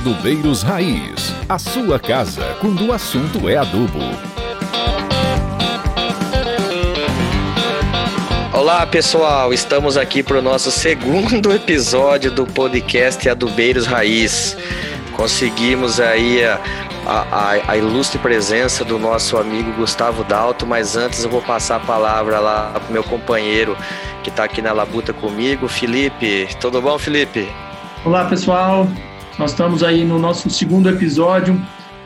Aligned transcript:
Adubeiros 0.00 0.62
Raiz, 0.62 1.34
a 1.48 1.58
sua 1.58 1.98
casa 1.98 2.56
quando 2.60 2.86
o 2.86 2.92
assunto 2.92 3.48
é 3.48 3.56
adubo. 3.56 3.98
Olá 8.52 8.86
pessoal, 8.86 9.52
estamos 9.52 9.96
aqui 9.96 10.22
para 10.22 10.38
o 10.38 10.42
nosso 10.42 10.70
segundo 10.70 11.50
episódio 11.52 12.30
do 12.30 12.46
podcast 12.46 13.28
Adubeiros 13.28 13.86
Raiz. 13.86 14.56
Conseguimos 15.16 15.98
aí 15.98 16.44
a, 16.44 16.60
a, 17.04 17.72
a, 17.72 17.76
ilustre 17.76 18.20
presença 18.20 18.84
do 18.84 19.00
nosso 19.00 19.36
amigo 19.36 19.72
Gustavo 19.72 20.22
Dalto, 20.22 20.64
mas 20.64 20.96
antes 20.96 21.24
eu 21.24 21.30
vou 21.30 21.42
passar 21.42 21.76
a 21.76 21.80
palavra 21.80 22.38
lá 22.38 22.70
para 22.72 22.88
o 22.88 22.92
meu 22.92 23.02
companheiro 23.02 23.76
que 24.22 24.30
está 24.30 24.44
aqui 24.44 24.62
na 24.62 24.72
labuta 24.72 25.12
comigo, 25.12 25.66
Felipe. 25.66 26.48
Tudo 26.60 26.80
bom, 26.80 26.96
Felipe? 27.00 27.48
Olá 28.04 28.26
pessoal, 28.26 28.86
nós 29.38 29.52
estamos 29.52 29.84
aí 29.84 30.04
no 30.04 30.18
nosso 30.18 30.50
segundo 30.50 30.88
episódio, 30.88 31.58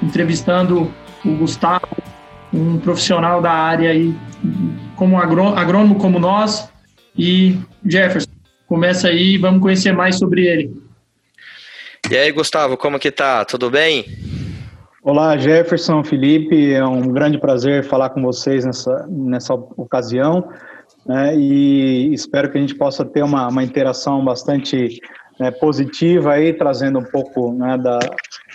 entrevistando 0.02 0.92
o 1.24 1.30
Gustavo, 1.36 1.88
um 2.52 2.78
profissional 2.78 3.40
da 3.40 3.50
área 3.50 3.90
aí, 3.90 4.14
como 4.96 5.16
agrônomo 5.18 5.94
como 5.94 6.18
nós. 6.18 6.70
E 7.16 7.58
Jefferson, 7.86 8.30
começa 8.66 9.08
aí, 9.08 9.38
vamos 9.38 9.62
conhecer 9.62 9.92
mais 9.92 10.18
sobre 10.18 10.46
ele. 10.46 10.76
E 12.10 12.16
aí, 12.16 12.30
Gustavo, 12.30 12.76
como 12.76 12.98
que 12.98 13.10
tá? 13.10 13.44
Tudo 13.46 13.70
bem? 13.70 14.04
Olá, 15.02 15.36
Jefferson, 15.38 16.04
Felipe, 16.04 16.74
é 16.74 16.84
um 16.84 17.08
grande 17.12 17.38
prazer 17.38 17.82
falar 17.84 18.10
com 18.10 18.20
vocês 18.20 18.66
nessa, 18.66 19.06
nessa 19.08 19.54
ocasião. 19.54 20.50
Né, 21.06 21.34
e 21.36 22.12
espero 22.12 22.50
que 22.50 22.58
a 22.58 22.60
gente 22.60 22.74
possa 22.74 23.04
ter 23.04 23.24
uma, 23.24 23.48
uma 23.48 23.64
interação 23.64 24.22
bastante 24.24 25.00
né, 25.38 25.50
positiva 25.50 26.32
aí, 26.32 26.52
trazendo 26.52 26.98
um 26.98 27.04
pouco 27.04 27.52
né, 27.52 27.76
da, 27.78 27.98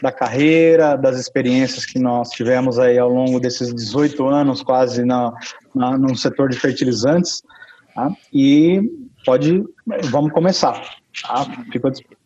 da 0.01 0.11
carreira, 0.11 0.95
das 0.95 1.19
experiências 1.19 1.85
que 1.85 1.99
nós 1.99 2.29
tivemos 2.29 2.79
aí 2.79 2.97
ao 2.97 3.09
longo 3.09 3.39
desses 3.39 3.73
18 3.73 4.25
anos 4.27 4.61
quase 4.61 5.03
na, 5.03 5.33
na, 5.73 5.97
no 5.97 6.15
setor 6.15 6.49
de 6.49 6.59
fertilizantes. 6.59 7.43
Tá? 7.93 8.11
E 8.33 8.81
pode, 9.25 9.63
vamos 10.09 10.31
começar. 10.31 10.81
Tá? 11.21 11.45
Fico 11.71 11.87
à 11.87 11.91
disposição. 11.91 12.16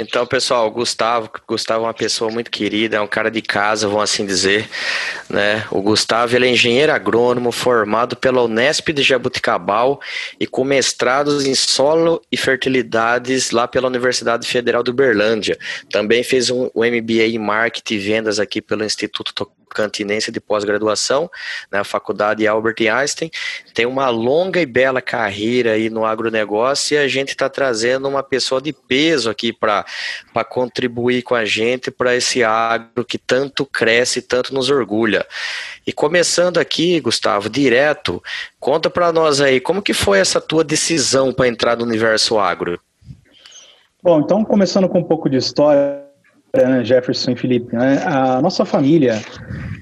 Então, 0.00 0.24
pessoal, 0.24 0.70
Gustavo, 0.70 1.28
Gustavo 1.44 1.80
é 1.82 1.88
uma 1.88 1.92
pessoa 1.92 2.30
muito 2.30 2.52
querida, 2.52 2.98
é 2.98 3.00
um 3.00 3.06
cara 3.08 3.32
de 3.32 3.42
casa, 3.42 3.88
vamos 3.88 4.04
assim 4.04 4.24
dizer, 4.24 4.70
né? 5.28 5.66
O 5.72 5.82
Gustavo, 5.82 6.36
ele 6.36 6.46
é 6.46 6.50
engenheiro 6.50 6.92
agrônomo 6.92 7.50
formado 7.50 8.14
pela 8.14 8.44
Unesp 8.44 8.92
de 8.92 9.02
Jabuticabal 9.02 10.00
e 10.38 10.46
com 10.46 10.62
mestrados 10.62 11.44
em 11.44 11.54
solo 11.56 12.22
e 12.30 12.36
fertilidades 12.36 13.50
lá 13.50 13.66
pela 13.66 13.88
Universidade 13.88 14.46
Federal 14.46 14.84
de 14.84 14.92
Uberlândia. 14.92 15.58
Também 15.90 16.22
fez 16.22 16.48
um, 16.48 16.70
um 16.72 16.84
MBA 16.84 17.26
em 17.26 17.38
marketing 17.38 17.94
e 17.94 17.98
vendas 17.98 18.38
aqui 18.38 18.62
pelo 18.62 18.84
Instituto 18.84 19.34
cantinense 19.68 20.32
de 20.32 20.40
pós-graduação 20.40 21.30
na 21.70 21.84
Faculdade 21.84 22.46
Albert 22.46 22.76
Einstein. 22.80 23.30
Tem 23.74 23.86
uma 23.86 24.08
longa 24.08 24.60
e 24.60 24.66
bela 24.66 25.00
carreira 25.00 25.72
aí 25.72 25.90
no 25.90 26.04
agronegócio 26.04 26.94
e 26.94 26.98
a 26.98 27.06
gente 27.06 27.30
está 27.30 27.48
trazendo 27.48 28.08
uma 28.08 28.22
pessoa 28.22 28.60
de 28.60 28.72
peso 28.72 29.30
aqui 29.30 29.52
para 29.52 29.84
contribuir 30.44 31.22
com 31.22 31.34
a 31.34 31.44
gente 31.44 31.90
para 31.90 32.14
esse 32.14 32.42
agro 32.42 33.04
que 33.04 33.18
tanto 33.18 33.66
cresce, 33.66 34.22
tanto 34.22 34.54
nos 34.54 34.70
orgulha. 34.70 35.26
E 35.86 35.92
começando 35.92 36.58
aqui, 36.58 37.00
Gustavo, 37.00 37.48
direto, 37.48 38.22
conta 38.58 38.90
para 38.90 39.12
nós 39.12 39.40
aí, 39.40 39.60
como 39.60 39.82
que 39.82 39.94
foi 39.94 40.18
essa 40.18 40.40
tua 40.40 40.64
decisão 40.64 41.32
para 41.32 41.48
entrar 41.48 41.76
no 41.76 41.84
universo 41.84 42.38
agro? 42.38 42.78
Bom, 44.02 44.20
então 44.20 44.44
começando 44.44 44.88
com 44.88 45.00
um 45.00 45.04
pouco 45.04 45.28
de 45.28 45.36
história, 45.36 46.04
né, 46.54 46.84
Jefferson 46.84 47.32
e 47.32 47.36
Felipe, 47.36 47.74
né? 47.74 48.02
a 48.04 48.40
nossa 48.40 48.64
família, 48.64 49.20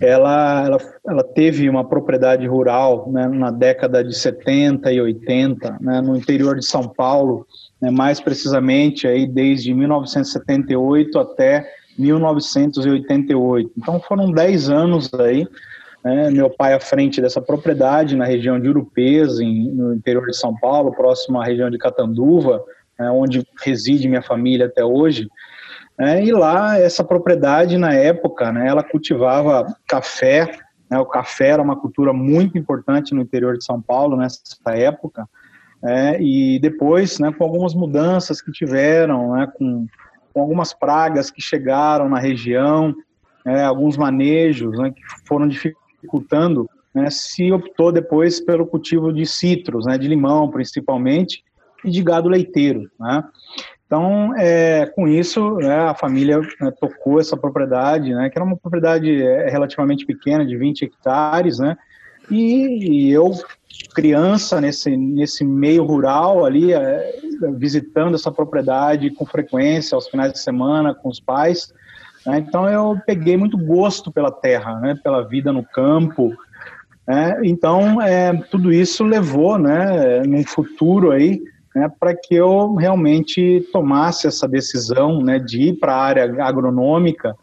ela, 0.01 0.65
ela, 0.67 0.79
ela 1.07 1.25
teve 1.25 1.69
uma 1.69 1.85
propriedade 1.85 2.47
rural 2.47 3.11
né, 3.11 3.29
na 3.29 3.51
década 3.51 4.03
de 4.03 4.17
70 4.17 4.91
e 4.91 5.01
80, 5.01 5.79
né, 5.81 6.01
no 6.01 6.17
interior 6.17 6.59
de 6.59 6.65
São 6.65 6.89
Paulo, 6.89 7.47
né, 7.81 7.91
mais 7.91 8.21
precisamente 8.21 9.07
aí 9.07 9.27
desde 9.27 9.73
1978 9.75 11.19
até 11.19 11.69
1988. 11.99 13.73
Então 13.77 14.01
foram 14.01 14.31
10 14.31 14.71
anos 14.71 15.13
aí, 15.15 15.47
né, 16.05 16.31
meu 16.31 16.51
pai 16.51 16.75
à 16.75 16.81
frente 16.81 17.21
dessa 17.21 17.41
propriedade 17.41 18.17
na 18.17 18.25
região 18.25 18.61
de 18.61 18.69
Urupês, 18.69 19.41
em, 19.41 19.71
no 19.71 19.95
interior 19.95 20.27
de 20.27 20.37
São 20.37 20.55
Paulo, 20.55 20.93
próximo 20.93 21.41
à 21.41 21.45
região 21.45 21.71
de 21.71 21.79
Catanduva, 21.79 22.63
né, 22.99 23.11
onde 23.11 23.47
reside 23.63 24.09
minha 24.09 24.23
família 24.23 24.67
até 24.67 24.85
hoje. 24.85 25.29
É, 25.99 26.23
e 26.23 26.31
lá, 26.31 26.79
essa 26.79 27.03
propriedade, 27.03 27.79
na 27.79 27.93
época, 27.95 28.53
né, 28.53 28.69
ela 28.69 28.83
cultivava 28.83 29.75
café, 29.87 30.59
né, 30.91 30.99
o 30.99 31.07
café 31.07 31.49
era 31.49 31.63
uma 31.63 31.77
cultura 31.77 32.13
muito 32.13 32.59
importante 32.59 33.15
no 33.15 33.23
interior 33.23 33.57
de 33.57 33.65
São 33.65 33.81
Paulo 33.81 34.17
nessa 34.17 34.43
época, 34.67 35.27
é, 35.85 36.21
e 36.21 36.59
depois, 36.59 37.19
né, 37.19 37.33
com 37.33 37.45
algumas 37.45 37.75
mudanças 37.75 38.41
que 38.41 38.51
tiveram, 38.51 39.33
né, 39.33 39.47
com, 39.57 39.87
com 40.33 40.41
algumas 40.41 40.73
pragas 40.73 41.31
que 41.31 41.41
chegaram 41.41 42.09
na 42.09 42.19
região, 42.19 42.95
é, 43.45 43.63
alguns 43.63 43.97
manejos 43.97 44.77
né, 44.79 44.91
que 44.91 45.03
foram 45.27 45.47
dificultando, 45.47 46.69
né, 46.95 47.11
se 47.11 47.53
optou 47.53 47.93
depois 47.93 48.41
pelo 48.41 48.67
cultivo 48.67 49.13
de 49.13 49.27
citros, 49.27 49.87
né, 49.87 49.97
de 49.97 50.09
limão 50.09 50.51
principalmente, 50.51 51.45
e 51.85 51.91
de 51.91 52.03
gado 52.03 52.29
leiteiro. 52.29 52.91
Né? 52.99 53.23
Então, 53.87 54.35
é, 54.37 54.87
com 54.87 55.07
isso, 55.07 55.57
né, 55.59 55.77
a 55.77 55.95
família 55.95 56.41
né, 56.61 56.73
tocou 56.81 57.21
essa 57.21 57.37
propriedade, 57.37 58.13
né, 58.13 58.29
que 58.29 58.37
era 58.37 58.45
uma 58.45 58.57
propriedade 58.57 59.23
é, 59.23 59.49
relativamente 59.49 60.05
pequena, 60.05 60.45
de 60.45 60.57
20 60.57 60.87
hectares, 60.87 61.59
né, 61.61 61.77
e, 62.31 63.09
e 63.09 63.11
eu, 63.11 63.33
criança, 63.95 64.61
nesse, 64.61 64.97
nesse 64.97 65.45
meio 65.45 65.85
rural 65.85 66.45
ali, 66.45 66.73
é, 66.73 67.21
visitando 67.55 68.15
essa 68.15 68.31
propriedade 68.31 69.11
com 69.11 69.25
frequência, 69.27 69.95
aos 69.95 70.09
finais 70.09 70.33
de 70.33 70.39
semana, 70.39 70.95
com 70.95 71.09
os 71.09 71.21
pais, 71.21 71.73
né, 72.25 72.39
então 72.39 72.69
eu 72.69 72.99
peguei 73.07 73.37
muito 73.37 73.57
gosto 73.57 74.11
pela 74.11 74.31
terra, 74.31 74.79
né, 74.81 74.99
pela 75.03 75.23
vida 75.23 75.53
no 75.53 75.65
campo, 75.65 76.35
né, 77.07 77.41
então 77.45 78.01
é, 78.03 78.33
tudo 78.51 78.73
isso 78.73 79.05
levou, 79.05 79.59
né, 79.59 80.23
num 80.23 80.45
futuro 80.45 81.13
aí, 81.13 81.41
né, 81.77 81.91
para 82.01 82.15
que 82.15 82.35
eu 82.35 82.75
realmente 82.75 83.69
tomasse 83.71 84.27
essa 84.27 84.49
decisão 84.49 85.23
né, 85.23 85.39
de 85.39 85.69
ir 85.69 85.73
para 85.75 85.95
a 85.95 86.03
área 86.03 86.43
agronômica. 86.43 87.37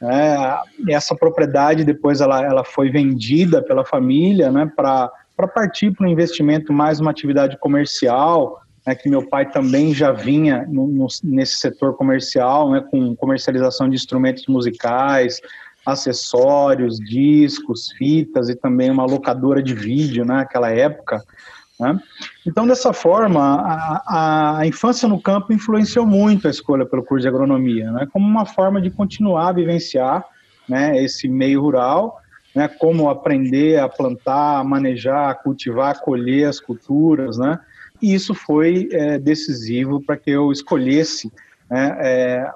Né, 0.00 0.58
essa 0.88 1.14
propriedade 1.14 1.84
depois 1.84 2.20
ela, 2.22 2.42
ela 2.42 2.64
foi 2.64 2.90
vendida 2.90 3.62
pela 3.62 3.84
família 3.84 4.50
né, 4.50 4.70
para 4.74 5.10
partir 5.54 5.90
para 5.90 6.06
um 6.06 6.10
investimento 6.10 6.72
mais 6.72 7.00
uma 7.00 7.10
atividade 7.10 7.58
comercial, 7.58 8.62
né, 8.86 8.94
que 8.94 9.10
meu 9.10 9.28
pai 9.28 9.50
também 9.50 9.92
já 9.92 10.10
vinha 10.10 10.66
no, 10.68 10.86
no, 10.86 11.06
nesse 11.22 11.56
setor 11.56 11.94
comercial, 11.96 12.70
né, 12.70 12.82
com 12.90 13.14
comercialização 13.14 13.88
de 13.88 13.96
instrumentos 13.96 14.46
musicais, 14.46 15.38
acessórios, 15.84 16.96
discos, 16.98 17.92
fitas 17.92 18.48
e 18.48 18.54
também 18.54 18.90
uma 18.90 19.04
locadora 19.04 19.62
de 19.62 19.74
vídeo 19.74 20.24
né, 20.24 20.34
naquela 20.34 20.70
época. 20.70 21.22
Né? 21.80 21.98
Então, 22.46 22.66
dessa 22.66 22.92
forma, 22.92 23.40
a, 23.40 24.58
a, 24.58 24.66
infância 24.66 25.08
no 25.08 25.20
campo 25.20 25.52
influenciou 25.52 26.06
muito 26.06 26.46
a 26.46 26.50
escolha 26.50 26.84
pelo 26.84 27.02
curso 27.02 27.22
de 27.22 27.28
agronomia, 27.28 27.90
né? 27.90 28.06
como 28.12 28.26
uma 28.26 28.44
forma 28.44 28.80
de 28.82 28.90
continuar 28.90 29.48
a 29.48 29.52
vivenciar 29.52 30.24
né, 30.68 31.02
esse 31.02 31.26
meio 31.26 31.62
rural, 31.62 32.20
né, 32.54 32.68
como 32.68 33.08
aprender 33.08 33.80
a 33.80 33.88
plantar, 33.88 34.58
a 34.58 34.64
manejar, 34.64 35.30
a 35.30 35.34
cultivar, 35.34 35.92
a 35.92 35.98
colher 35.98 36.48
as 36.48 36.60
culturas, 36.60 37.38
né? 37.38 37.58
E 38.02 38.14
isso 38.14 38.34
foi 38.34 38.88
é, 38.92 39.18
decisivo 39.18 40.00
para 40.00 40.16
que 40.16 40.30
eu 40.30 40.50
escolhesse 40.50 41.30
né, 41.70 41.96
é, 42.00 42.52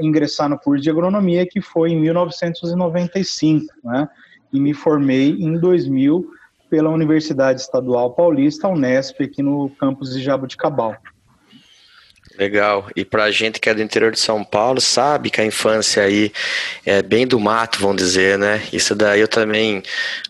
ingressar 0.00 0.48
no 0.48 0.58
curso 0.58 0.82
de 0.82 0.90
agronomia, 0.90 1.46
que 1.46 1.60
foi 1.60 1.90
em 1.90 2.00
1995, 2.00 3.66
né? 3.84 4.08
E 4.52 4.58
me 4.58 4.72
formei 4.72 5.30
em 5.30 5.58
2000 5.58 6.28
pela 6.68 6.90
Universidade 6.90 7.60
Estadual 7.60 8.12
Paulista, 8.14 8.68
Unesp, 8.68 9.22
aqui 9.22 9.42
no 9.42 9.70
campus 9.78 10.14
de 10.14 10.22
Jabuticabal. 10.22 10.96
Legal. 12.38 12.88
E 12.94 13.04
para 13.04 13.24
a 13.24 13.30
gente 13.30 13.58
que 13.58 13.70
é 13.70 13.74
do 13.74 13.80
interior 13.80 14.12
de 14.12 14.18
São 14.18 14.44
Paulo, 14.44 14.78
sabe 14.80 15.30
que 15.30 15.40
a 15.40 15.44
infância 15.44 16.02
aí 16.02 16.30
é 16.84 17.00
bem 17.02 17.26
do 17.26 17.40
mato, 17.40 17.80
vamos 17.80 17.96
dizer, 17.96 18.38
né? 18.38 18.62
Isso 18.72 18.94
daí 18.94 19.20
eu 19.20 19.28
também, 19.28 19.82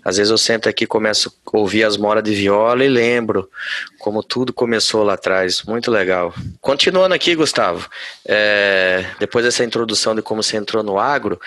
às 0.04 0.16
vezes 0.16 0.30
eu 0.30 0.38
sento 0.38 0.68
aqui 0.68 0.86
começo 0.86 1.34
a 1.52 1.58
ouvir 1.58 1.82
as 1.82 1.96
moras 1.96 2.22
de 2.22 2.32
viola 2.32 2.84
e 2.84 2.88
lembro 2.88 3.50
como 3.98 4.22
tudo 4.22 4.52
começou 4.52 5.02
lá 5.02 5.14
atrás. 5.14 5.64
Muito 5.64 5.90
legal. 5.90 6.32
Continuando 6.60 7.12
aqui, 7.12 7.34
Gustavo, 7.34 7.88
é, 8.24 9.04
depois 9.18 9.44
dessa 9.44 9.64
introdução 9.64 10.14
de 10.14 10.22
como 10.22 10.44
você 10.44 10.56
entrou 10.56 10.84
no 10.84 10.96
agro, 10.96 11.40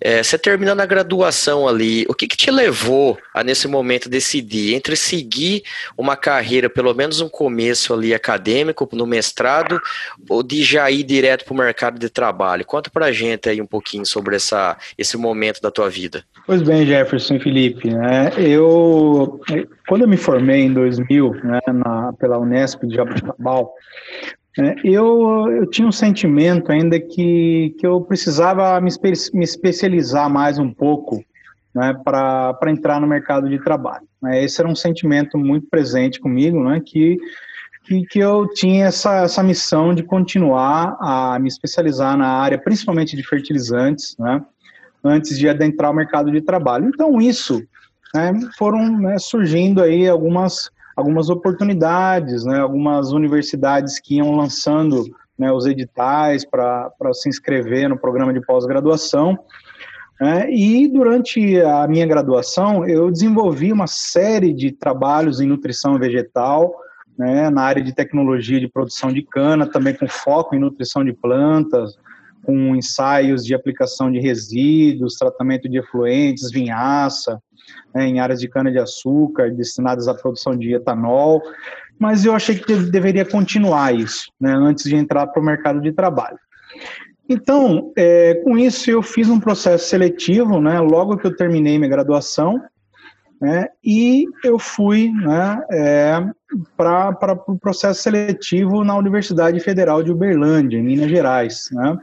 é, 0.00 0.22
você 0.22 0.38
terminando 0.38 0.80
a 0.80 0.86
graduação 0.86 1.66
ali, 1.66 2.06
o 2.08 2.14
que, 2.14 2.28
que 2.28 2.36
te 2.36 2.50
levou 2.50 3.18
a 3.34 3.42
nesse 3.42 3.66
momento 3.66 4.08
decidir 4.08 4.74
entre 4.74 4.94
seguir 4.94 5.64
uma 5.96 6.16
carreira, 6.16 6.70
pelo 6.70 6.94
menos 6.94 7.20
um 7.20 7.28
começo 7.28 7.92
ali 7.92 8.14
acadêmico 8.14 8.88
no 8.92 9.06
mestrado, 9.06 9.80
ou 10.28 10.42
de 10.42 10.62
já 10.62 10.90
ir 10.90 11.02
direto 11.02 11.44
para 11.44 11.54
o 11.54 11.56
mercado 11.56 11.98
de 11.98 12.08
trabalho? 12.08 12.64
Conta 12.64 12.90
para 12.90 13.06
a 13.06 13.12
gente 13.12 13.48
aí 13.48 13.60
um 13.60 13.66
pouquinho 13.66 14.04
sobre 14.06 14.36
essa, 14.36 14.76
esse 14.96 15.16
momento 15.16 15.60
da 15.60 15.70
tua 15.70 15.88
vida. 15.88 16.24
Pois 16.46 16.62
bem, 16.62 16.86
Jefferson 16.86 17.34
e 17.34 17.40
Felipe, 17.40 17.90
né, 17.90 18.32
eu, 18.36 19.40
quando 19.88 20.02
eu 20.02 20.08
me 20.08 20.16
formei 20.16 20.62
em 20.62 20.72
2000, 20.72 21.34
né, 21.42 21.60
na, 21.68 22.12
pela 22.12 22.38
Unesp 22.38 22.84
de 22.86 22.94
Jabuticabal, 22.94 23.72
né, 24.56 24.76
eu, 24.84 25.46
eu 25.50 25.66
tinha 25.68 25.88
um 25.88 25.92
sentimento 25.92 26.70
ainda 26.70 27.00
que, 27.00 27.74
que 27.78 27.86
eu 27.86 28.00
precisava 28.00 28.80
me, 28.80 28.88
espe 28.88 29.12
me 29.34 29.44
especializar 29.44 30.30
mais 30.30 30.58
um 30.58 30.72
pouco 30.72 31.24
né, 31.76 31.94
para 32.02 32.56
entrar 32.68 32.98
no 32.98 33.06
mercado 33.06 33.50
de 33.50 33.62
trabalho. 33.62 34.06
Né. 34.22 34.42
Esse 34.42 34.62
era 34.62 34.68
um 34.68 34.74
sentimento 34.74 35.36
muito 35.36 35.66
presente 35.68 36.18
comigo, 36.18 36.64
né, 36.64 36.80
que, 36.84 37.18
que, 37.86 38.04
que 38.06 38.18
eu 38.18 38.48
tinha 38.52 38.86
essa, 38.86 39.22
essa 39.22 39.42
missão 39.42 39.94
de 39.94 40.02
continuar 40.02 40.96
a 41.00 41.38
me 41.38 41.48
especializar 41.48 42.16
na 42.16 42.28
área, 42.28 42.58
principalmente 42.58 43.16
de 43.16 43.22
fertilizantes, 43.22 44.16
né, 44.18 44.42
antes 45.04 45.38
de 45.38 45.48
adentrar 45.48 45.92
o 45.92 45.94
mercado 45.94 46.30
de 46.30 46.40
trabalho. 46.40 46.90
Então, 46.92 47.20
isso 47.20 47.62
né, 48.14 48.32
foram 48.58 48.98
né, 48.98 49.18
surgindo 49.18 49.82
aí 49.82 50.08
algumas, 50.08 50.70
algumas 50.96 51.30
oportunidades, 51.30 52.44
né, 52.44 52.58
algumas 52.58 53.12
universidades 53.12 54.00
que 54.00 54.16
iam 54.16 54.34
lançando 54.34 55.04
né, 55.38 55.52
os 55.52 55.66
editais 55.66 56.44
para 56.44 56.90
se 57.12 57.28
inscrever 57.28 57.88
no 57.88 57.96
programa 57.96 58.32
de 58.32 58.40
pós-graduação. 58.40 59.38
É, 60.20 60.50
e 60.50 60.88
durante 60.88 61.60
a 61.60 61.86
minha 61.86 62.06
graduação, 62.06 62.88
eu 62.88 63.10
desenvolvi 63.10 63.70
uma 63.70 63.86
série 63.86 64.52
de 64.52 64.72
trabalhos 64.72 65.40
em 65.42 65.46
nutrição 65.46 65.98
vegetal, 65.98 66.74
né, 67.18 67.50
na 67.50 67.62
área 67.62 67.82
de 67.82 67.94
tecnologia 67.94 68.60
de 68.60 68.68
produção 68.68 69.12
de 69.12 69.22
cana, 69.22 69.66
também 69.66 69.94
com 69.94 70.06
foco 70.08 70.54
em 70.54 70.58
nutrição 70.58 71.04
de 71.04 71.12
plantas, 71.12 71.96
com 72.42 72.76
ensaios 72.76 73.44
de 73.44 73.54
aplicação 73.54 74.10
de 74.10 74.20
resíduos, 74.20 75.16
tratamento 75.16 75.68
de 75.68 75.78
efluentes, 75.78 76.50
vinhaça, 76.50 77.42
né, 77.94 78.06
em 78.06 78.20
áreas 78.20 78.40
de 78.40 78.48
cana-de-açúcar 78.48 79.50
destinadas 79.50 80.06
à 80.06 80.14
produção 80.14 80.56
de 80.56 80.74
etanol. 80.74 81.42
Mas 81.98 82.24
eu 82.24 82.34
achei 82.34 82.56
que 82.56 82.76
deveria 82.76 83.24
continuar 83.24 83.94
isso, 83.94 84.30
né, 84.40 84.52
antes 84.52 84.84
de 84.84 84.94
entrar 84.94 85.26
para 85.26 85.42
o 85.42 85.44
mercado 85.44 85.80
de 85.80 85.92
trabalho. 85.92 86.38
Então, 87.28 87.92
é, 87.96 88.34
com 88.44 88.56
isso, 88.56 88.88
eu 88.88 89.02
fiz 89.02 89.28
um 89.28 89.40
processo 89.40 89.88
seletivo, 89.88 90.60
né, 90.60 90.78
logo 90.78 91.16
que 91.16 91.26
eu 91.26 91.34
terminei 91.34 91.76
minha 91.78 91.90
graduação, 91.90 92.60
né, 93.40 93.68
e 93.84 94.24
eu 94.44 94.58
fui 94.58 95.10
né, 95.10 95.60
é, 95.70 96.26
para 96.76 97.38
o 97.46 97.58
processo 97.58 98.02
seletivo 98.02 98.84
na 98.84 98.96
Universidade 98.96 99.60
Federal 99.60 100.02
de 100.02 100.10
Uberlândia, 100.10 100.78
em 100.78 100.82
Minas 100.82 101.10
Gerais. 101.10 101.68
Né. 101.72 101.98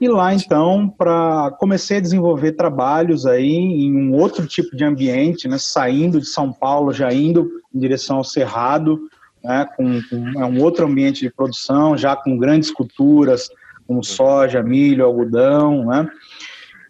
E 0.00 0.08
lá, 0.08 0.34
então, 0.34 0.88
para 0.88 1.50
comecei 1.58 1.98
a 1.98 2.00
desenvolver 2.00 2.52
trabalhos 2.52 3.26
aí 3.26 3.54
em 3.54 3.94
um 3.94 4.14
outro 4.14 4.46
tipo 4.46 4.76
de 4.76 4.84
ambiente, 4.84 5.48
né, 5.48 5.58
saindo 5.58 6.20
de 6.20 6.26
São 6.26 6.52
Paulo, 6.52 6.92
já 6.92 7.12
indo 7.12 7.50
em 7.74 7.78
direção 7.78 8.16
ao 8.16 8.24
Cerrado, 8.24 8.98
né, 9.42 9.66
com, 9.76 10.00
com 10.08 10.42
é 10.42 10.44
um 10.44 10.62
outro 10.62 10.86
ambiente 10.86 11.20
de 11.20 11.30
produção, 11.30 11.96
já 11.96 12.16
com 12.16 12.36
grandes 12.36 12.70
culturas, 12.70 13.50
como 13.86 14.04
soja, 14.04 14.62
milho, 14.62 15.04
algodão, 15.04 15.86
né? 15.86 16.08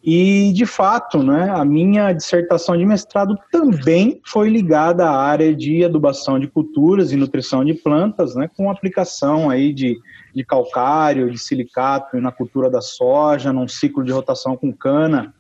E, 0.03 0.51
de 0.55 0.65
fato, 0.65 1.23
né, 1.23 1.51
a 1.51 1.63
minha 1.63 2.13
dissertação 2.15 2.77
de 2.77 2.87
mestrado 2.87 3.39
também 3.53 4.19
foi 4.25 4.49
ligada 4.49 5.05
à 5.05 5.15
área 5.15 5.55
de 5.55 5.85
adubação 5.85 6.39
de 6.39 6.47
culturas 6.47 7.13
e 7.13 7.17
nutrição 7.17 7.63
de 7.63 7.75
plantas, 7.75 8.35
né, 8.35 8.49
com 8.57 8.71
aplicação 8.71 9.51
aí 9.51 9.75
de, 9.75 9.99
de 10.35 10.43
calcário, 10.43 11.31
de 11.31 11.39
silicato 11.39 12.19
na 12.19 12.33
cultura 12.33 12.71
da 12.71 12.81
soja, 12.81 13.53
num 13.53 13.69
ciclo 13.69 14.03
de 14.03 14.11
rotação 14.11 14.57
com 14.57 14.73
cana, 14.73 15.35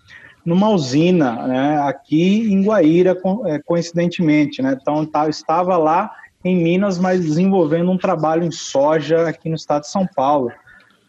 numa 0.44 0.68
usina 0.68 1.46
né, 1.46 1.78
aqui 1.78 2.52
em 2.52 2.62
Guaíra, 2.62 3.18
é, 3.46 3.58
coincidentemente. 3.60 4.60
Né, 4.60 4.76
então, 4.78 5.06
tá, 5.06 5.26
estava 5.26 5.78
lá 5.78 6.10
em 6.44 6.62
Minas, 6.62 6.98
mas 6.98 7.24
desenvolvendo 7.24 7.90
um 7.90 7.98
trabalho 7.98 8.44
em 8.44 8.50
soja 8.50 9.26
aqui 9.26 9.48
no 9.48 9.56
estado 9.56 9.82
de 9.82 9.90
São 9.90 10.06
Paulo 10.06 10.52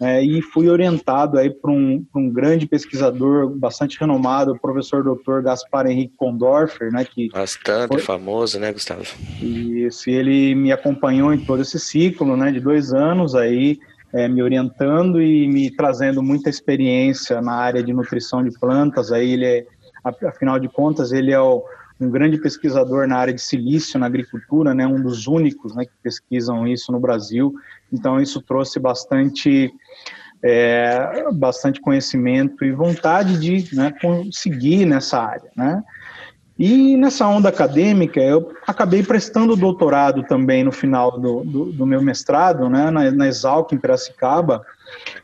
é, 0.01 0.23
e 0.23 0.41
fui 0.41 0.67
orientado 0.67 1.37
aí 1.37 1.51
por 1.51 1.69
um, 1.69 2.03
um, 2.15 2.27
grande 2.27 2.65
pesquisador 2.65 3.47
bastante 3.47 3.99
renomado, 3.99 4.51
o 4.51 4.59
professor 4.59 5.03
Dr. 5.03 5.41
Gaspar 5.43 5.85
Henrique 5.85 6.15
Condorfer, 6.17 6.91
né, 6.91 7.05
que 7.05 7.29
bastante 7.29 7.93
foi... 7.93 7.99
famoso, 7.99 8.59
né, 8.59 8.73
Gustavo? 8.73 9.05
Isso, 9.39 10.09
e 10.09 10.13
ele 10.13 10.55
me 10.55 10.71
acompanhou 10.71 11.31
em 11.31 11.37
todo 11.37 11.61
esse 11.61 11.79
ciclo, 11.79 12.35
né, 12.35 12.51
de 12.51 12.59
dois 12.59 12.91
anos 12.91 13.35
aí, 13.35 13.79
é, 14.11 14.27
me 14.27 14.41
orientando 14.41 15.21
e 15.21 15.47
me 15.47 15.69
trazendo 15.69 16.23
muita 16.23 16.49
experiência 16.49 17.39
na 17.39 17.53
área 17.53 17.83
de 17.83 17.93
nutrição 17.93 18.43
de 18.43 18.51
plantas. 18.59 19.11
Aí 19.11 19.33
ele 19.33 19.45
é, 19.45 19.65
afinal 20.03 20.59
de 20.59 20.67
contas, 20.67 21.11
ele 21.11 21.31
é 21.31 21.39
o, 21.39 21.63
um 22.01 22.09
grande 22.09 22.37
pesquisador 22.37 23.07
na 23.07 23.17
área 23.17 23.33
de 23.33 23.41
silício 23.41 23.99
na 23.99 24.07
agricultura, 24.07 24.73
né, 24.73 24.85
um 24.87 25.01
dos 25.01 25.27
únicos 25.27 25.75
né, 25.75 25.85
que 25.85 25.91
pesquisam 26.01 26.67
isso 26.67 26.91
no 26.91 26.99
Brasil. 26.99 27.53
Então 27.91 28.19
isso 28.19 28.41
trouxe 28.41 28.79
bastante 28.79 29.71
é, 30.43 31.31
bastante 31.33 31.79
conhecimento 31.79 32.65
e 32.65 32.71
vontade 32.71 33.39
de 33.39 33.75
né, 33.75 33.93
conseguir 34.01 34.85
nessa 34.85 35.19
área, 35.19 35.51
né? 35.55 35.83
E 36.59 36.95
nessa 36.95 37.27
onda 37.27 37.49
acadêmica, 37.49 38.19
eu 38.19 38.53
acabei 38.67 39.01
prestando 39.01 39.55
doutorado 39.55 40.21
também 40.21 40.63
no 40.63 40.71
final 40.71 41.19
do, 41.19 41.43
do, 41.43 41.65
do 41.71 41.85
meu 41.87 42.03
mestrado, 42.03 42.69
né, 42.69 42.91
na, 42.91 43.09
na 43.09 43.27
Exalc, 43.27 43.73
em 43.73 43.79
Piracicaba, 43.79 44.63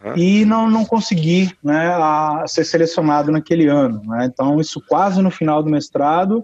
uhum. 0.03 0.17
e 0.17 0.45
não, 0.45 0.67
não 0.67 0.83
consegui 0.83 1.55
né, 1.63 1.89
a, 1.93 2.43
ser 2.47 2.63
selecionado 2.63 3.31
naquele 3.31 3.67
ano. 3.67 4.01
Né, 4.05 4.25
então, 4.25 4.59
isso 4.59 4.81
quase 4.87 5.21
no 5.21 5.29
final 5.29 5.61
do 5.61 5.69
mestrado, 5.69 6.43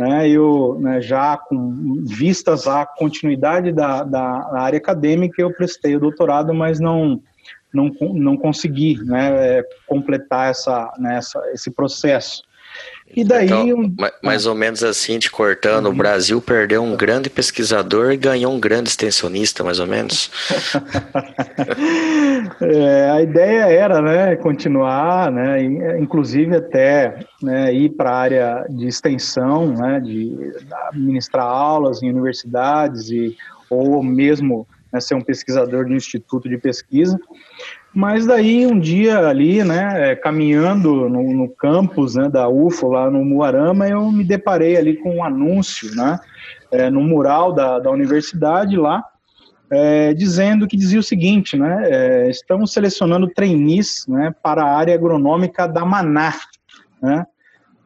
né, 0.00 0.26
eu 0.30 0.78
né, 0.80 0.98
já 1.02 1.36
com 1.36 2.02
vistas 2.06 2.66
à 2.66 2.86
continuidade 2.86 3.70
da, 3.70 4.02
da 4.02 4.58
área 4.58 4.78
acadêmica, 4.78 5.42
eu 5.42 5.52
prestei 5.52 5.94
o 5.94 6.00
doutorado, 6.00 6.54
mas 6.54 6.80
não, 6.80 7.20
não, 7.70 7.90
não 8.14 8.34
consegui 8.34 8.96
né, 9.04 9.58
é, 9.58 9.64
completar 9.86 10.50
essa, 10.50 10.90
né, 10.98 11.18
essa, 11.18 11.38
esse 11.52 11.70
processo. 11.70 12.42
E 13.14 13.24
daí. 13.24 13.46
Então, 13.46 13.92
mais 14.22 14.46
ou 14.46 14.54
menos 14.54 14.84
assim, 14.84 15.18
te 15.18 15.30
cortando, 15.30 15.86
uhum. 15.86 15.92
o 15.92 15.96
Brasil 15.96 16.40
perdeu 16.40 16.82
um 16.82 16.96
grande 16.96 17.28
pesquisador 17.28 18.12
e 18.12 18.16
ganhou 18.16 18.52
um 18.52 18.60
grande 18.60 18.88
extensionista, 18.88 19.64
mais 19.64 19.80
ou 19.80 19.86
menos. 19.86 20.30
é, 22.62 23.10
a 23.10 23.20
ideia 23.20 23.62
era 23.62 24.00
né, 24.00 24.36
continuar, 24.36 25.32
né, 25.32 25.60
inclusive 25.98 26.54
até 26.56 27.18
né, 27.42 27.74
ir 27.74 27.90
para 27.90 28.10
a 28.10 28.16
área 28.16 28.66
de 28.70 28.86
extensão, 28.86 29.74
né, 29.74 29.98
de 29.98 30.52
ministrar 30.94 31.46
aulas 31.46 32.02
em 32.02 32.10
universidades 32.10 33.10
e, 33.10 33.36
ou 33.68 34.02
mesmo 34.04 34.68
né, 34.92 35.00
ser 35.00 35.16
um 35.16 35.20
pesquisador 35.20 35.84
de 35.84 35.92
um 35.92 35.96
instituto 35.96 36.48
de 36.48 36.58
pesquisa. 36.58 37.18
Mas 37.92 38.24
daí 38.24 38.66
um 38.66 38.78
dia 38.78 39.26
ali, 39.26 39.64
né, 39.64 40.12
é, 40.12 40.16
caminhando 40.16 41.08
no, 41.08 41.32
no 41.32 41.48
campus 41.48 42.14
né, 42.14 42.28
da 42.28 42.48
UFO 42.48 42.88
lá 42.88 43.10
no 43.10 43.24
Muarama, 43.24 43.88
eu 43.88 44.12
me 44.12 44.22
deparei 44.22 44.76
ali 44.76 44.96
com 44.96 45.16
um 45.16 45.24
anúncio, 45.24 45.94
né, 45.96 46.18
é, 46.70 46.88
no 46.88 47.00
mural 47.00 47.52
da, 47.52 47.80
da 47.80 47.90
universidade 47.90 48.76
lá, 48.76 49.02
é, 49.68 50.14
dizendo 50.14 50.68
que 50.68 50.76
dizia 50.76 51.00
o 51.00 51.02
seguinte, 51.02 51.56
né, 51.56 51.82
é, 51.84 52.30
estamos 52.30 52.72
selecionando 52.72 53.28
trainees, 53.28 54.06
né, 54.06 54.32
para 54.40 54.62
a 54.62 54.76
área 54.76 54.94
agronômica 54.94 55.66
da 55.66 55.84
Maná, 55.84 56.34
né, 57.02 57.26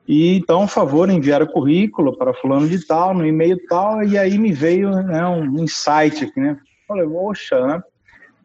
e 0.06 0.36
então, 0.36 0.68
favor, 0.68 1.08
enviar 1.08 1.42
o 1.42 1.50
currículo 1.50 2.14
para 2.14 2.34
fulano 2.34 2.68
de 2.68 2.86
tal, 2.86 3.14
no 3.14 3.26
e-mail 3.26 3.58
tal, 3.68 4.02
e 4.02 4.18
aí 4.18 4.36
me 4.36 4.52
veio 4.52 4.90
né, 4.90 5.26
um 5.26 5.58
insight 5.60 6.24
aqui, 6.24 6.38
né, 6.38 6.58
falei, 6.86 7.08
poxa, 7.08 7.66
né, 7.66 7.82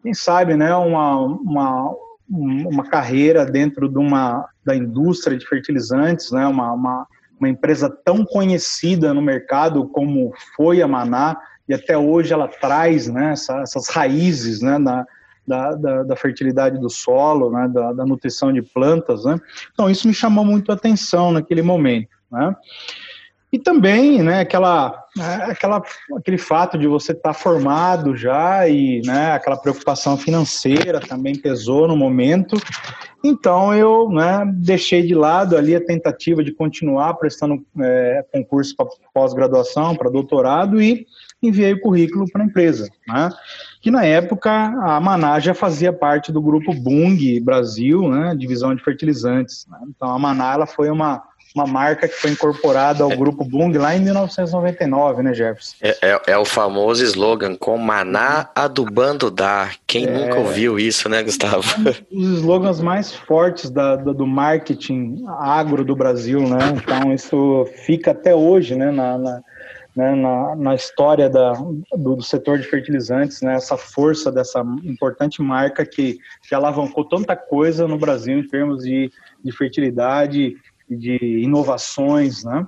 quem 0.01 0.13
sabe, 0.13 0.55
né, 0.55 0.73
uma, 0.75 1.17
uma, 1.17 1.95
uma 2.29 2.83
carreira 2.83 3.45
dentro 3.45 3.89
de 3.89 3.97
uma, 3.97 4.47
da 4.63 4.75
indústria 4.75 5.37
de 5.37 5.47
fertilizantes, 5.47 6.31
né, 6.31 6.45
uma, 6.47 6.71
uma, 6.73 7.07
uma 7.39 7.49
empresa 7.49 7.89
tão 7.89 8.25
conhecida 8.25 9.13
no 9.13 9.21
mercado 9.21 9.87
como 9.87 10.33
foi 10.55 10.81
a 10.81 10.87
Maná, 10.87 11.37
e 11.67 11.73
até 11.73 11.97
hoje 11.97 12.33
ela 12.33 12.47
traz 12.47 13.07
né, 13.07 13.33
essa, 13.33 13.61
essas 13.61 13.89
raízes 13.89 14.61
né, 14.61 14.79
da, 14.79 15.05
da, 15.75 16.03
da, 16.03 16.15
fertilidade 16.15 16.79
do 16.79 16.89
solo, 16.89 17.51
né, 17.51 17.67
da, 17.67 17.93
da, 17.93 18.05
nutrição 18.05 18.51
de 18.51 18.61
plantas. 18.61 19.23
Né? 19.25 19.39
Então, 19.71 19.89
isso 19.89 20.07
me 20.07 20.13
chamou 20.13 20.43
muito 20.43 20.71
a 20.71 20.75
atenção 20.75 21.31
naquele 21.31 21.61
momento. 21.61 22.09
Né? 22.31 22.55
E 23.51 23.57
também, 23.57 24.21
né, 24.21 24.41
aquela, 24.41 25.03
né, 25.15 25.47
aquela, 25.49 25.81
aquele 26.15 26.37
fato 26.37 26.77
de 26.77 26.85
você 26.85 27.13
estar 27.13 27.29
tá 27.29 27.33
formado 27.33 28.15
já 28.15 28.67
e 28.69 29.01
né, 29.03 29.31
aquela 29.31 29.57
preocupação 29.57 30.15
financeira 30.15 30.99
também 30.99 31.35
pesou 31.35 31.87
no 31.87 31.97
momento. 31.97 32.55
Então 33.23 33.73
eu 33.73 34.07
né, 34.09 34.43
deixei 34.55 35.01
de 35.01 35.15
lado 35.15 35.57
ali 35.57 35.75
a 35.75 35.83
tentativa 35.83 36.43
de 36.43 36.51
continuar 36.51 37.15
prestando 37.15 37.65
é, 37.81 38.23
concurso 38.31 38.75
para 38.75 38.85
pós-graduação, 39.13 39.95
para 39.95 40.11
doutorado 40.11 40.79
e 40.79 41.07
enviei 41.41 41.73
o 41.73 41.81
currículo 41.81 42.25
para 42.31 42.43
a 42.43 42.45
empresa. 42.45 42.87
Né? 43.07 43.29
Que 43.81 43.89
na 43.89 44.05
época 44.05 44.51
a 44.51 44.99
Maná 44.99 45.39
já 45.39 45.55
fazia 45.55 45.91
parte 45.91 46.31
do 46.31 46.41
grupo 46.41 46.71
Bung 46.73 47.39
Brasil, 47.41 48.07
né, 48.09 48.35
divisão 48.35 48.75
de 48.75 48.83
fertilizantes. 48.83 49.65
Né? 49.67 49.79
Então 49.89 50.09
a 50.09 50.19
Maná 50.19 50.53
ela 50.53 50.67
foi 50.67 50.89
uma 50.91 51.23
uma 51.55 51.65
marca 51.65 52.07
que 52.07 52.13
foi 52.13 52.31
incorporada 52.31 53.03
ao 53.03 53.11
é. 53.11 53.15
grupo 53.15 53.43
Bung 53.43 53.75
lá 53.77 53.95
em 53.95 54.01
1999, 54.01 55.23
né, 55.23 55.33
Jefferson? 55.33 55.75
É, 55.81 55.97
é, 56.01 56.21
é 56.27 56.37
o 56.37 56.45
famoso 56.45 57.03
slogan, 57.03 57.55
com 57.55 57.77
maná 57.77 58.49
adubando 58.55 59.31
dá. 59.31 59.71
Quem 59.87 60.05
é. 60.05 60.11
nunca 60.11 60.39
ouviu 60.39 60.79
isso, 60.79 61.09
né, 61.09 61.23
Gustavo? 61.23 61.63
Um 62.11 62.21
dos 62.21 62.39
slogans 62.39 62.79
mais 62.81 63.13
fortes 63.13 63.69
da, 63.69 63.95
do, 63.95 64.13
do, 64.13 64.27
marketing 64.27 65.23
agro 65.39 65.83
do 65.83 65.95
Brasil, 65.95 66.41
né? 66.41 66.59
Então 66.75 67.13
isso 67.13 67.67
fica 67.85 68.11
até 68.11 68.35
hoje, 68.35 68.75
né, 68.75 68.91
na, 68.91 69.17
na 69.17 69.41
né, 69.95 70.15
na, 70.15 70.55
na, 70.55 70.75
história 70.75 71.29
da, 71.29 71.51
do, 71.53 72.15
do, 72.15 72.21
setor 72.21 72.57
de 72.57 72.67
fertilizantes, 72.67 73.41
né, 73.41 73.55
essa 73.55 73.75
força 73.75 74.31
dessa 74.31 74.61
importante 74.83 75.41
marca 75.41 75.85
que, 75.85 76.19
que 76.47 76.55
alavancou 76.55 77.03
tanta 77.03 77.35
coisa 77.35 77.87
no 77.87 77.97
Brasil 77.97 78.39
em 78.39 78.47
termos 78.47 78.83
de, 78.83 79.11
de 79.43 79.51
fertilidade 79.51 80.55
de 80.89 81.17
inovações, 81.43 82.43
né? 82.43 82.67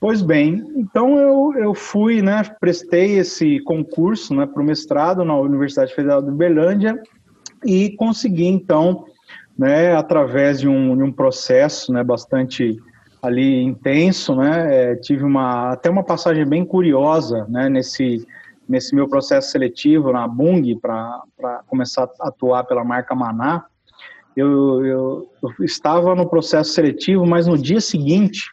Pois 0.00 0.20
bem, 0.20 0.62
então 0.76 1.16
eu, 1.18 1.54
eu 1.56 1.74
fui, 1.74 2.20
né, 2.20 2.42
prestei 2.60 3.18
esse 3.18 3.58
concurso 3.60 4.34
né, 4.34 4.44
para 4.44 4.60
o 4.60 4.64
mestrado 4.64 5.24
na 5.24 5.34
Universidade 5.34 5.94
Federal 5.94 6.20
de 6.20 6.28
Uberlândia 6.28 7.00
e 7.64 7.90
consegui, 7.96 8.46
então, 8.46 9.06
né, 9.56 9.96
através 9.96 10.60
de 10.60 10.68
um, 10.68 10.94
de 10.94 11.02
um 11.02 11.10
processo 11.10 11.90
né, 11.90 12.04
bastante 12.04 12.78
ali 13.22 13.62
intenso, 13.62 14.34
né, 14.34 14.92
é, 14.92 14.96
tive 14.96 15.24
uma, 15.24 15.72
até 15.72 15.88
uma 15.88 16.04
passagem 16.04 16.44
bem 16.44 16.66
curiosa 16.66 17.46
né, 17.48 17.70
nesse, 17.70 18.26
nesse 18.68 18.94
meu 18.94 19.08
processo 19.08 19.50
seletivo 19.50 20.12
na 20.12 20.28
Bung 20.28 20.78
para 20.82 21.62
começar 21.66 22.10
a 22.20 22.28
atuar 22.28 22.64
pela 22.64 22.84
marca 22.84 23.14
Maná 23.14 23.64
eu, 24.36 24.84
eu, 24.84 25.30
eu 25.42 25.64
estava 25.64 26.14
no 26.14 26.28
processo 26.28 26.72
seletivo, 26.72 27.26
mas 27.26 27.46
no 27.46 27.56
dia 27.56 27.80
seguinte 27.80 28.50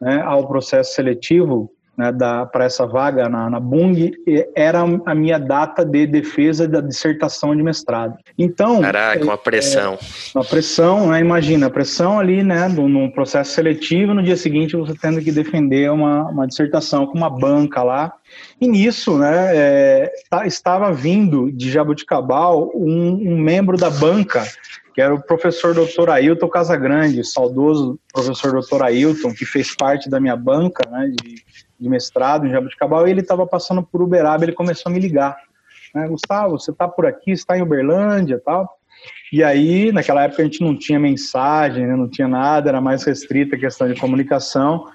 né, 0.00 0.22
ao 0.22 0.48
processo 0.48 0.94
seletivo 0.94 1.70
né, 2.00 2.10
para 2.50 2.64
essa 2.64 2.86
vaga 2.86 3.28
na, 3.28 3.50
na 3.50 3.60
Bung, 3.60 4.10
era 4.54 4.80
a 5.04 5.14
minha 5.14 5.38
data 5.38 5.84
de 5.84 6.06
defesa 6.06 6.66
da 6.66 6.80
dissertação 6.80 7.54
de 7.54 7.62
mestrado. 7.62 8.16
Então, 8.38 8.80
Caraca, 8.80 9.22
uma 9.22 9.36
pressão. 9.36 9.94
É, 9.94 10.38
uma 10.38 10.44
pressão, 10.44 11.08
né, 11.08 11.20
imagina, 11.20 11.66
a 11.66 11.70
pressão 11.70 12.18
ali, 12.18 12.42
né, 12.42 12.68
no, 12.68 13.12
processo 13.12 13.52
seletivo, 13.52 14.14
no 14.14 14.22
dia 14.22 14.36
seguinte 14.36 14.76
você 14.76 14.94
tendo 14.94 15.20
que 15.20 15.30
defender 15.30 15.90
uma, 15.90 16.22
uma 16.30 16.46
dissertação 16.46 17.06
com 17.06 17.18
uma 17.18 17.28
banca 17.28 17.82
lá. 17.82 18.14
E 18.58 18.66
nisso, 18.66 19.18
né, 19.18 19.50
é, 19.54 20.12
tá, 20.30 20.46
estava 20.46 20.90
vindo 20.90 21.52
de 21.52 21.70
Jabuticabal 21.70 22.70
um, 22.74 23.32
um 23.32 23.38
membro 23.38 23.76
da 23.76 23.90
banca 23.90 24.42
que 24.94 25.00
era 25.00 25.14
o 25.14 25.22
professor 25.22 25.74
Dr. 25.74 26.10
Ailton 26.10 26.48
Casagrande, 26.48 27.24
saudoso 27.24 27.98
professor 28.12 28.60
Dr. 28.60 28.82
Ailton, 28.82 29.32
que 29.32 29.44
fez 29.44 29.74
parte 29.74 30.08
da 30.08 30.20
minha 30.20 30.36
banca 30.36 30.88
né, 30.90 31.12
de, 31.22 31.44
de 31.78 31.88
mestrado 31.88 32.46
em 32.46 32.50
Jabuticabal, 32.50 33.06
e 33.06 33.10
ele 33.10 33.20
estava 33.20 33.46
passando 33.46 33.82
por 33.82 34.02
Uberaba, 34.02 34.44
ele 34.44 34.52
começou 34.52 34.90
a 34.90 34.92
me 34.92 35.00
ligar. 35.00 35.36
Né, 35.94 36.06
Gustavo, 36.08 36.58
você 36.58 36.70
está 36.70 36.88
por 36.88 37.06
aqui, 37.06 37.30
está 37.30 37.56
em 37.56 37.62
Uberlândia 37.62 38.40
tal? 38.44 38.68
E 39.32 39.44
aí, 39.44 39.92
naquela 39.92 40.24
época 40.24 40.42
a 40.42 40.44
gente 40.44 40.60
não 40.60 40.76
tinha 40.76 40.98
mensagem, 40.98 41.86
né, 41.86 41.94
não 41.94 42.08
tinha 42.08 42.26
nada, 42.26 42.68
era 42.68 42.80
mais 42.80 43.04
restrita 43.04 43.54
a 43.54 43.58
questão 43.58 43.88
de 43.88 43.98
comunicação. 43.98 44.86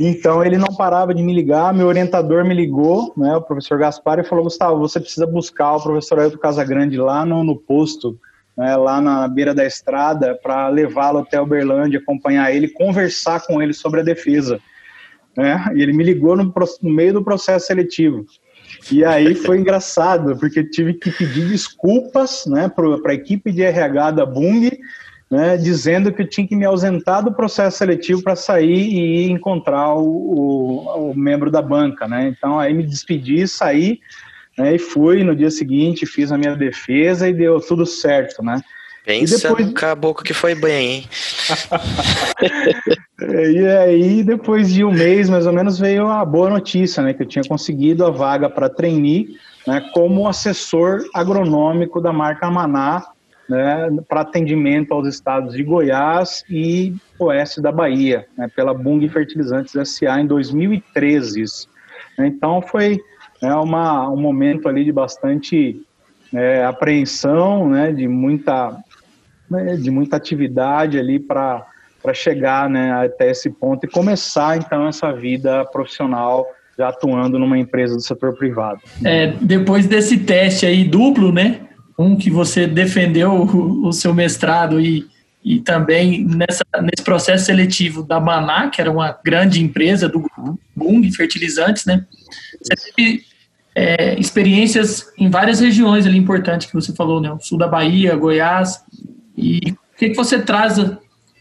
Então 0.00 0.42
ele 0.42 0.56
não 0.56 0.74
parava 0.74 1.14
de 1.14 1.22
me 1.22 1.34
ligar, 1.34 1.74
meu 1.74 1.86
orientador 1.86 2.44
me 2.44 2.54
ligou, 2.54 3.12
né, 3.16 3.36
o 3.36 3.42
professor 3.42 3.78
Gaspar, 3.78 4.18
e 4.18 4.24
falou, 4.24 4.44
Gustavo, 4.44 4.78
você 4.78 4.98
precisa 4.98 5.26
buscar 5.26 5.76
o 5.76 5.82
professor 5.82 6.18
Ailton 6.18 6.38
Casagrande 6.38 6.96
lá 6.96 7.24
no, 7.26 7.44
no 7.44 7.54
posto 7.54 8.18
né, 8.56 8.74
lá 8.76 9.00
na 9.00 9.28
beira 9.28 9.54
da 9.54 9.66
estrada 9.66 10.34
para 10.34 10.68
levá-lo 10.68 11.18
até 11.18 11.40
Uberlândia, 11.40 11.98
acompanhar 11.98 12.54
ele, 12.54 12.68
conversar 12.68 13.46
com 13.46 13.60
ele 13.60 13.72
sobre 13.72 14.00
a 14.00 14.04
defesa. 14.04 14.58
Né? 15.36 15.72
E 15.74 15.82
ele 15.82 15.92
me 15.92 16.02
ligou 16.02 16.36
no, 16.36 16.52
no 16.82 16.90
meio 16.90 17.12
do 17.12 17.24
processo 17.24 17.66
seletivo. 17.66 18.24
E 18.90 19.04
aí 19.04 19.34
foi 19.34 19.58
engraçado, 19.58 20.36
porque 20.36 20.64
tive 20.64 20.94
que 20.94 21.10
pedir 21.10 21.48
desculpas 21.48 22.46
né, 22.46 22.68
para 22.68 23.12
a 23.12 23.14
equipe 23.14 23.52
de 23.52 23.62
RH 23.62 24.12
da 24.12 24.26
Bung, 24.26 24.70
né, 25.30 25.56
dizendo 25.56 26.12
que 26.12 26.22
eu 26.22 26.28
tinha 26.28 26.46
que 26.46 26.54
me 26.54 26.64
ausentar 26.64 27.24
do 27.24 27.32
processo 27.32 27.78
seletivo 27.78 28.22
para 28.22 28.36
sair 28.36 28.92
e 28.92 29.30
encontrar 29.30 29.94
o, 29.94 30.06
o, 30.06 31.10
o, 31.10 31.16
membro 31.16 31.50
da 31.50 31.60
banca. 31.60 32.06
Né? 32.06 32.28
Então 32.28 32.58
aí 32.58 32.72
me 32.72 32.84
despedi, 32.84 33.46
saí, 33.46 33.98
né, 34.56 34.74
e 34.74 34.78
fui 34.78 35.22
no 35.22 35.36
dia 35.36 35.50
seguinte, 35.50 36.06
fiz 36.06 36.32
a 36.32 36.38
minha 36.38 36.56
defesa 36.56 37.28
e 37.28 37.34
deu 37.34 37.60
tudo 37.60 37.84
certo, 37.84 38.42
né? 38.42 38.60
Pensa 39.06 39.48
depois... 39.48 39.66
no 39.68 39.72
caboclo 39.72 40.24
que 40.24 40.34
foi 40.34 40.52
bem, 40.56 40.90
hein? 40.90 41.08
e 43.54 43.66
aí, 43.68 44.24
depois 44.24 44.74
de 44.74 44.82
um 44.84 44.90
mês, 44.90 45.30
mais 45.30 45.46
ou 45.46 45.52
menos, 45.52 45.78
veio 45.78 46.08
a 46.08 46.24
boa 46.24 46.50
notícia, 46.50 47.04
né? 47.04 47.14
Que 47.14 47.22
eu 47.22 47.26
tinha 47.26 47.44
conseguido 47.44 48.04
a 48.04 48.10
vaga 48.10 48.50
para 48.50 48.68
trainee, 48.68 49.36
né? 49.64 49.80
Como 49.94 50.26
assessor 50.26 51.04
agronômico 51.14 52.00
da 52.00 52.12
marca 52.12 52.50
Maná, 52.50 53.06
né? 53.48 53.88
Para 54.08 54.22
atendimento 54.22 54.92
aos 54.92 55.06
estados 55.06 55.54
de 55.54 55.62
Goiás 55.62 56.42
e 56.50 56.92
oeste 57.16 57.60
da 57.60 57.70
Bahia, 57.70 58.26
né? 58.36 58.48
Pela 58.56 58.74
Bung 58.74 59.08
Fertilizantes 59.08 59.72
SA 59.88 60.20
em 60.20 60.26
2013. 60.26 61.44
Então, 62.18 62.60
foi 62.60 63.00
é 63.42 63.54
uma, 63.54 64.08
um 64.10 64.16
momento 64.16 64.68
ali 64.68 64.84
de 64.84 64.92
bastante 64.92 65.80
é, 66.32 66.64
apreensão, 66.64 67.68
né, 67.68 67.92
de 67.92 68.08
muita, 68.08 68.76
né, 69.50 69.76
de 69.76 69.90
muita 69.90 70.16
atividade 70.16 70.98
ali 70.98 71.18
para 71.18 71.66
chegar 72.14 72.68
né, 72.68 72.92
até 72.92 73.30
esse 73.30 73.50
ponto 73.50 73.84
e 73.84 73.90
começar 73.90 74.56
então 74.56 74.86
essa 74.86 75.12
vida 75.12 75.64
profissional 75.66 76.46
já 76.78 76.88
atuando 76.88 77.38
numa 77.38 77.58
empresa 77.58 77.94
do 77.94 78.02
setor 78.02 78.36
privado. 78.36 78.80
É, 79.04 79.32
depois 79.40 79.86
desse 79.86 80.18
teste 80.18 80.66
aí 80.66 80.84
duplo, 80.84 81.32
né, 81.32 81.60
um 81.98 82.16
que 82.16 82.30
você 82.30 82.66
defendeu 82.66 83.32
o, 83.32 83.88
o 83.88 83.92
seu 83.92 84.12
mestrado 84.12 84.78
e, 84.78 85.06
e 85.42 85.60
também 85.60 86.24
nessa, 86.24 86.64
nesse 86.82 87.02
processo 87.02 87.46
seletivo 87.46 88.02
da 88.02 88.20
Maná, 88.20 88.68
que 88.68 88.80
era 88.80 88.90
uma 88.90 89.18
grande 89.24 89.62
empresa 89.62 90.06
do 90.08 90.22
Bung 90.74 91.10
Fertilizantes, 91.12 91.86
né, 91.86 92.04
você 92.66 92.92
teve 92.92 93.24
é, 93.74 94.18
experiências 94.18 95.12
em 95.18 95.28
várias 95.28 95.60
regiões 95.60 96.06
ali 96.06 96.16
importantes 96.16 96.66
que 96.66 96.74
você 96.74 96.94
falou, 96.94 97.20
né? 97.20 97.30
O 97.30 97.38
sul 97.40 97.58
da 97.58 97.68
Bahia, 97.68 98.16
Goiás. 98.16 98.82
E 99.36 99.72
o 99.72 99.98
que, 99.98 100.10
que 100.10 100.16
você 100.16 100.40
traz 100.40 100.78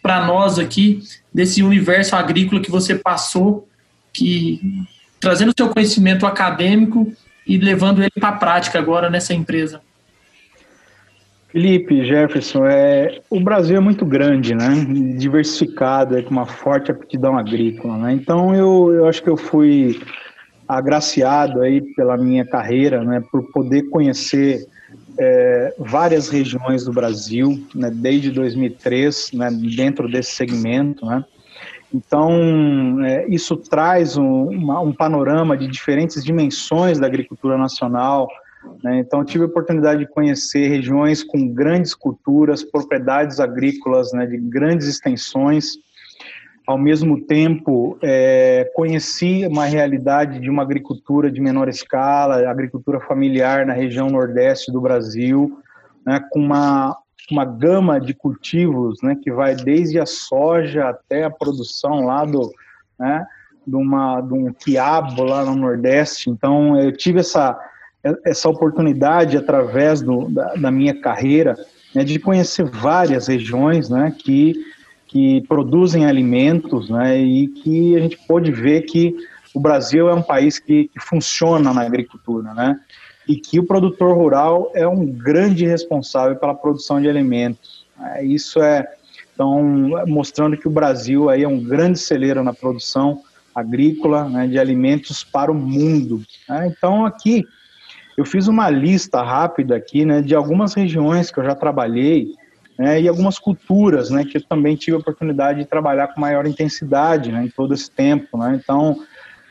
para 0.01 0.25
nós 0.25 0.59
aqui 0.59 1.01
desse 1.33 1.63
universo 1.63 2.15
agrícola 2.15 2.61
que 2.61 2.69
você 2.69 2.95
passou, 2.95 3.67
que 4.13 4.59
trazendo 5.19 5.53
seu 5.57 5.69
conhecimento 5.69 6.25
acadêmico 6.25 7.11
e 7.47 7.57
levando 7.57 8.01
ele 8.01 8.11
para 8.19 8.29
a 8.29 8.33
prática 8.33 8.77
agora 8.77 9.09
nessa 9.09 9.33
empresa? 9.33 9.81
Felipe, 11.47 12.05
Jefferson, 12.05 12.65
é, 12.65 13.21
o 13.29 13.39
Brasil 13.39 13.77
é 13.77 13.79
muito 13.79 14.05
grande, 14.05 14.53
né? 14.53 14.67
Diversificado, 15.17 16.17
é, 16.17 16.21
com 16.21 16.31
uma 16.31 16.45
forte 16.45 16.91
aptidão 16.91 17.37
agrícola, 17.37 17.97
né? 17.97 18.11
Então 18.11 18.53
eu, 18.53 18.91
eu 18.91 19.07
acho 19.07 19.23
que 19.23 19.29
eu 19.29 19.37
fui 19.37 20.01
agraciado 20.67 21.61
aí 21.61 21.81
pela 21.95 22.17
minha 22.17 22.45
carreira, 22.45 23.03
né, 23.03 23.23
por 23.31 23.51
poder 23.51 23.83
conhecer 23.89 24.67
é, 25.17 25.73
várias 25.77 26.29
regiões 26.29 26.85
do 26.85 26.91
Brasil, 26.91 27.63
né, 27.73 27.89
desde 27.91 28.31
2003, 28.31 29.31
né, 29.33 29.49
dentro 29.75 30.09
desse 30.09 30.31
segmento, 30.31 31.05
né. 31.05 31.23
Então, 31.93 33.05
é, 33.05 33.25
isso 33.29 33.55
traz 33.55 34.17
um, 34.17 34.49
uma, 34.49 34.81
um, 34.81 34.91
panorama 34.91 35.55
de 35.55 35.65
diferentes 35.65 36.21
dimensões 36.23 36.99
da 36.99 37.07
agricultura 37.07 37.57
nacional. 37.57 38.27
Né? 38.83 38.99
Então, 38.99 39.23
tive 39.23 39.45
a 39.45 39.47
oportunidade 39.47 39.99
de 39.99 40.11
conhecer 40.11 40.67
regiões 40.67 41.23
com 41.23 41.47
grandes 41.47 41.93
culturas, 41.93 42.63
propriedades 42.63 43.39
agrícolas 43.39 44.11
né, 44.11 44.25
de 44.25 44.37
grandes 44.37 44.87
extensões, 44.87 45.77
ao 46.65 46.77
mesmo 46.77 47.21
tempo 47.21 47.97
é, 48.01 48.71
conheci 48.73 49.45
uma 49.47 49.65
realidade 49.65 50.39
de 50.39 50.49
uma 50.49 50.63
agricultura 50.63 51.31
de 51.31 51.39
menor 51.39 51.69
escala, 51.69 52.49
agricultura 52.49 52.99
familiar 52.99 53.65
na 53.65 53.73
região 53.73 54.09
nordeste 54.09 54.71
do 54.71 54.81
Brasil, 54.81 55.59
né, 56.05 56.19
com 56.31 56.39
uma, 56.39 56.97
uma 57.31 57.45
gama 57.45 57.99
de 57.99 58.13
cultivos 58.13 59.01
né, 59.03 59.15
que 59.21 59.31
vai 59.31 59.55
desde 59.55 59.99
a 59.99 60.05
soja 60.05 60.89
até 60.89 61.23
a 61.23 61.29
produção 61.29 62.05
lá 62.05 62.25
do, 62.25 62.51
né, 62.97 63.25
de, 63.65 63.75
uma, 63.75 64.21
de 64.21 64.33
um 64.33 64.51
quiabo 64.53 65.23
lá 65.23 65.45
no 65.45 65.55
Nordeste. 65.55 66.29
Então, 66.29 66.79
eu 66.79 66.91
tive 66.91 67.19
essa, 67.19 67.57
essa 68.23 68.49
oportunidade, 68.49 69.37
através 69.37 70.01
do, 70.01 70.29
da, 70.29 70.53
da 70.53 70.71
minha 70.71 70.99
carreira, 70.99 71.55
né, 71.93 72.03
de 72.03 72.19
conhecer 72.19 72.65
várias 72.65 73.27
regiões 73.27 73.89
né, 73.89 74.13
que, 74.17 74.55
que 75.15 75.39
produzem 75.47 76.05
alimentos 76.05 76.89
né, 76.89 77.17
e 77.17 77.47
que 77.47 77.95
a 77.95 78.01
gente 78.01 78.17
pôde 78.27 78.51
ver 78.51 78.81
que 78.81 79.15
o 79.53 79.61
Brasil 79.61 80.09
é 80.09 80.13
um 80.13 80.21
país 80.21 80.59
que, 80.59 80.89
que 80.89 80.99
funciona 80.99 81.73
na 81.73 81.83
agricultura, 81.83 82.53
né? 82.53 82.77
E 83.25 83.37
que 83.37 83.57
o 83.57 83.63
produtor 83.63 84.13
rural 84.13 84.69
é 84.75 84.85
um 84.85 85.05
grande 85.05 85.65
responsável 85.65 86.35
pela 86.35 86.53
produção 86.53 87.01
de 87.01 87.07
alimentos. 87.07 87.85
É, 87.97 88.25
isso 88.25 88.61
é, 88.61 88.85
então, 89.33 89.63
mostrando 90.05 90.57
que 90.57 90.67
o 90.67 90.71
Brasil 90.71 91.29
aí 91.29 91.43
é 91.43 91.47
um 91.47 91.63
grande 91.63 91.97
celeiro 91.97 92.43
na 92.43 92.51
produção 92.51 93.21
agrícola 93.55 94.27
né, 94.27 94.47
de 94.47 94.59
alimentos 94.59 95.23
para 95.23 95.49
o 95.49 95.55
mundo. 95.55 96.21
Né? 96.49 96.73
Então, 96.75 97.05
aqui, 97.05 97.45
eu 98.17 98.25
fiz 98.25 98.49
uma 98.49 98.69
lista 98.69 99.23
rápida 99.23 99.77
aqui 99.77 100.03
né, 100.03 100.21
de 100.21 100.35
algumas 100.35 100.73
regiões 100.73 101.31
que 101.31 101.39
eu 101.39 101.45
já 101.45 101.55
trabalhei 101.55 102.35
né, 102.77 103.01
e 103.01 103.07
algumas 103.07 103.39
culturas 103.39 104.09
né, 104.09 104.25
que 104.25 104.37
eu 104.37 104.43
também 104.43 104.75
tive 104.75 104.97
a 104.97 104.99
oportunidade 104.99 105.59
de 105.59 105.65
trabalhar 105.65 106.09
com 106.09 106.19
maior 106.19 106.45
intensidade 106.45 107.31
né, 107.31 107.43
em 107.45 107.49
todo 107.49 107.73
esse 107.73 107.89
tempo. 107.89 108.37
Né? 108.37 108.59
Então, 108.61 108.99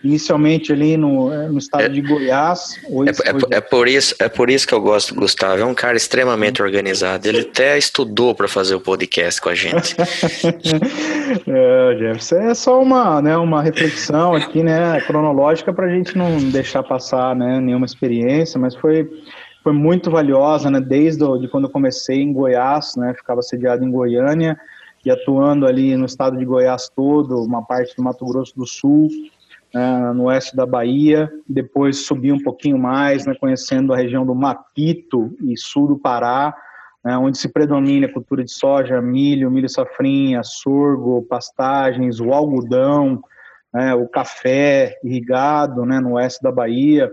inicialmente 0.05 0.71
ali 0.71 0.99
no, 0.99 1.33
é, 1.33 1.49
no 1.49 1.59
estado 1.59 1.85
é, 1.85 1.89
de 1.89 2.03
Goiás. 2.03 2.79
Hoje, 2.91 3.11
é, 3.25 3.31
é, 3.31 3.35
hoje... 3.35 3.47
é, 3.51 3.61
por 3.61 3.89
isso, 3.89 4.15
é 4.19 4.29
por 4.29 4.51
isso 4.51 4.69
que 4.69 4.75
eu 4.75 4.81
gosto 4.81 5.15
do 5.15 5.21
Gustavo, 5.21 5.63
é 5.63 5.65
um 5.65 5.75
cara 5.75 5.97
extremamente 5.97 6.63
organizado. 6.63 7.27
Ele 7.27 7.41
até 7.41 7.79
estudou 7.79 8.35
para 8.35 8.47
fazer 8.47 8.75
o 8.75 8.81
podcast 8.81 9.41
com 9.41 9.49
a 9.49 9.55
gente. 9.55 9.97
é, 11.49 11.97
Jefferson, 11.99 12.37
é 12.37 12.55
só 12.55 12.83
uma, 12.83 13.23
né, 13.23 13.35
uma 13.39 13.63
reflexão 13.63 14.35
aqui, 14.35 14.63
né, 14.63 15.01
cronológica 15.07 15.73
para 15.73 15.87
a 15.87 15.91
gente 15.91 16.17
não 16.19 16.37
deixar 16.51 16.83
passar 16.83 17.35
né, 17.35 17.59
nenhuma 17.59 17.87
experiência, 17.87 18.61
mas 18.61 18.75
foi, 18.75 19.09
foi 19.65 19.73
muito 19.73 20.11
valiosa, 20.11 20.71
né, 20.71 20.79
desde 20.79 21.25
de 21.39 21.49
quando 21.49 21.65
eu 21.65 21.71
comecei 21.71 22.21
em 22.21 22.35
Goiás, 22.35 22.95
né, 22.97 23.15
ficava 23.15 23.41
sediado 23.41 23.83
em 23.83 23.91
Goiânia, 23.91 24.61
e 25.03 25.11
atuando 25.11 25.67
ali 25.67 25.97
no 25.97 26.05
estado 26.05 26.37
de 26.37 26.45
Goiás 26.45 26.91
todo, 26.95 27.43
uma 27.43 27.65
parte 27.65 27.97
do 27.97 28.03
Mato 28.03 28.27
Grosso 28.27 28.55
do 28.55 28.67
Sul, 28.67 29.09
uh, 29.75 30.13
no 30.13 30.25
oeste 30.25 30.55
da 30.55 30.67
Bahia, 30.67 31.33
depois 31.49 32.05
subi 32.05 32.31
um 32.31 32.43
pouquinho 32.43 32.79
mais, 32.79 33.25
né, 33.25 33.35
conhecendo 33.41 33.95
a 33.95 33.97
região 33.97 34.27
do 34.27 34.35
Mapito 34.35 35.35
e 35.41 35.57
sul 35.57 35.89
do 35.89 35.99
Pará, 35.99 36.55
né, 37.03 37.17
onde 37.17 37.39
se 37.39 37.49
predomina 37.49 38.07
a 38.07 38.13
cultura 38.13 38.45
de 38.45 38.53
soja, 38.53 39.01
milho, 39.01 39.51
milho 39.51 39.69
safrinha, 39.69 40.43
sorgo, 40.43 41.23
pastagens, 41.23 42.21
o 42.21 42.35
algodão, 42.35 43.23
né, 43.73 43.95
o 43.95 44.07
café 44.09 44.99
irrigado 45.03 45.87
né, 45.87 46.01
no 46.01 46.13
oeste 46.13 46.43
da 46.43 46.53
Bahia. 46.53 47.11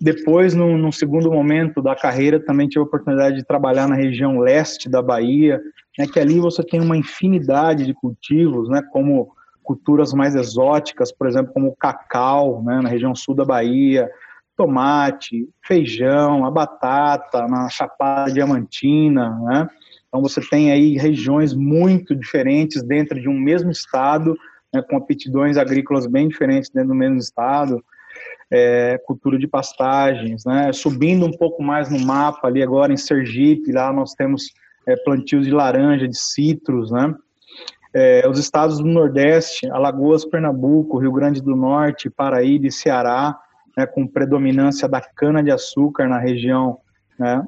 Depois, 0.00 0.54
no, 0.54 0.78
no, 0.78 0.90
segundo 0.90 1.30
momento 1.30 1.82
da 1.82 1.94
carreira, 1.94 2.40
também 2.40 2.66
tive 2.66 2.80
a 2.80 2.84
oportunidade 2.84 3.36
de 3.36 3.44
trabalhar 3.44 3.86
na 3.86 3.94
região 3.94 4.38
leste 4.38 4.88
da 4.88 5.02
Bahia, 5.02 5.60
né, 5.98 6.06
que 6.06 6.18
ali 6.18 6.40
você 6.40 6.62
tem 6.62 6.80
uma 6.80 6.96
infinidade 6.96 7.84
de 7.84 7.92
cultivos, 7.92 8.68
né, 8.70 8.80
como 8.90 9.32
culturas 9.62 10.14
mais 10.14 10.34
exóticas, 10.34 11.12
por 11.12 11.28
exemplo, 11.28 11.52
como 11.52 11.68
o 11.68 11.76
cacau, 11.76 12.62
né, 12.64 12.80
na 12.80 12.88
região 12.88 13.14
sul 13.14 13.34
da 13.34 13.44
Bahia, 13.44 14.10
tomate, 14.56 15.48
feijão, 15.64 16.44
a 16.44 16.50
batata, 16.50 17.46
na 17.46 17.68
Chapada 17.68 18.32
Diamantina, 18.32 19.38
né? 19.40 19.68
Então 20.08 20.20
você 20.20 20.40
tem 20.50 20.72
aí 20.72 20.98
regiões 20.98 21.54
muito 21.54 22.14
diferentes 22.14 22.82
dentro 22.82 23.18
de 23.18 23.28
um 23.28 23.38
mesmo 23.38 23.70
estado, 23.70 24.36
né, 24.74 24.82
com 24.82 24.96
aptidões 24.96 25.56
agrícolas 25.56 26.06
bem 26.06 26.28
diferentes 26.28 26.68
dentro 26.68 26.90
do 26.90 26.94
mesmo 26.94 27.16
estado, 27.16 27.82
é, 28.50 28.98
cultura 29.06 29.38
de 29.38 29.46
pastagens, 29.46 30.44
né? 30.44 30.72
Subindo 30.72 31.24
um 31.24 31.32
pouco 31.32 31.62
mais 31.62 31.90
no 31.90 31.98
mapa 32.00 32.48
ali 32.48 32.62
agora 32.62 32.92
em 32.92 32.96
Sergipe, 32.96 33.72
lá 33.72 33.92
nós 33.92 34.14
temos 34.14 34.52
é, 34.86 34.96
plantios 34.96 35.44
de 35.46 35.52
laranja, 35.52 36.08
de 36.08 36.18
citros, 36.18 36.90
né? 36.90 37.14
é, 37.92 38.26
os 38.28 38.38
estados 38.38 38.78
do 38.78 38.86
Nordeste, 38.86 39.68
Alagoas, 39.70 40.24
Pernambuco, 40.24 40.98
Rio 40.98 41.12
Grande 41.12 41.42
do 41.42 41.56
Norte, 41.56 42.10
Paraíba 42.10 42.66
e 42.66 42.72
Ceará, 42.72 43.36
né, 43.76 43.86
com 43.86 44.06
predominância 44.06 44.88
da 44.88 45.00
cana-de-açúcar 45.00 46.08
na 46.08 46.18
região 46.18 46.78
né, 47.18 47.44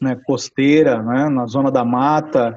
né, 0.00 0.16
costeira, 0.26 1.02
né, 1.02 1.28
na 1.28 1.46
zona 1.46 1.70
da 1.70 1.84
mata, 1.84 2.56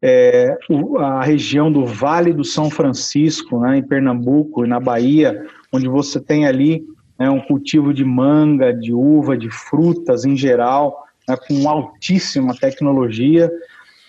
é, 0.00 0.56
a 0.98 1.22
região 1.22 1.70
do 1.70 1.84
Vale 1.84 2.32
do 2.32 2.44
São 2.44 2.70
Francisco, 2.70 3.60
né, 3.60 3.78
em 3.78 3.82
Pernambuco 3.82 4.64
e 4.64 4.68
na 4.68 4.80
Bahia, 4.80 5.44
onde 5.72 5.88
você 5.88 6.20
tem 6.20 6.46
ali 6.46 6.84
né, 7.22 7.30
um 7.30 7.40
cultivo 7.40 7.94
de 7.94 8.04
manga, 8.04 8.74
de 8.74 8.92
uva, 8.92 9.38
de 9.38 9.48
frutas 9.48 10.24
em 10.24 10.36
geral, 10.36 11.06
né, 11.28 11.36
com 11.36 11.68
altíssima 11.68 12.52
tecnologia, 12.52 13.48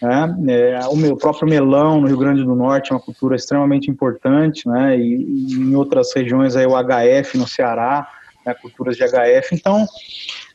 né? 0.01 0.35
É, 0.49 0.79
o 0.87 0.97
meu 0.97 1.15
próprio 1.15 1.47
melão 1.47 2.01
no 2.01 2.07
Rio 2.07 2.17
Grande 2.17 2.43
do 2.43 2.55
Norte 2.55 2.91
é 2.91 2.95
uma 2.95 3.01
cultura 3.01 3.35
extremamente 3.35 3.89
importante, 3.89 4.67
né? 4.67 4.97
E, 4.97 5.23
e 5.23 5.53
em 5.53 5.75
outras 5.75 6.11
regiões 6.13 6.55
aí 6.55 6.65
o 6.65 6.73
HF 6.73 7.37
no 7.37 7.47
Ceará, 7.47 8.07
né? 8.45 8.53
culturas 8.55 8.97
de 8.97 9.03
HF. 9.03 9.53
Então, 9.53 9.85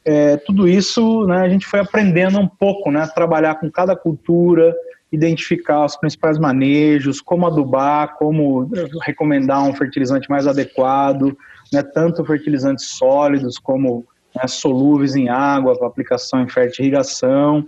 é, 0.05 0.37
tudo 0.37 0.69
isso, 0.69 1.25
né? 1.27 1.39
A 1.39 1.49
gente 1.49 1.65
foi 1.65 1.81
aprendendo 1.81 2.39
um 2.39 2.49
pouco, 2.49 2.91
né? 2.91 3.07
Trabalhar 3.15 3.55
com 3.55 3.71
cada 3.71 3.97
cultura, 3.97 4.75
identificar 5.11 5.85
os 5.85 5.97
principais 5.97 6.39
manejos, 6.39 7.21
como 7.21 7.47
adubar, 7.47 8.17
como 8.17 8.71
recomendar 9.03 9.63
um 9.65 9.75
fertilizante 9.75 10.29
mais 10.29 10.47
adequado, 10.47 11.37
né? 11.73 11.83
Tanto 11.83 12.25
fertilizantes 12.25 12.87
sólidos 12.87 13.59
como 13.59 14.07
né, 14.35 14.47
solúveis 14.47 15.17
em 15.17 15.29
água 15.29 15.79
para 15.79 15.89
aplicação 15.89 16.43
em 16.43 16.49
fertirrigação. 16.49 17.67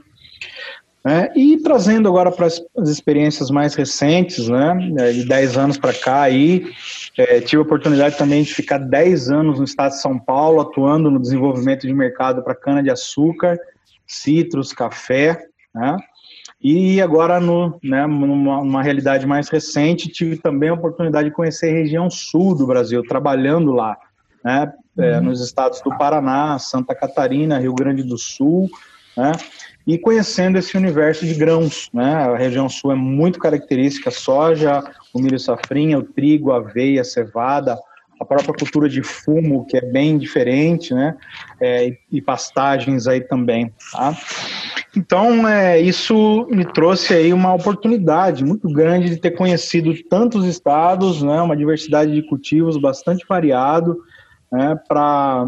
É, 1.02 1.32
e 1.34 1.56
trazendo 1.62 2.08
agora 2.08 2.30
para 2.30 2.46
as 2.46 2.88
experiências 2.88 3.50
mais 3.50 3.74
recentes, 3.74 4.48
né, 4.48 4.92
é, 4.98 5.12
de 5.12 5.24
10 5.24 5.56
anos 5.56 5.78
para 5.78 5.94
cá, 5.94 6.22
aí, 6.22 6.70
é, 7.16 7.40
tive 7.40 7.56
a 7.56 7.62
oportunidade 7.62 8.18
também 8.18 8.42
de 8.42 8.52
ficar 8.52 8.76
10 8.76 9.30
anos 9.30 9.58
no 9.58 9.64
estado 9.64 9.92
de 9.92 10.02
São 10.02 10.18
Paulo, 10.18 10.60
atuando 10.60 11.10
no 11.10 11.18
desenvolvimento 11.18 11.86
de 11.86 11.94
mercado 11.94 12.42
para 12.42 12.54
cana-de-açúcar, 12.54 13.58
citros, 14.06 14.74
café, 14.74 15.46
né, 15.74 15.96
e 16.62 17.00
agora, 17.00 17.40
no, 17.40 17.78
né, 17.82 18.06
numa, 18.06 18.62
numa, 18.62 18.82
realidade 18.82 19.26
mais 19.26 19.48
recente, 19.48 20.08
tive 20.08 20.36
também 20.36 20.68
a 20.68 20.74
oportunidade 20.74 21.30
de 21.30 21.34
conhecer 21.34 21.70
a 21.70 21.72
região 21.72 22.10
sul 22.10 22.54
do 22.54 22.66
Brasil, 22.66 23.02
trabalhando 23.02 23.72
lá, 23.72 23.96
né, 24.44 24.70
é, 24.98 25.16
uhum. 25.16 25.24
nos 25.24 25.40
estados 25.40 25.80
do 25.80 25.96
Paraná, 25.96 26.58
Santa 26.58 26.94
Catarina, 26.94 27.58
Rio 27.58 27.74
Grande 27.74 28.02
do 28.02 28.18
Sul, 28.18 28.68
né, 29.16 29.32
e 29.86 29.96
conhecendo 29.96 30.58
esse 30.58 30.76
universo 30.76 31.24
de 31.24 31.34
grãos. 31.34 31.88
Né? 31.94 32.14
A 32.14 32.36
região 32.36 32.68
sul 32.68 32.92
é 32.92 32.94
muito 32.94 33.38
característica, 33.38 34.10
soja, 34.10 34.82
o 35.14 35.18
milho 35.18 35.38
safrinha, 35.38 35.98
o 35.98 36.02
trigo, 36.02 36.52
a 36.52 36.58
aveia, 36.58 37.00
a 37.00 37.04
cevada, 37.04 37.78
a 38.20 38.24
própria 38.24 38.52
cultura 38.52 38.86
de 38.86 39.02
fumo, 39.02 39.64
que 39.64 39.78
é 39.78 39.80
bem 39.80 40.18
diferente, 40.18 40.92
né? 40.92 41.16
É, 41.58 41.96
e 42.12 42.20
pastagens 42.20 43.06
aí 43.06 43.22
também, 43.22 43.72
tá? 43.90 44.14
Então, 44.96 45.46
é, 45.46 45.80
isso 45.80 46.46
me 46.50 46.64
trouxe 46.64 47.14
aí 47.14 47.32
uma 47.32 47.54
oportunidade 47.54 48.44
muito 48.44 48.68
grande 48.68 49.08
de 49.08 49.16
ter 49.16 49.30
conhecido 49.32 49.92
tantos 50.08 50.44
estados, 50.46 51.22
né? 51.22 51.40
Uma 51.40 51.56
diversidade 51.56 52.12
de 52.12 52.22
cultivos 52.22 52.76
bastante 52.76 53.24
variado, 53.28 53.96
né? 54.50 54.78
Para 54.88 55.46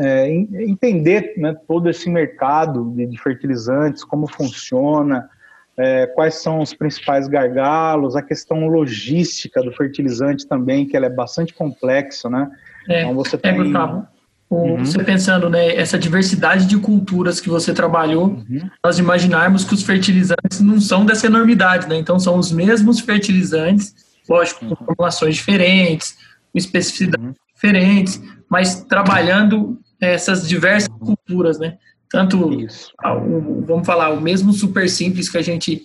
é, 0.00 0.28
entender 0.28 1.34
né, 1.36 1.56
todo 1.66 1.88
esse 1.88 2.10
mercado 2.10 2.90
de, 2.96 3.06
de 3.06 3.16
fertilizantes, 3.16 4.02
como 4.02 4.26
funciona, 4.26 5.28
é, 5.76 6.08
quais 6.08 6.34
são 6.42 6.58
os 6.58 6.74
principais 6.74 7.28
gargalos, 7.28 8.16
a 8.16 8.22
questão 8.22 8.66
logística 8.66 9.62
do 9.62 9.70
fertilizante 9.72 10.46
também, 10.46 10.84
que 10.84 10.96
ela 10.96 11.06
é 11.06 11.10
bastante 11.10 11.54
complexa, 11.54 12.28
né? 12.28 12.50
É, 12.88 13.02
então 13.02 13.14
você 13.14 13.36
é, 13.36 13.38
tem... 13.38 13.56
Gustavo, 13.56 14.06
uhum. 14.50 14.84
você 14.84 15.02
pensando, 15.02 15.48
né, 15.48 15.74
essa 15.76 15.98
diversidade 15.98 16.66
de 16.66 16.78
culturas 16.78 17.40
que 17.40 17.48
você 17.48 17.72
trabalhou, 17.72 18.28
uhum. 18.28 18.70
nós 18.84 18.98
imaginarmos 18.98 19.64
que 19.64 19.74
os 19.74 19.82
fertilizantes 19.82 20.60
não 20.60 20.80
são 20.80 21.04
dessa 21.04 21.26
enormidade, 21.26 21.88
né? 21.88 21.96
Então 21.96 22.18
são 22.18 22.38
os 22.38 22.50
mesmos 22.50 23.00
fertilizantes, 23.00 23.94
lógico, 24.28 24.60
com 24.60 24.70
uhum. 24.70 24.86
formulações 24.86 25.36
diferentes, 25.36 26.16
com 26.52 26.58
especificidades 26.58 27.26
uhum. 27.26 27.34
diferentes, 27.54 28.22
mas 28.48 28.82
trabalhando 28.84 29.78
essas 30.00 30.48
diversas 30.48 30.88
culturas, 30.88 31.58
né? 31.58 31.76
Tanto, 32.10 32.38
o, 32.38 33.64
vamos 33.66 33.86
falar, 33.86 34.10
o 34.10 34.20
mesmo 34.20 34.52
super 34.52 34.88
simples 34.88 35.28
que 35.28 35.36
a 35.36 35.42
gente 35.42 35.82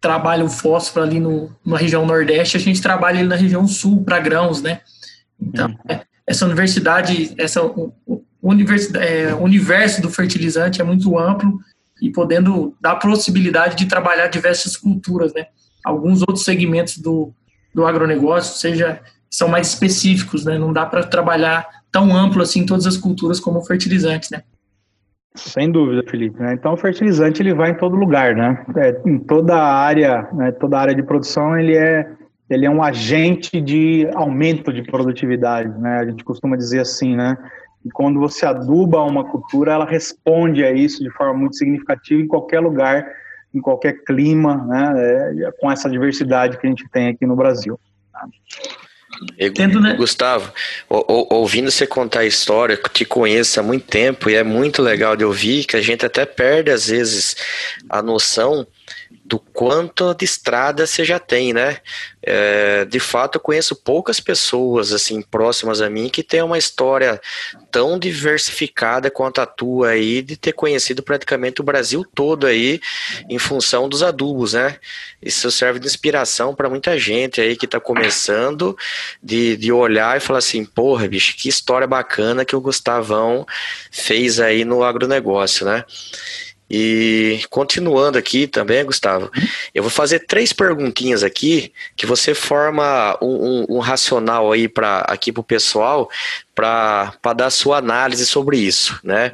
trabalha 0.00 0.44
o 0.44 0.48
fósforo 0.48 1.04
ali 1.04 1.20
no, 1.20 1.50
na 1.64 1.76
região 1.76 2.06
nordeste, 2.06 2.56
a 2.56 2.60
gente 2.60 2.80
trabalha 2.80 3.18
ele 3.18 3.28
na 3.28 3.36
região 3.36 3.66
sul 3.66 4.02
para 4.02 4.18
grãos, 4.18 4.62
né? 4.62 4.80
Então, 5.40 5.68
uhum. 5.68 5.76
é, 5.88 6.02
essa 6.26 6.44
universidade, 6.44 7.34
essa 7.38 7.62
universidade, 8.42 9.06
é, 9.06 9.34
universo 9.34 10.02
do 10.02 10.10
fertilizante 10.10 10.80
é 10.80 10.84
muito 10.84 11.18
amplo 11.18 11.58
e 12.02 12.10
podendo 12.10 12.74
dar 12.80 12.96
possibilidade 12.96 13.76
de 13.76 13.86
trabalhar 13.86 14.26
diversas 14.26 14.76
culturas, 14.76 15.32
né? 15.32 15.46
Alguns 15.84 16.20
outros 16.20 16.44
segmentos 16.44 16.98
do, 16.98 17.32
do 17.72 17.86
agronegócio, 17.86 18.58
seja 18.58 19.00
são 19.30 19.48
mais 19.48 19.68
específicos, 19.68 20.44
né? 20.44 20.58
Não 20.58 20.72
dá 20.72 20.86
para 20.86 21.04
trabalhar 21.04 21.66
tão 21.90 22.14
amplo 22.14 22.42
assim 22.42 22.66
todas 22.66 22.86
as 22.86 22.96
culturas 22.96 23.40
como 23.40 23.58
o 23.58 23.64
fertilizante, 23.64 24.30
né? 24.32 24.42
Sem 25.34 25.70
dúvida, 25.70 26.02
Felipe. 26.08 26.40
Né? 26.40 26.54
Então, 26.54 26.72
o 26.72 26.76
fertilizante 26.76 27.42
ele 27.42 27.52
vai 27.52 27.70
em 27.70 27.74
todo 27.74 27.94
lugar, 27.94 28.34
né? 28.34 28.64
É, 28.76 29.00
em 29.06 29.18
toda 29.18 29.54
a 29.54 29.74
área, 29.74 30.28
né? 30.32 30.50
toda 30.52 30.78
a 30.78 30.80
área 30.80 30.94
de 30.94 31.02
produção, 31.02 31.58
ele 31.58 31.76
é 31.76 32.10
ele 32.48 32.64
é 32.64 32.70
um 32.70 32.82
agente 32.82 33.60
de 33.60 34.08
aumento 34.14 34.72
de 34.72 34.82
produtividade, 34.82 35.68
né? 35.80 35.98
A 35.98 36.06
gente 36.06 36.22
costuma 36.22 36.56
dizer 36.56 36.80
assim, 36.80 37.16
né? 37.16 37.36
E 37.84 37.90
quando 37.90 38.18
você 38.20 38.46
aduba 38.46 39.02
uma 39.02 39.24
cultura, 39.24 39.72
ela 39.72 39.84
responde 39.84 40.64
a 40.64 40.72
isso 40.72 41.02
de 41.02 41.10
forma 41.10 41.34
muito 41.34 41.56
significativa 41.56 42.20
em 42.20 42.26
qualquer 42.26 42.60
lugar, 42.60 43.06
em 43.54 43.60
qualquer 43.60 44.04
clima, 44.04 44.64
né? 44.66 44.92
É, 45.44 45.52
com 45.60 45.70
essa 45.70 45.90
diversidade 45.90 46.58
que 46.58 46.66
a 46.66 46.70
gente 46.70 46.88
tem 46.88 47.08
aqui 47.08 47.26
no 47.26 47.36
Brasil. 47.36 47.78
Tá? 48.12 48.26
Eu, 49.38 49.52
Tendo, 49.52 49.80
né? 49.80 49.94
Gustavo, 49.94 50.52
ouvindo 50.88 51.70
você 51.70 51.86
contar 51.86 52.20
a 52.20 52.26
história, 52.26 52.78
te 52.92 53.04
conheço 53.04 53.58
há 53.58 53.62
muito 53.62 53.86
tempo 53.86 54.28
e 54.28 54.34
é 54.34 54.42
muito 54.42 54.82
legal 54.82 55.16
de 55.16 55.24
ouvir 55.24 55.64
que 55.64 55.76
a 55.76 55.80
gente 55.80 56.04
até 56.04 56.26
perde 56.26 56.70
às 56.70 56.88
vezes 56.88 57.36
a 57.88 58.02
noção 58.02 58.66
do 59.28 59.40
quanto 59.40 60.14
de 60.14 60.24
estrada 60.24 60.86
você 60.86 61.04
já 61.04 61.18
tem, 61.18 61.52
né? 61.52 61.78
É, 62.22 62.84
de 62.84 63.00
fato, 63.00 63.36
eu 63.36 63.40
conheço 63.40 63.74
poucas 63.74 64.20
pessoas 64.20 64.92
assim 64.92 65.20
próximas 65.20 65.80
a 65.80 65.90
mim 65.90 66.08
que 66.08 66.22
têm 66.22 66.42
uma 66.42 66.58
história 66.58 67.20
tão 67.70 67.98
diversificada 67.98 69.10
quanto 69.10 69.40
a 69.40 69.46
tua 69.46 69.90
aí, 69.90 70.22
de 70.22 70.36
ter 70.36 70.52
conhecido 70.52 71.02
praticamente 71.02 71.60
o 71.60 71.64
Brasil 71.64 72.04
todo 72.14 72.46
aí 72.46 72.80
em 73.28 73.38
função 73.38 73.88
dos 73.88 74.02
adubos, 74.02 74.52
né? 74.52 74.76
Isso 75.20 75.50
serve 75.50 75.80
de 75.80 75.86
inspiração 75.86 76.54
para 76.54 76.70
muita 76.70 76.98
gente 76.98 77.40
aí 77.40 77.56
que 77.56 77.66
está 77.66 77.80
começando, 77.80 78.76
de, 79.22 79.56
de 79.56 79.72
olhar 79.72 80.16
e 80.16 80.20
falar 80.20 80.38
assim, 80.38 80.64
porra, 80.64 81.08
bicho, 81.08 81.36
que 81.36 81.48
história 81.48 81.86
bacana 81.86 82.44
que 82.44 82.54
o 82.54 82.60
Gustavão 82.60 83.44
fez 83.90 84.38
aí 84.38 84.64
no 84.64 84.84
agronegócio, 84.84 85.66
né? 85.66 85.84
E 86.68 87.40
continuando 87.48 88.18
aqui 88.18 88.46
também, 88.46 88.84
Gustavo, 88.84 89.30
eu 89.74 89.82
vou 89.82 89.90
fazer 89.90 90.20
três 90.20 90.52
perguntinhas 90.52 91.22
aqui 91.22 91.72
que 91.96 92.06
você 92.06 92.34
forma 92.34 93.16
um, 93.22 93.26
um, 93.26 93.76
um 93.76 93.78
racional 93.78 94.50
aí 94.50 94.68
para 94.68 95.00
aqui 95.00 95.30
para 95.30 95.40
o 95.40 95.44
pessoal 95.44 96.10
para 96.56 97.12
dar 97.36 97.50
sua 97.50 97.76
análise 97.76 98.24
sobre 98.24 98.56
isso, 98.56 98.98
né? 99.04 99.32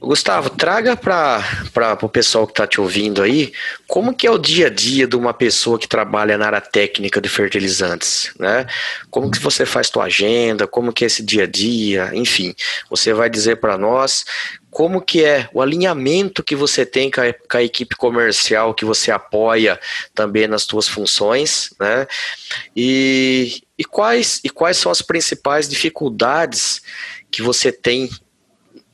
Gustavo, 0.00 0.48
traga 0.48 0.96
para 0.96 1.98
o 2.00 2.08
pessoal 2.08 2.46
que 2.46 2.52
está 2.52 2.66
te 2.66 2.80
ouvindo 2.80 3.22
aí, 3.22 3.52
como 3.86 4.14
que 4.14 4.26
é 4.26 4.30
o 4.30 4.38
dia 4.38 4.68
a 4.68 4.70
dia 4.70 5.06
de 5.06 5.14
uma 5.14 5.34
pessoa 5.34 5.78
que 5.78 5.86
trabalha 5.86 6.38
na 6.38 6.46
área 6.46 6.62
técnica 6.62 7.20
de 7.20 7.28
fertilizantes, 7.28 8.32
né? 8.40 8.66
Como 9.10 9.30
que 9.30 9.38
você 9.38 9.66
faz 9.66 9.88
sua 9.88 10.04
agenda, 10.04 10.66
como 10.66 10.94
que 10.94 11.04
é 11.04 11.08
esse 11.08 11.22
dia 11.22 11.44
a 11.44 11.46
dia, 11.46 12.10
enfim, 12.14 12.54
você 12.88 13.12
vai 13.12 13.28
dizer 13.28 13.56
para 13.56 13.76
nós 13.76 14.24
como 14.72 15.02
que 15.02 15.22
é 15.22 15.50
o 15.52 15.60
alinhamento 15.60 16.42
que 16.42 16.56
você 16.56 16.86
tem 16.86 17.10
com 17.10 17.20
a, 17.20 17.30
com 17.30 17.58
a, 17.58 17.62
equipe 17.62 17.94
comercial 17.94 18.72
que 18.72 18.86
você 18.86 19.10
apoia 19.12 19.78
também 20.14 20.48
nas 20.48 20.62
suas 20.62 20.88
funções, 20.88 21.74
né? 21.78 22.06
E, 22.74 23.62
e, 23.76 23.84
quais, 23.84 24.40
e 24.42 24.48
quais 24.48 24.78
são 24.78 24.90
as 24.90 25.02
principais 25.02 25.68
dificuldades 25.68 26.80
que 27.30 27.42
você 27.42 27.70
tem 27.70 28.08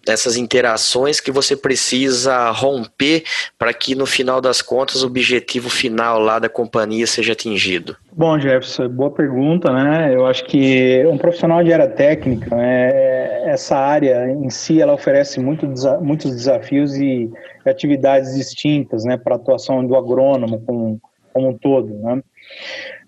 essas 0.09 0.37
interações 0.37 1.21
que 1.21 1.31
você 1.31 1.57
precisa 1.57 2.51
romper 2.51 3.25
para 3.59 3.73
que 3.73 3.95
no 3.95 4.07
final 4.07 4.41
das 4.41 4.63
contas 4.63 5.03
o 5.03 5.07
objetivo 5.07 5.69
final 5.69 6.19
lá 6.19 6.39
da 6.39 6.49
companhia 6.49 7.07
seja 7.07 7.33
atingido? 7.33 7.97
Bom, 8.13 8.39
Jefferson, 8.39 8.89
boa 8.89 9.11
pergunta, 9.11 9.73
né? 9.73 10.15
Eu 10.15 10.27
acho 10.27 10.45
que 10.47 11.05
um 11.07 11.17
profissional 11.17 11.63
de 11.63 11.73
área 11.73 11.89
técnica, 11.89 12.55
né, 12.57 13.49
essa 13.49 13.77
área 13.77 14.29
em 14.31 14.51
si, 14.51 14.81
ela 14.81 14.95
oferece 14.95 15.39
muito, 15.39 15.67
muitos 16.01 16.35
desafios 16.35 16.97
e 16.97 17.31
atividades 17.65 18.35
distintas, 18.35 19.05
né, 19.05 19.17
para 19.17 19.35
a 19.35 19.39
atuação 19.39 19.87
do 19.87 19.95
agrônomo 19.95 20.61
como, 20.67 21.01
como 21.33 21.49
um 21.51 21.59
todo, 21.59 21.95
né? 21.95 22.23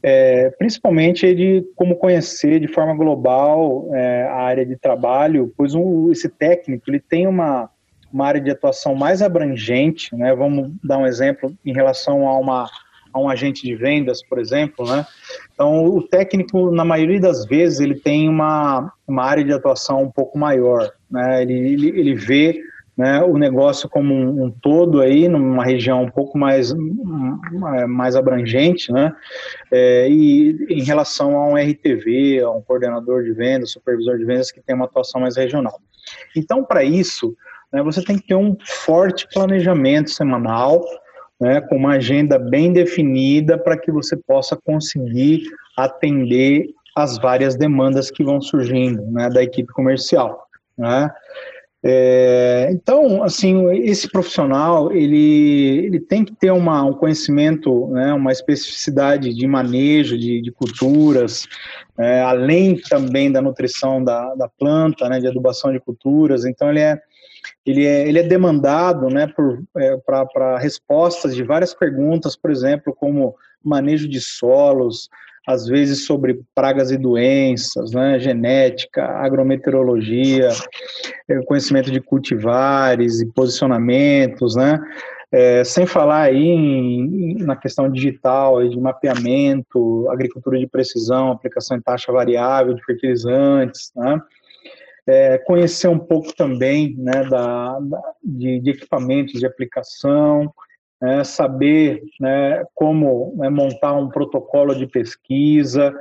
É, 0.03 0.50
principalmente 0.50 1.35
de 1.35 1.64
como 1.76 1.96
conhecer 1.96 2.61
de 2.61 2.68
forma 2.68 2.94
global 2.94 3.88
é, 3.92 4.24
a 4.24 4.37
área 4.37 4.64
de 4.64 4.76
trabalho, 4.76 5.53
pois 5.57 5.74
um, 5.74 6.11
esse 6.11 6.29
técnico 6.29 6.88
ele 6.88 7.00
tem 7.00 7.26
uma, 7.26 7.68
uma 8.12 8.26
área 8.26 8.40
de 8.40 8.50
atuação 8.50 8.94
mais 8.94 9.22
abrangente, 9.22 10.14
né? 10.16 10.35
Vamos 10.35 10.72
dar 10.83 10.98
um 10.98 11.07
exemplo 11.07 11.55
em 11.64 11.72
relação 11.72 12.26
a 12.29 12.38
uma 12.38 12.68
a 13.12 13.18
um 13.18 13.29
agente 13.29 13.62
de 13.62 13.74
vendas, 13.74 14.22
por 14.22 14.38
exemplo, 14.38 14.87
né? 14.87 15.05
Então, 15.53 15.85
o 15.85 16.00
técnico, 16.00 16.70
na 16.70 16.85
maioria 16.85 17.20
das 17.20 17.44
vezes, 17.44 17.81
ele 17.81 17.96
tem 17.96 18.29
uma, 18.29 18.92
uma 19.07 19.24
área 19.24 19.44
de 19.44 19.53
atuação 19.53 20.05
um 20.05 20.11
pouco 20.11 20.38
maior, 20.38 20.90
né? 21.11 21.42
Ele, 21.42 21.55
ele, 21.55 21.88
ele 21.88 22.14
vê 22.14 22.61
né, 23.00 23.22
o 23.22 23.38
negócio 23.38 23.88
como 23.88 24.12
um, 24.12 24.44
um, 24.44 24.50
todo 24.50 25.00
aí, 25.00 25.26
numa 25.26 25.64
região 25.64 26.02
um 26.02 26.10
pouco 26.10 26.36
mais, 26.36 26.70
mais 27.88 28.14
abrangente, 28.14 28.92
né, 28.92 29.10
é, 29.72 30.06
e 30.06 30.66
em 30.68 30.82
relação 30.82 31.34
a 31.34 31.48
um 31.48 31.56
RTV, 31.56 32.40
a 32.40 32.50
um 32.50 32.60
coordenador 32.60 33.22
de 33.22 33.32
vendas, 33.32 33.70
supervisor 33.70 34.18
de 34.18 34.26
vendas 34.26 34.52
que 34.52 34.60
tem 34.60 34.76
uma 34.76 34.84
atuação 34.84 35.22
mais 35.22 35.38
regional. 35.38 35.80
Então, 36.36 36.62
para 36.62 36.84
isso, 36.84 37.34
né, 37.72 37.82
você 37.82 38.04
tem 38.04 38.18
que 38.18 38.26
ter 38.26 38.34
um 38.34 38.54
forte 38.62 39.26
planejamento 39.32 40.10
semanal, 40.10 40.84
né, 41.40 41.58
com 41.62 41.76
uma 41.76 41.94
agenda 41.94 42.38
bem 42.38 42.70
definida 42.70 43.56
para 43.56 43.78
que 43.78 43.90
você 43.90 44.14
possa 44.14 44.58
conseguir 44.62 45.44
atender 45.74 46.66
as 46.94 47.16
várias 47.16 47.56
demandas 47.56 48.10
que 48.10 48.22
vão 48.22 48.42
surgindo 48.42 49.00
né, 49.10 49.30
da 49.30 49.42
equipe 49.42 49.72
comercial. 49.72 50.46
Né? 50.76 51.10
É, 51.82 52.68
então, 52.70 53.22
assim, 53.22 53.70
esse 53.84 54.06
profissional 54.10 54.92
ele, 54.92 55.86
ele 55.86 55.98
tem 55.98 56.24
que 56.24 56.34
ter 56.34 56.50
uma, 56.50 56.84
um 56.84 56.92
conhecimento, 56.92 57.88
né, 57.88 58.12
uma 58.12 58.30
especificidade 58.30 59.32
de 59.34 59.46
manejo 59.46 60.18
de, 60.18 60.42
de 60.42 60.52
culturas, 60.52 61.48
é, 61.98 62.20
além 62.20 62.76
também 62.76 63.32
da 63.32 63.40
nutrição 63.40 64.04
da, 64.04 64.34
da 64.34 64.46
planta, 64.46 65.08
né, 65.08 65.20
de 65.20 65.26
adubação 65.26 65.72
de 65.72 65.80
culturas. 65.80 66.44
Então, 66.44 66.68
ele 66.68 66.80
é, 66.80 67.00
ele 67.64 67.86
é, 67.86 68.06
ele 68.06 68.18
é 68.18 68.24
demandado 68.24 69.08
né, 69.08 69.26
é, 69.78 69.96
para 69.96 70.58
respostas 70.58 71.34
de 71.34 71.42
várias 71.42 71.72
perguntas, 71.72 72.36
por 72.36 72.50
exemplo, 72.50 72.94
como 72.94 73.34
manejo 73.64 74.06
de 74.06 74.20
solos, 74.20 75.08
às 75.50 75.66
vezes 75.66 76.04
sobre 76.04 76.40
pragas 76.54 76.90
e 76.90 76.96
doenças, 76.96 77.92
né, 77.92 78.18
genética, 78.18 79.04
agrometeorologia, 79.04 80.48
é, 81.28 81.40
conhecimento 81.42 81.90
de 81.90 82.00
cultivares 82.00 83.20
e 83.20 83.26
posicionamentos, 83.32 84.56
né, 84.56 84.78
é, 85.32 85.62
sem 85.62 85.86
falar 85.86 86.22
aí 86.22 86.48
em, 86.48 87.34
na 87.38 87.56
questão 87.56 87.90
digital, 87.90 88.66
de 88.68 88.78
mapeamento, 88.80 90.08
agricultura 90.10 90.58
de 90.58 90.66
precisão, 90.66 91.30
aplicação 91.30 91.76
em 91.76 91.80
taxa 91.80 92.12
variável 92.12 92.74
de 92.74 92.84
fertilizantes, 92.84 93.92
né, 93.94 94.20
é, 95.06 95.38
conhecer 95.38 95.88
um 95.88 95.98
pouco 95.98 96.34
também 96.34 96.94
né, 96.96 97.24
da, 97.24 97.78
da 97.80 98.00
de, 98.22 98.60
de 98.60 98.70
equipamentos 98.70 99.40
de 99.40 99.46
aplicação, 99.46 100.52
é, 101.02 101.24
saber 101.24 102.02
né, 102.20 102.62
como 102.74 103.34
né, 103.36 103.48
montar 103.48 103.94
um 103.94 104.08
protocolo 104.08 104.74
de 104.74 104.86
pesquisa, 104.86 105.94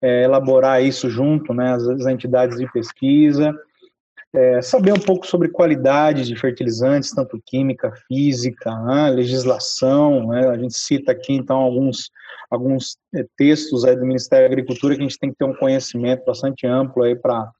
é, 0.00 0.24
elaborar 0.24 0.82
isso 0.82 1.10
junto 1.10 1.52
né, 1.52 1.72
às, 1.72 1.86
às 1.86 2.06
entidades 2.06 2.58
de 2.58 2.70
pesquisa, 2.72 3.54
é, 4.34 4.60
saber 4.60 4.92
um 4.92 5.00
pouco 5.00 5.26
sobre 5.26 5.48
qualidade 5.48 6.24
de 6.24 6.36
fertilizantes, 6.36 7.14
tanto 7.14 7.40
química, 7.44 7.92
física, 8.06 8.74
né, 8.82 9.10
legislação, 9.10 10.28
né, 10.28 10.48
a 10.48 10.58
gente 10.58 10.78
cita 10.78 11.12
aqui 11.12 11.32
então 11.34 11.56
alguns, 11.58 12.10
alguns 12.50 12.96
é, 13.14 13.24
textos 13.36 13.84
aí 13.84 13.96
do 13.96 14.06
Ministério 14.06 14.48
da 14.48 14.52
Agricultura 14.52 14.94
que 14.94 15.00
a 15.00 15.04
gente 15.04 15.18
tem 15.18 15.30
que 15.30 15.36
ter 15.38 15.44
um 15.44 15.54
conhecimento 15.54 16.24
bastante 16.24 16.66
amplo 16.66 17.02
aí 17.02 17.14
para 17.14 17.50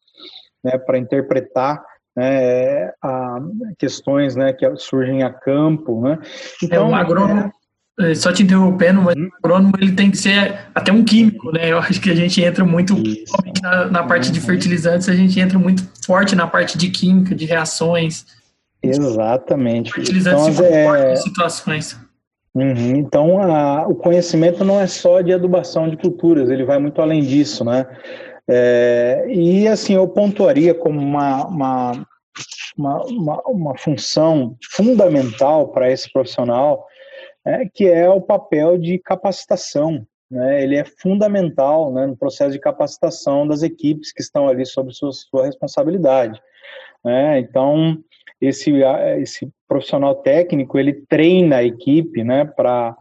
né, 0.64 0.72
interpretar 0.98 1.82
né, 2.16 2.92
a 3.02 3.38
questões 3.78 4.34
né, 4.34 4.52
que 4.52 4.66
surgem 4.76 5.22
a 5.22 5.30
campo. 5.30 6.00
Né? 6.00 6.18
Então, 6.62 6.88
é, 6.88 6.90
o 6.90 6.94
agrônomo, 6.94 7.52
é... 8.00 8.14
só 8.14 8.32
te 8.32 8.42
interrompendo, 8.42 9.02
mas 9.02 9.14
hum. 9.16 9.28
o 9.28 9.46
agrônomo 9.46 9.74
ele 9.78 9.92
tem 9.92 10.10
que 10.10 10.16
ser 10.16 10.58
até 10.74 10.90
um 10.90 11.04
químico, 11.04 11.52
né? 11.52 11.70
Eu 11.70 11.78
acho 11.78 12.00
que 12.00 12.10
a 12.10 12.14
gente 12.14 12.42
entra 12.42 12.64
muito 12.64 12.94
na, 13.62 13.84
na, 13.86 14.02
parte 14.02 14.32
de 14.32 14.40
uhum. 14.40 14.46
fertilizantes, 14.46 15.08
a 15.08 15.14
gente 15.14 15.38
entra 15.38 15.58
muito 15.58 15.86
forte 16.04 16.34
na 16.34 16.46
parte 16.46 16.78
de 16.78 16.88
química, 16.88 17.34
de 17.34 17.44
reações. 17.44 18.24
Exatamente. 18.82 19.92
Fertilizantes 19.92 20.58
então, 20.58 20.94
é... 20.94 21.12
em 21.12 21.16
situações. 21.16 21.98
Uhum. 22.54 22.96
Então, 22.96 23.42
a, 23.42 23.86
o 23.86 23.94
conhecimento 23.94 24.64
não 24.64 24.80
é 24.80 24.86
só 24.86 25.20
de 25.20 25.30
adubação 25.30 25.90
de 25.90 25.96
culturas, 25.98 26.48
ele 26.48 26.64
vai 26.64 26.78
muito 26.78 27.02
além 27.02 27.20
disso, 27.20 27.62
né? 27.62 27.86
É, 28.48 29.26
e 29.28 29.66
assim, 29.66 29.94
eu 29.94 30.06
pontuaria 30.08 30.74
como 30.74 31.00
uma, 31.00 31.46
uma, 31.46 32.06
uma, 32.76 33.02
uma, 33.04 33.42
uma 33.42 33.78
função 33.78 34.56
fundamental 34.70 35.68
para 35.68 35.90
esse 35.90 36.10
profissional, 36.12 36.86
é, 37.44 37.68
que 37.72 37.86
é 37.86 38.08
o 38.08 38.20
papel 38.20 38.78
de 38.78 38.98
capacitação. 38.98 40.06
né, 40.30 40.62
ele 40.62 40.76
é 40.76 40.84
fundamental 40.84 41.92
né, 41.92 42.06
no 42.06 42.16
processo 42.16 42.52
de 42.52 42.60
capacitação 42.60 43.46
das 43.46 43.62
equipes 43.62 44.12
que 44.12 44.22
estão 44.22 44.48
ali 44.48 44.64
sob 44.64 44.92
sua, 44.92 45.12
sua 45.12 45.46
responsabilidade. 45.46 46.40
Né? 47.04 47.38
Então, 47.40 47.98
esse, 48.40 48.72
esse 49.18 49.48
profissional 49.66 50.14
técnico, 50.16 50.78
ele 50.78 51.04
treina 51.08 51.56
a 51.56 51.64
equipe 51.64 52.22
né, 52.22 52.44
para 52.44 52.96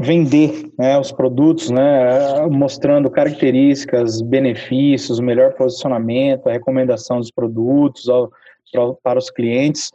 vender 0.00 0.70
né, 0.78 0.98
os 0.98 1.12
produtos, 1.12 1.70
né, 1.70 2.46
mostrando 2.50 3.10
características, 3.10 4.20
benefícios, 4.22 5.20
melhor 5.20 5.52
posicionamento, 5.54 6.48
a 6.48 6.52
recomendação 6.52 7.18
dos 7.18 7.30
produtos 7.30 8.08
ao, 8.08 8.30
para, 8.72 8.94
para 9.02 9.18
os 9.18 9.30
clientes, 9.30 9.92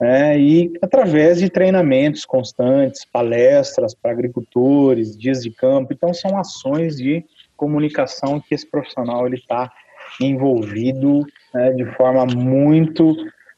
né, 0.00 0.38
e 0.38 0.72
através 0.82 1.38
de 1.38 1.50
treinamentos 1.50 2.24
constantes, 2.24 3.04
palestras 3.04 3.94
para 3.94 4.10
agricultores, 4.10 5.16
dias 5.16 5.42
de 5.42 5.50
campo. 5.50 5.92
Então, 5.92 6.12
são 6.14 6.38
ações 6.38 6.96
de 6.96 7.24
comunicação 7.56 8.40
que 8.40 8.54
esse 8.54 8.66
profissional 8.66 9.28
está 9.28 9.70
envolvido 10.20 11.24
né, 11.52 11.72
de 11.72 11.84
forma 11.96 12.26
muito 12.26 13.14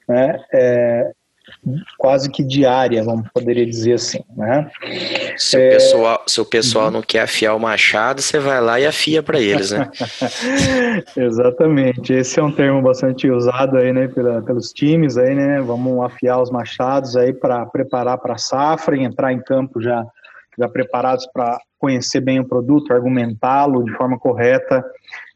né, 0.08 0.40
é, 0.52 1.12
quase 1.96 2.30
que 2.30 2.42
diária, 2.42 3.02
vamos 3.02 3.28
poderia 3.32 3.66
dizer 3.66 3.94
assim, 3.94 4.20
né? 4.36 4.70
Se 5.36 5.56
o 5.56 5.60
é... 5.60 5.70
pessoal, 5.70 6.22
se 6.26 6.40
o 6.40 6.44
pessoal 6.44 6.86
uhum. 6.86 6.92
não 6.92 7.02
quer 7.02 7.22
afiar 7.22 7.54
o 7.54 7.60
machado, 7.60 8.22
você 8.22 8.38
vai 8.38 8.60
lá 8.60 8.80
e 8.80 8.86
afia 8.86 9.22
para 9.22 9.40
eles, 9.40 9.70
né? 9.70 9.90
Exatamente. 11.16 12.12
Esse 12.12 12.40
é 12.40 12.42
um 12.42 12.52
termo 12.52 12.82
bastante 12.82 13.30
usado 13.30 13.76
aí, 13.76 13.92
né, 13.92 14.08
pela, 14.08 14.42
pelos 14.42 14.72
times 14.72 15.16
aí, 15.16 15.34
né? 15.34 15.60
Vamos 15.60 16.04
afiar 16.04 16.40
os 16.40 16.50
machados 16.50 17.16
aí 17.16 17.32
para 17.32 17.66
preparar 17.66 18.18
para 18.18 18.34
a 18.34 18.38
safra 18.38 18.96
e 18.96 19.02
entrar 19.02 19.32
em 19.32 19.40
campo 19.40 19.80
já 19.80 20.04
já 20.58 20.68
preparados 20.68 21.24
para 21.32 21.56
conhecer 21.78 22.20
bem 22.20 22.40
o 22.40 22.44
produto, 22.44 22.92
argumentá-lo 22.92 23.84
de 23.84 23.92
forma 23.92 24.18
correta 24.18 24.84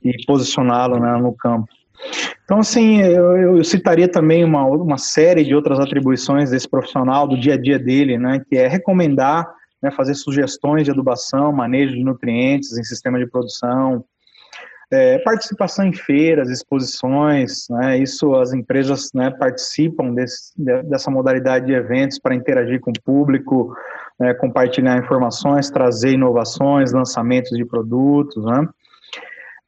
e 0.02 0.12
posicioná-lo 0.26 0.98
né, 0.98 1.16
no 1.16 1.32
campo. 1.32 1.68
Então, 2.44 2.58
assim, 2.58 3.00
eu, 3.00 3.56
eu, 3.56 3.64
citaria 3.64 4.08
também 4.08 4.44
uma, 4.44 4.64
uma 4.64 4.98
série 4.98 5.44
de 5.44 5.54
outras 5.54 5.78
atribuições 5.78 6.50
desse 6.50 6.68
profissional, 6.68 7.26
do 7.26 7.38
dia 7.38 7.54
a 7.54 7.56
dia 7.56 7.78
dele, 7.78 8.18
né, 8.18 8.42
que 8.48 8.56
é 8.56 8.66
recomendar, 8.66 9.48
né, 9.80 9.90
fazer 9.90 10.14
sugestões 10.14 10.84
de 10.84 10.90
adubação, 10.90 11.52
manejo 11.52 11.94
de 11.94 12.02
nutrientes 12.02 12.76
em 12.76 12.82
sistema 12.82 13.18
de 13.18 13.26
produção, 13.26 14.04
é, 14.90 15.18
participação 15.20 15.86
em 15.86 15.92
feiras, 15.92 16.50
exposições, 16.50 17.66
né, 17.70 17.96
isso 17.98 18.34
as 18.34 18.52
empresas 18.52 19.10
né, 19.14 19.30
participam 19.30 20.12
desse, 20.12 20.52
dessa 20.56 21.10
modalidade 21.10 21.66
de 21.66 21.72
eventos 21.72 22.18
para 22.18 22.34
interagir 22.34 22.78
com 22.80 22.90
o 22.90 23.02
público, 23.02 23.74
né, 24.20 24.34
compartilhar 24.34 24.98
informações, 24.98 25.70
trazer 25.70 26.12
inovações, 26.12 26.92
lançamentos 26.92 27.56
de 27.56 27.64
produtos, 27.64 28.44
né, 28.44 28.68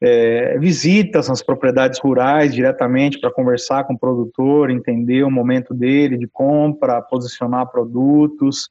é, 0.01 0.57
visitas 0.59 1.29
nas 1.29 1.41
propriedades 1.41 1.99
rurais 1.99 2.53
diretamente 2.53 3.19
para 3.19 3.31
conversar 3.31 3.85
com 3.85 3.93
o 3.93 3.99
produtor, 3.99 4.69
entender 4.69 5.23
o 5.23 5.31
momento 5.31 5.73
dele 5.73 6.17
de 6.17 6.27
compra, 6.27 7.01
posicionar 7.01 7.71
produtos. 7.71 8.69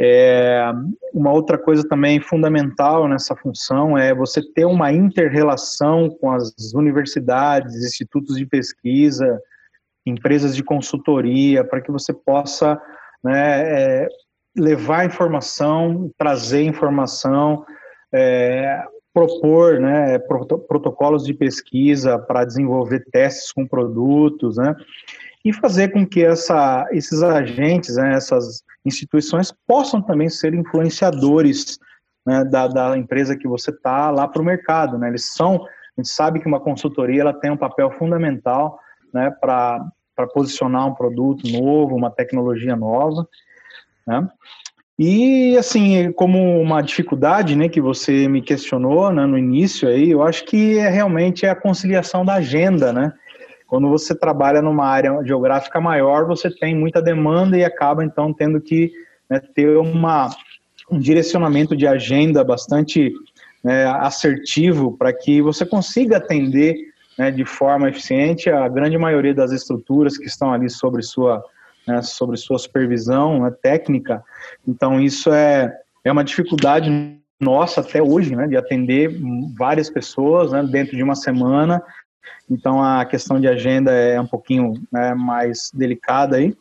É, 0.00 0.72
uma 1.12 1.30
outra 1.32 1.56
coisa 1.56 1.86
também 1.88 2.20
fundamental 2.20 3.06
nessa 3.08 3.36
função 3.36 3.96
é 3.96 4.14
você 4.14 4.42
ter 4.52 4.64
uma 4.64 4.92
inter-relação 4.92 6.10
com 6.10 6.32
as 6.32 6.52
universidades, 6.74 7.76
institutos 7.84 8.36
de 8.36 8.44
pesquisa, 8.44 9.40
empresas 10.04 10.56
de 10.56 10.64
consultoria, 10.64 11.62
para 11.62 11.80
que 11.80 11.92
você 11.92 12.12
possa 12.12 12.80
né, 13.22 13.62
é, 13.62 14.08
levar 14.56 15.06
informação, 15.06 16.10
trazer 16.18 16.64
informação, 16.64 17.64
é, 18.12 18.82
propor 19.12 19.78
né, 19.78 20.18
protocolos 20.18 21.24
de 21.24 21.34
pesquisa 21.34 22.18
para 22.18 22.44
desenvolver 22.44 23.04
testes 23.10 23.52
com 23.52 23.66
produtos, 23.66 24.56
né, 24.56 24.74
e 25.44 25.52
fazer 25.52 25.92
com 25.92 26.06
que 26.06 26.24
essa, 26.24 26.86
esses 26.92 27.22
agentes, 27.22 27.96
né, 27.96 28.14
essas 28.14 28.62
instituições 28.84 29.52
possam 29.66 30.00
também 30.00 30.28
ser 30.28 30.54
influenciadores 30.54 31.78
né, 32.24 32.44
da, 32.44 32.68
da, 32.68 32.96
empresa 32.96 33.36
que 33.36 33.48
você 33.48 33.70
está 33.70 34.10
lá 34.10 34.26
para 34.26 34.40
o 34.40 34.44
mercado. 34.44 34.96
Né, 34.98 35.08
eles 35.08 35.32
são, 35.34 35.56
a 35.56 36.00
gente 36.00 36.08
sabe 36.08 36.40
que 36.40 36.46
uma 36.46 36.60
consultoria 36.60 37.22
ela 37.22 37.34
tem 37.34 37.50
um 37.50 37.56
papel 37.56 37.90
fundamental 37.92 38.78
né, 39.12 39.30
para 39.40 39.92
posicionar 40.32 40.86
um 40.86 40.94
produto 40.94 41.46
novo, 41.48 41.96
uma 41.96 42.10
tecnologia 42.10 42.76
nova. 42.76 43.26
Né? 44.06 44.28
E, 44.98 45.56
assim, 45.56 46.12
como 46.12 46.60
uma 46.60 46.82
dificuldade, 46.82 47.56
né, 47.56 47.68
que 47.68 47.80
você 47.80 48.28
me 48.28 48.42
questionou 48.42 49.10
né, 49.10 49.24
no 49.26 49.38
início 49.38 49.88
aí, 49.88 50.10
eu 50.10 50.22
acho 50.22 50.44
que 50.44 50.78
é 50.78 50.88
realmente 50.88 51.46
a 51.46 51.54
conciliação 51.54 52.24
da 52.24 52.34
agenda, 52.34 52.92
né? 52.92 53.12
Quando 53.66 53.88
você 53.88 54.14
trabalha 54.14 54.60
numa 54.60 54.86
área 54.86 55.18
geográfica 55.24 55.80
maior, 55.80 56.26
você 56.26 56.50
tem 56.50 56.76
muita 56.76 57.00
demanda 57.00 57.56
e 57.56 57.64
acaba, 57.64 58.04
então, 58.04 58.32
tendo 58.32 58.60
que 58.60 58.92
né, 59.30 59.40
ter 59.54 59.78
uma, 59.78 60.28
um 60.90 60.98
direcionamento 60.98 61.74
de 61.74 61.86
agenda 61.86 62.44
bastante 62.44 63.10
né, 63.64 63.86
assertivo 63.86 64.96
para 64.96 65.10
que 65.10 65.40
você 65.40 65.64
consiga 65.64 66.18
atender 66.18 66.76
né, 67.18 67.30
de 67.30 67.46
forma 67.46 67.88
eficiente 67.88 68.50
a 68.50 68.68
grande 68.68 68.98
maioria 68.98 69.34
das 69.34 69.52
estruturas 69.52 70.18
que 70.18 70.26
estão 70.26 70.52
ali 70.52 70.68
sobre 70.68 71.02
sua 71.02 71.42
né, 71.86 72.02
sobre 72.02 72.36
sua 72.36 72.58
supervisão 72.58 73.42
né, 73.42 73.52
técnica. 73.62 74.22
Então, 74.66 75.00
isso 75.00 75.32
é, 75.32 75.72
é 76.04 76.12
uma 76.12 76.24
dificuldade 76.24 76.90
nossa 77.40 77.80
até 77.80 78.00
hoje, 78.00 78.36
né, 78.36 78.46
de 78.46 78.56
atender 78.56 79.18
várias 79.56 79.90
pessoas 79.90 80.52
né, 80.52 80.62
dentro 80.62 80.96
de 80.96 81.02
uma 81.02 81.14
semana. 81.14 81.82
Então, 82.50 82.82
a 82.82 83.04
questão 83.04 83.40
de 83.40 83.48
agenda 83.48 83.90
é 83.90 84.20
um 84.20 84.26
pouquinho 84.26 84.74
né, 84.92 85.14
mais 85.14 85.70
delicada 85.72 86.36
aí. 86.36 86.56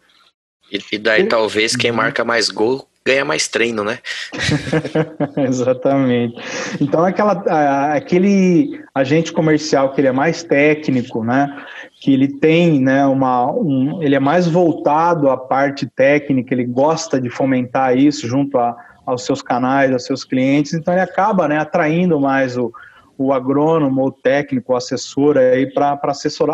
E, 0.72 0.98
daí, 0.98 1.24
e, 1.24 1.28
talvez, 1.28 1.76
quem 1.76 1.92
uhum. 1.92 1.98
marca 1.98 2.24
mais 2.24 2.50
gol 2.50 2.88
ganha 3.06 3.26
mais 3.26 3.48
treino, 3.48 3.84
né? 3.84 4.00
Exatamente. 5.50 6.36
Então, 6.80 7.04
aquela, 7.04 7.96
aquele 7.96 8.80
agente 8.94 9.34
comercial 9.34 9.92
que 9.92 10.02
ele 10.02 10.08
é 10.08 10.12
mais 10.12 10.44
técnico, 10.44 11.24
né? 11.24 11.66
Que 12.02 12.12
ele 12.12 12.28
tem, 12.28 12.82
né, 12.82 13.06
uma, 13.06 13.46
um, 13.52 14.02
ele 14.02 14.16
é 14.16 14.20
mais 14.20 14.48
voltado 14.48 15.30
à 15.30 15.38
parte 15.38 15.86
técnica, 15.86 16.52
ele 16.52 16.66
gosta 16.66 17.22
de 17.22 17.30
fomentar 17.30 17.96
isso 17.96 18.28
junto 18.28 18.58
a, 18.58 18.76
aos 19.06 19.24
seus 19.24 19.40
canais, 19.44 19.94
aos 19.94 20.04
seus 20.04 20.24
clientes, 20.24 20.74
então 20.74 20.96
ele 20.96 21.04
acaba, 21.04 21.48
né, 21.48 21.60
atraindo 21.60 22.20
mais 22.20 22.58
o, 22.58 22.74
o 23.16 23.32
agrônomo, 23.32 24.04
o 24.04 24.12
técnico, 24.12 24.74
o 24.74 24.76
assessor 24.76 25.38
aí 25.38 25.72
para 25.72 26.00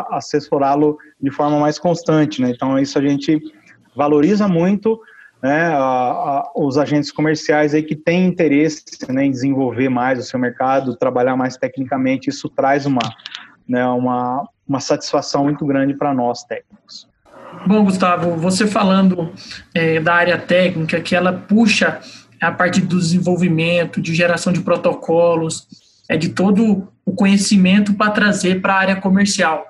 assessorá-lo 0.10 0.98
de 1.20 1.32
forma 1.32 1.58
mais 1.62 1.80
constante, 1.80 2.42
né, 2.42 2.52
então 2.54 2.78
isso 2.78 3.00
a 3.00 3.02
gente 3.02 3.40
valoriza 3.96 4.50
muito, 4.50 5.00
né, 5.42 5.68
a, 5.68 5.78
a, 5.78 6.52
os 6.58 6.78
agentes 6.78 7.10
comerciais 7.10 7.74
aí 7.74 7.84
que 7.84 7.96
têm 7.96 8.26
interesse 8.26 8.84
né, 9.08 9.24
em 9.24 9.32
desenvolver 9.32 9.88
mais 9.88 10.20
o 10.20 10.24
seu 10.24 10.38
mercado, 10.38 10.98
trabalhar 10.98 11.38
mais 11.38 11.56
tecnicamente, 11.56 12.30
isso 12.30 12.50
traz 12.50 12.86
uma, 12.86 13.00
né, 13.66 13.88
uma, 13.88 14.46
uma 14.68 14.80
satisfação 14.80 15.44
muito 15.44 15.66
grande 15.66 15.94
para 15.94 16.14
nós 16.14 16.44
técnicos. 16.44 17.08
Bom, 17.66 17.84
Gustavo, 17.84 18.36
você 18.36 18.68
falando 18.68 19.32
é, 19.74 20.00
da 20.00 20.14
área 20.14 20.38
técnica, 20.38 21.00
que 21.00 21.16
ela 21.16 21.34
puxa 21.34 22.00
a 22.40 22.52
parte 22.52 22.82
do 22.82 23.00
desenvolvimento, 23.00 24.02
de 24.02 24.14
geração 24.14 24.54
de 24.54 24.62
protocolos, 24.62 25.68
é 26.10 26.16
de 26.16 26.30
todo 26.30 26.88
o 27.06 27.12
conhecimento 27.14 27.94
para 27.94 28.12
trazer 28.12 28.62
para 28.62 28.74
a 28.74 28.80
área 28.80 28.96
comercial. 28.96 29.66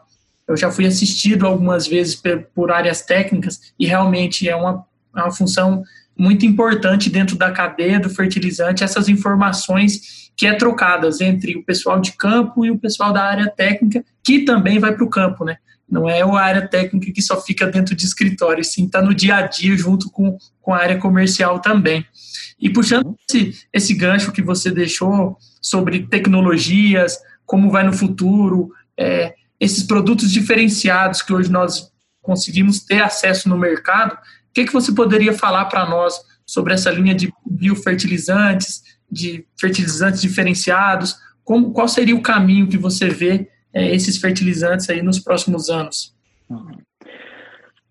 Eu 0.48 0.56
já 0.56 0.72
fui 0.72 0.86
assistido 0.86 1.46
algumas 1.46 1.88
vezes 1.88 2.22
por 2.54 2.72
áreas 2.72 3.02
técnicas 3.02 3.74
e 3.80 3.86
realmente 3.86 4.48
é 4.48 4.56
uma, 4.56 4.86
é 5.16 5.22
uma 5.22 5.32
função 5.32 5.84
muito 6.18 6.46
importante 6.46 7.10
dentro 7.10 7.36
da 7.36 7.52
cadeia 7.52 8.00
do 8.00 8.10
fertilizante, 8.10 8.84
essas 8.84 9.08
informações 9.08 10.27
que 10.38 10.46
é 10.46 10.54
trocadas 10.54 11.20
entre 11.20 11.58
o 11.58 11.64
pessoal 11.64 12.00
de 12.00 12.12
campo 12.12 12.64
e 12.64 12.70
o 12.70 12.78
pessoal 12.78 13.12
da 13.12 13.24
área 13.24 13.50
técnica, 13.50 14.06
que 14.24 14.46
também 14.46 14.78
vai 14.78 14.94
para 14.94 15.04
o 15.04 15.10
campo, 15.10 15.44
né? 15.44 15.58
Não 15.90 16.08
é 16.08 16.22
a 16.22 16.40
área 16.40 16.68
técnica 16.68 17.12
que 17.12 17.22
só 17.22 17.42
fica 17.42 17.66
dentro 17.66 17.96
de 17.96 18.06
escritório, 18.06 18.64
sim 18.64 18.86
está 18.86 19.02
no 19.02 19.16
dia 19.16 19.38
a 19.38 19.42
dia 19.48 19.76
junto 19.76 20.12
com, 20.12 20.38
com 20.62 20.74
a 20.74 20.78
área 20.78 20.98
comercial 21.00 21.60
também. 21.60 22.06
E 22.60 22.70
puxando 22.70 23.16
esse, 23.28 23.66
esse 23.74 23.94
gancho 23.96 24.32
que 24.32 24.42
você 24.42 24.70
deixou 24.70 25.38
sobre 25.60 26.06
tecnologias, 26.06 27.18
como 27.46 27.72
vai 27.72 27.84
no 27.84 27.94
futuro, 27.94 28.72
é, 28.96 29.34
esses 29.60 29.84
produtos 29.84 30.32
diferenciados 30.32 31.22
que 31.22 31.34
hoje 31.34 31.50
nós 31.50 31.92
conseguimos 32.22 32.82
ter 32.82 33.02
acesso 33.02 33.50
no 33.50 33.58
mercado, 33.58 34.14
o 34.14 34.18
que, 34.54 34.66
que 34.66 34.74
você 34.74 34.92
poderia 34.92 35.34
falar 35.34 35.66
para 35.66 35.90
nós 35.90 36.14
sobre 36.46 36.74
essa 36.74 36.92
linha 36.92 37.16
de 37.16 37.32
biofertilizantes, 37.46 38.84
de 39.10 39.46
fertilizantes 39.60 40.22
diferenciados? 40.22 41.16
Como, 41.44 41.72
qual 41.72 41.88
seria 41.88 42.16
o 42.16 42.22
caminho 42.22 42.68
que 42.68 42.78
você 42.78 43.10
vê 43.10 43.50
é, 43.74 43.94
esses 43.94 44.18
fertilizantes 44.18 44.90
aí 44.90 45.02
nos 45.02 45.20
próximos 45.20 45.70
anos? 45.70 46.16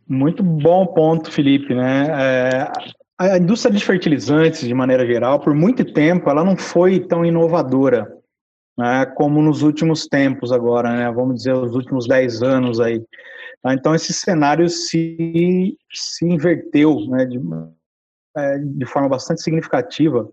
Muito 0.08 0.42
bom 0.42 0.86
ponto, 0.86 1.30
Felipe. 1.30 1.74
Né? 1.74 2.06
É, 2.10 2.72
a 3.18 3.38
indústria 3.38 3.74
de 3.74 3.84
fertilizantes, 3.84 4.60
de 4.60 4.74
maneira 4.74 5.06
geral, 5.06 5.40
por 5.40 5.54
muito 5.54 5.84
tempo, 5.84 6.28
ela 6.28 6.44
não 6.44 6.56
foi 6.56 7.00
tão 7.00 7.24
inovadora 7.24 8.16
né, 8.76 9.06
como 9.06 9.40
nos 9.40 9.62
últimos 9.62 10.06
tempos 10.06 10.52
agora, 10.52 10.94
né, 10.94 11.10
vamos 11.10 11.36
dizer, 11.36 11.54
os 11.54 11.74
últimos 11.74 12.06
10 12.06 12.42
anos 12.42 12.78
aí. 12.78 13.02
Tá? 13.62 13.72
Então, 13.72 13.94
esse 13.94 14.12
cenário 14.12 14.68
se, 14.68 15.76
se 15.90 16.26
inverteu 16.26 16.94
né, 17.08 17.24
de, 17.24 17.40
é, 18.36 18.58
de 18.58 18.86
forma 18.86 19.08
bastante 19.08 19.42
significativa. 19.42 20.28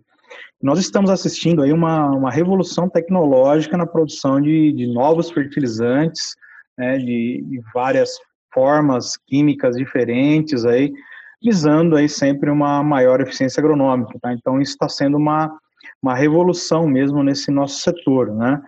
Nós 0.62 0.80
estamos 0.80 1.10
assistindo 1.10 1.62
aí 1.62 1.74
uma, 1.74 2.10
uma 2.12 2.32
revolução 2.32 2.90
tecnológica 2.90 3.78
na 3.78 3.86
produção 3.86 4.40
de, 4.42 4.72
de 4.72 4.88
novos 4.88 5.30
fertilizantes, 5.30 6.36
né, 6.78 6.98
de, 6.98 7.44
de 7.48 7.62
várias 7.74 8.12
formas 8.54 9.18
químicas 9.28 9.76
diferentes 9.76 10.66
aí, 10.66 10.92
visando 11.44 11.96
aí 11.96 12.08
sempre 12.08 12.50
uma 12.50 12.82
maior 12.82 13.20
eficiência 13.20 13.60
agronômica, 13.60 14.18
tá? 14.22 14.32
Então 14.32 14.62
isso 14.62 14.74
está 14.74 14.88
sendo 14.88 15.18
uma, 15.18 15.52
uma 16.02 16.16
revolução 16.16 16.88
mesmo 16.88 17.22
nesse 17.24 17.52
nosso 17.52 17.80
setor, 17.80 18.34
né? 18.34 18.62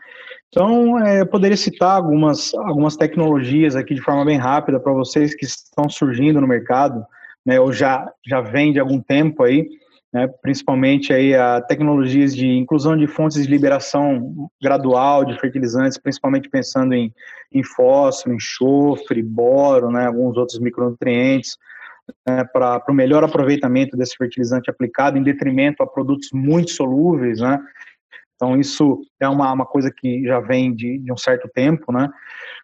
Então, 0.49 0.97
é, 0.99 1.21
eu 1.21 1.27
poderia 1.27 1.57
citar 1.57 1.97
algumas, 1.97 2.53
algumas 2.53 2.95
tecnologias 2.95 3.75
aqui 3.75 3.93
de 3.93 4.01
forma 4.01 4.23
bem 4.23 4.37
rápida 4.37 4.79
para 4.79 4.93
vocês 4.93 5.35
que 5.35 5.45
estão 5.45 5.89
surgindo 5.89 6.39
no 6.39 6.47
mercado, 6.47 7.05
né, 7.45 7.59
ou 7.59 7.73
já, 7.73 8.09
já 8.25 8.39
vem 8.39 8.71
de 8.71 8.79
algum 8.79 9.01
tempo 9.01 9.43
aí, 9.43 9.67
né, 10.15 10.29
principalmente 10.41 11.11
aí 11.11 11.35
a 11.35 11.59
tecnologias 11.59 12.33
de 12.33 12.47
inclusão 12.47 12.95
de 12.95 13.05
fontes 13.05 13.43
de 13.43 13.51
liberação 13.51 14.49
gradual 14.63 15.25
de 15.25 15.37
fertilizantes, 15.37 15.97
principalmente 15.97 16.47
pensando 16.47 16.93
em, 16.93 17.13
em 17.51 17.61
fósforo, 17.61 18.33
enxofre, 18.33 19.21
boro, 19.21 19.91
né, 19.91 20.05
alguns 20.07 20.37
outros 20.37 20.57
micronutrientes, 20.57 21.57
né, 22.25 22.45
para 22.45 22.81
o 22.87 22.93
melhor 22.93 23.25
aproveitamento 23.25 23.97
desse 23.97 24.15
fertilizante 24.15 24.69
aplicado, 24.69 25.17
em 25.17 25.23
detrimento 25.23 25.83
a 25.83 25.87
produtos 25.87 26.29
muito 26.33 26.71
solúveis, 26.71 27.41
né? 27.41 27.59
Então, 28.35 28.57
isso 28.57 29.01
é 29.19 29.27
uma, 29.27 29.51
uma 29.51 29.65
coisa 29.65 29.91
que 29.91 30.23
já 30.23 30.39
vem 30.39 30.73
de, 30.73 30.97
de 30.97 31.11
um 31.11 31.17
certo 31.17 31.49
tempo, 31.53 31.91
né? 31.91 32.09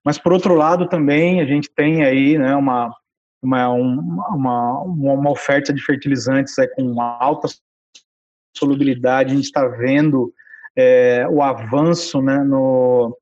Mas, 0.06 0.18
por 0.18 0.32
outro 0.32 0.54
lado, 0.54 0.88
também 0.88 1.42
a 1.42 1.46
gente 1.46 1.70
tem 1.70 2.06
aí 2.06 2.38
né, 2.38 2.56
uma, 2.56 2.94
uma, 3.42 3.70
uma, 3.70 4.80
uma 4.82 5.32
oferta 5.32 5.74
de 5.74 5.82
fertilizantes 5.82 6.58
aí, 6.60 6.68
com 6.68 7.02
alta 7.02 7.48
solubilidade, 8.56 9.32
a 9.32 9.36
gente 9.36 9.46
está 9.46 9.68
vendo 9.68 10.34
é, 10.76 11.26
o 11.30 11.42
avanço 11.42 12.22
né, 12.22 12.38
no, 12.44 13.18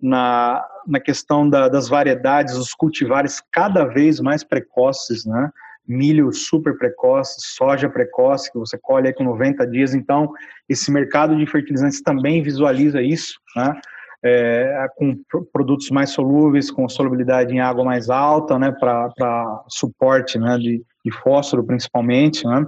na, 0.00 0.66
na 0.86 1.00
questão 1.00 1.48
da, 1.48 1.68
das 1.68 1.88
variedades, 1.88 2.54
os 2.54 2.72
cultivares 2.74 3.42
cada 3.52 3.84
vez 3.84 4.20
mais 4.20 4.42
precoces, 4.42 5.24
né? 5.24 5.50
Milho 5.86 6.32
super 6.32 6.78
precoce, 6.78 7.36
soja 7.40 7.88
precoce, 7.88 8.52
que 8.52 8.58
você 8.58 8.78
colhe 8.78 9.12
com 9.12 9.24
90 9.24 9.66
dias. 9.66 9.92
Então, 9.92 10.32
esse 10.68 10.90
mercado 10.90 11.36
de 11.36 11.44
fertilizantes 11.46 12.00
também 12.00 12.42
visualiza 12.42 13.02
isso, 13.02 13.40
né? 13.56 13.74
É, 14.22 14.86
com 14.96 15.16
produtos 15.50 15.88
mais 15.90 16.10
solúveis, 16.10 16.70
com 16.70 16.86
solubilidade 16.88 17.54
em 17.54 17.60
água 17.60 17.82
mais 17.82 18.10
alta, 18.10 18.58
né, 18.58 18.70
para 18.70 19.64
suporte 19.66 20.38
né, 20.38 20.58
de, 20.58 20.82
de 21.02 21.10
fósforo 21.10 21.64
principalmente. 21.64 22.46
Né. 22.46 22.66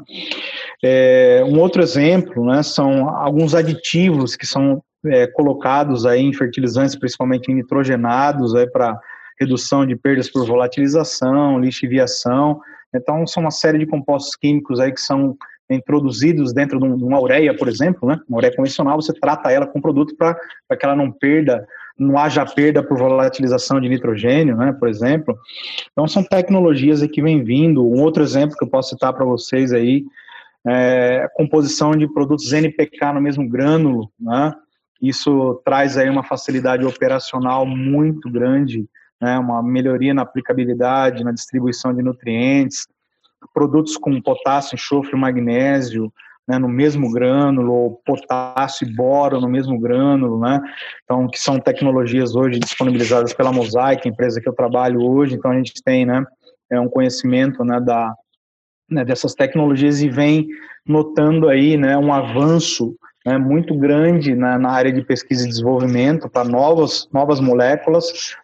É, 0.82 1.44
um 1.46 1.60
outro 1.60 1.82
exemplo 1.82 2.44
né, 2.46 2.62
são 2.62 3.06
alguns 3.10 3.54
aditivos 3.54 4.34
que 4.34 4.46
são 4.46 4.82
é, 5.06 5.26
colocados 5.26 6.06
aí 6.06 6.22
em 6.22 6.32
fertilizantes, 6.32 6.96
principalmente 6.96 7.50
em 7.50 7.54
nitrogenados, 7.54 8.52
para 8.72 8.98
redução 9.38 9.84
de 9.84 9.96
perdas 9.96 10.30
por 10.30 10.46
volatilização, 10.46 11.58
lixiviação. 11.58 12.60
Então, 12.94 13.26
são 13.26 13.42
uma 13.42 13.50
série 13.50 13.78
de 13.78 13.86
compostos 13.86 14.36
químicos 14.36 14.78
aí 14.78 14.92
que 14.92 15.00
são 15.00 15.36
introduzidos 15.70 16.52
dentro 16.52 16.78
de 16.78 17.04
uma 17.04 17.20
ureia, 17.20 17.56
por 17.56 17.68
exemplo, 17.68 18.08
né? 18.08 18.20
Uma 18.28 18.38
ureia 18.38 18.54
convencional, 18.54 19.00
você 19.00 19.12
trata 19.12 19.50
ela 19.50 19.66
com 19.66 19.80
produto 19.80 20.14
para 20.16 20.36
que 20.76 20.84
ela 20.84 20.96
não 20.96 21.10
perda, 21.10 21.66
não 21.98 22.18
haja 22.18 22.44
perda 22.44 22.82
por 22.82 22.98
volatilização 22.98 23.80
de 23.80 23.88
nitrogênio, 23.88 24.56
né? 24.56 24.72
Por 24.78 24.88
exemplo. 24.88 25.38
Então, 25.92 26.06
são 26.06 26.22
tecnologias 26.22 27.02
que 27.06 27.22
vem 27.22 27.42
vindo. 27.42 27.86
Um 27.86 28.02
outro 28.02 28.22
exemplo 28.22 28.56
que 28.56 28.64
eu 28.64 28.68
posso 28.68 28.90
citar 28.90 29.12
para 29.12 29.24
vocês 29.24 29.72
aí 29.72 30.04
é 30.66 31.22
a 31.24 31.28
composição 31.28 31.92
de 31.92 32.06
produtos 32.06 32.52
NPK 32.52 33.12
no 33.12 33.20
mesmo 33.20 33.48
grânulo, 33.48 34.10
né? 34.18 34.52
Isso 35.00 35.60
traz 35.64 35.98
aí 35.98 36.08
uma 36.08 36.22
facilidade 36.22 36.84
operacional 36.86 37.66
muito 37.66 38.30
grande, 38.30 38.86
né, 39.20 39.36
uma 39.36 39.60
melhoria 39.60 40.14
na 40.14 40.22
aplicabilidade, 40.22 41.24
na 41.24 41.32
distribuição 41.32 41.92
de 41.92 42.02
nutrientes, 42.02 42.86
produtos 43.52 43.96
com 43.96 44.20
potássio, 44.20 44.74
enxofre, 44.74 45.16
magnésio, 45.16 46.12
né, 46.46 46.58
no 46.58 46.68
mesmo 46.68 47.10
grânulo, 47.10 47.72
ou 47.72 48.02
potássio 48.04 48.86
e 48.86 48.94
boro 48.94 49.40
no 49.40 49.48
mesmo 49.48 49.78
grânulo, 49.78 50.40
né, 50.40 50.60
então, 51.04 51.28
que 51.28 51.38
são 51.38 51.58
tecnologias 51.58 52.34
hoje 52.34 52.58
disponibilizadas 52.58 53.32
pela 53.32 53.52
Mosaic, 53.52 54.08
empresa 54.08 54.40
que 54.40 54.48
eu 54.48 54.54
trabalho 54.54 55.00
hoje, 55.00 55.34
então 55.34 55.50
a 55.50 55.56
gente 55.56 55.74
tem, 55.84 56.04
né, 56.04 56.24
é 56.70 56.80
um 56.80 56.88
conhecimento, 56.88 57.64
né, 57.64 57.80
da, 57.80 58.14
né, 58.90 59.04
dessas 59.04 59.34
tecnologias 59.34 60.02
e 60.02 60.08
vem 60.08 60.48
notando 60.86 61.48
aí, 61.48 61.76
né, 61.76 61.96
um 61.96 62.12
avanço 62.12 62.96
né, 63.24 63.38
muito 63.38 63.76
grande 63.76 64.34
na, 64.34 64.58
na, 64.58 64.70
área 64.70 64.92
de 64.92 65.02
pesquisa 65.02 65.44
e 65.44 65.48
desenvolvimento 65.48 66.28
para 66.28 66.44
novas, 66.44 67.08
novas 67.12 67.40
moléculas, 67.40 68.36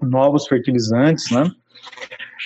novos 0.00 0.46
fertilizantes, 0.46 1.30
né? 1.30 1.50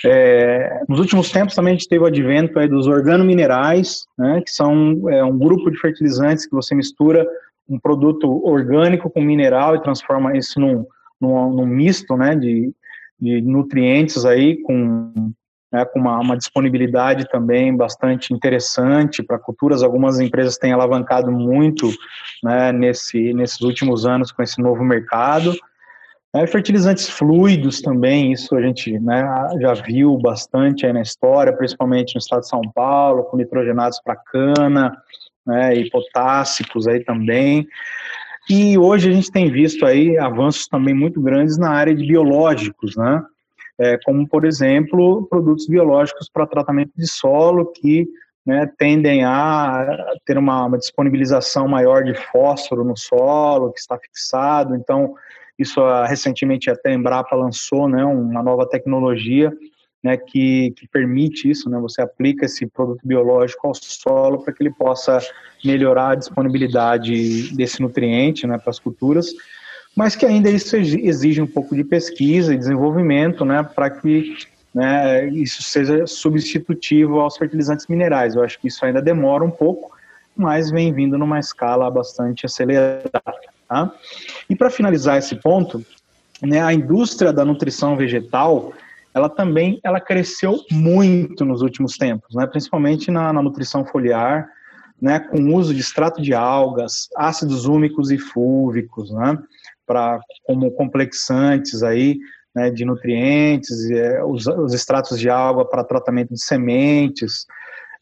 É, 0.05 0.83
nos 0.87 0.99
últimos 0.99 1.31
tempos 1.31 1.55
também 1.55 1.73
a 1.73 1.77
gente 1.77 1.87
teve 1.87 2.03
o 2.03 2.07
advento 2.07 2.57
aí 2.57 2.67
dos 2.67 2.87
organominerais, 2.87 4.05
né, 4.17 4.41
que 4.41 4.51
são 4.51 5.09
é, 5.09 5.23
um 5.23 5.37
grupo 5.37 5.69
de 5.69 5.79
fertilizantes 5.79 6.45
que 6.45 6.55
você 6.55 6.73
mistura 6.73 7.27
um 7.67 7.79
produto 7.79 8.45
orgânico 8.45 9.09
com 9.09 9.21
mineral 9.21 9.75
e 9.75 9.83
transforma 9.83 10.35
isso 10.35 10.59
num, 10.59 10.85
num, 11.19 11.51
num 11.51 11.65
misto 11.65 12.15
né, 12.17 12.35
de, 12.35 12.73
de 13.19 13.41
nutrientes 13.41 14.25
aí 14.25 14.61
com 14.61 15.31
né, 15.71 15.85
com 15.85 15.99
uma, 15.99 16.19
uma, 16.19 16.37
disponibilidade 16.37 17.29
também 17.29 17.75
bastante 17.75 18.33
interessante 18.33 19.23
para 19.23 19.39
culturas. 19.39 19.81
Algumas 19.81 20.19
empresas 20.19 20.57
têm 20.57 20.73
alavancado 20.73 21.31
muito 21.31 21.89
né, 22.43 22.73
nesse, 22.73 23.33
nesses 23.33 23.61
últimos 23.61 24.05
anos 24.05 24.33
com 24.33 24.43
esse 24.43 24.61
novo 24.61 24.83
mercado. 24.83 25.55
É, 26.33 26.47
fertilizantes 26.47 27.09
fluidos 27.09 27.81
também, 27.81 28.31
isso 28.31 28.55
a 28.55 28.61
gente 28.61 28.97
né, 28.99 29.21
já 29.59 29.73
viu 29.73 30.17
bastante 30.17 30.85
aí 30.85 30.93
na 30.93 31.01
história, 31.01 31.51
principalmente 31.51 32.15
no 32.15 32.19
estado 32.19 32.41
de 32.41 32.47
São 32.47 32.61
Paulo, 32.73 33.25
com 33.25 33.35
nitrogenados 33.35 33.99
para 34.01 34.15
cana, 34.15 34.97
né, 35.45 35.75
e 35.75 35.89
potássicos 35.89 36.87
aí 36.87 37.03
também. 37.03 37.67
E 38.49 38.77
hoje 38.77 39.09
a 39.09 39.13
gente 39.13 39.29
tem 39.29 39.51
visto 39.51 39.85
aí 39.85 40.17
avanços 40.17 40.67
também 40.67 40.93
muito 40.93 41.21
grandes 41.21 41.57
na 41.57 41.69
área 41.69 41.93
de 41.93 42.05
biológicos, 42.05 42.95
né? 42.95 43.21
é, 43.81 43.97
como, 44.05 44.27
por 44.27 44.45
exemplo, 44.45 45.25
produtos 45.27 45.67
biológicos 45.67 46.29
para 46.29 46.45
tratamento 46.45 46.91
de 46.95 47.11
solo 47.11 47.71
que 47.71 48.07
né, 48.45 48.71
tendem 48.77 49.23
a 49.23 49.87
ter 50.23 50.37
uma, 50.37 50.65
uma, 50.65 50.77
disponibilização 50.77 51.67
maior 51.67 52.03
de 52.03 52.13
fósforo 52.13 52.83
no 52.83 52.95
solo, 52.95 53.71
que 53.71 53.79
está 53.79 53.97
fixado. 53.97 54.75
Então, 54.75 55.15
isso 55.57 55.81
ah, 55.81 56.05
recentemente 56.05 56.69
até 56.69 56.89
a 56.89 56.93
Embrapa 56.93 57.35
lançou 57.35 57.87
né, 57.87 58.03
uma 58.03 58.41
nova 58.41 58.67
tecnologia 58.67 59.51
né, 60.03 60.17
que, 60.17 60.71
que 60.71 60.87
permite 60.87 61.49
isso, 61.49 61.69
né, 61.69 61.79
você 61.79 62.01
aplica 62.01 62.45
esse 62.45 62.65
produto 62.65 63.01
biológico 63.03 63.67
ao 63.67 63.75
solo 63.75 64.43
para 64.43 64.53
que 64.53 64.63
ele 64.63 64.71
possa 64.71 65.19
melhorar 65.63 66.09
a 66.09 66.15
disponibilidade 66.15 67.55
desse 67.55 67.81
nutriente 67.81 68.47
né, 68.47 68.57
para 68.57 68.71
as 68.71 68.79
culturas 68.79 69.31
mas 69.95 70.15
que 70.15 70.25
ainda 70.25 70.49
isso 70.49 70.75
exige 70.75 71.41
um 71.41 71.47
pouco 71.47 71.75
de 71.75 71.83
pesquisa 71.83 72.53
e 72.53 72.57
desenvolvimento, 72.57 73.43
né, 73.43 73.61
para 73.63 73.89
que 73.89 74.37
né, 74.73 75.27
isso 75.27 75.61
seja 75.61 76.07
substitutivo 76.07 77.19
aos 77.19 77.37
fertilizantes 77.37 77.87
minerais. 77.87 78.35
Eu 78.35 78.43
acho 78.43 78.59
que 78.59 78.67
isso 78.67 78.85
ainda 78.85 79.01
demora 79.01 79.43
um 79.43 79.51
pouco, 79.51 79.91
mas 80.35 80.71
vem 80.71 80.93
vindo 80.93 81.17
numa 81.17 81.39
escala 81.39 81.91
bastante 81.91 82.45
acelerada. 82.45 83.50
Tá? 83.71 83.89
E 84.49 84.55
para 84.55 84.69
finalizar 84.69 85.17
esse 85.17 85.33
ponto, 85.33 85.81
né, 86.41 86.61
a 86.61 86.73
indústria 86.73 87.31
da 87.31 87.45
nutrição 87.45 87.95
vegetal, 87.95 88.73
ela 89.13 89.29
também 89.29 89.79
ela 89.81 90.01
cresceu 90.01 90.59
muito 90.69 91.45
nos 91.45 91.61
últimos 91.61 91.95
tempos, 91.95 92.35
né, 92.35 92.45
principalmente 92.45 93.09
na, 93.09 93.31
na 93.31 93.41
nutrição 93.41 93.85
foliar, 93.85 94.45
né, 95.01 95.21
com 95.21 95.37
o 95.37 95.55
uso 95.55 95.73
de 95.73 95.79
extrato 95.79 96.21
de 96.21 96.33
algas, 96.33 97.07
ácidos 97.15 97.65
úmicos 97.65 98.11
e 98.11 98.17
fúvicos, 98.17 99.09
né, 99.09 99.37
para 99.87 100.19
como 100.43 100.69
complexantes 100.71 101.81
aí, 101.81 102.19
né, 102.53 102.69
de 102.69 102.83
nutrientes, 102.83 103.89
é, 103.89 104.21
os, 104.21 104.47
os, 104.47 104.73
extratos 104.73 105.17
de 105.17 105.29
água 105.29 105.63
para 105.63 105.85
tratamento 105.85 106.33
de 106.33 106.43
sementes, 106.43 107.45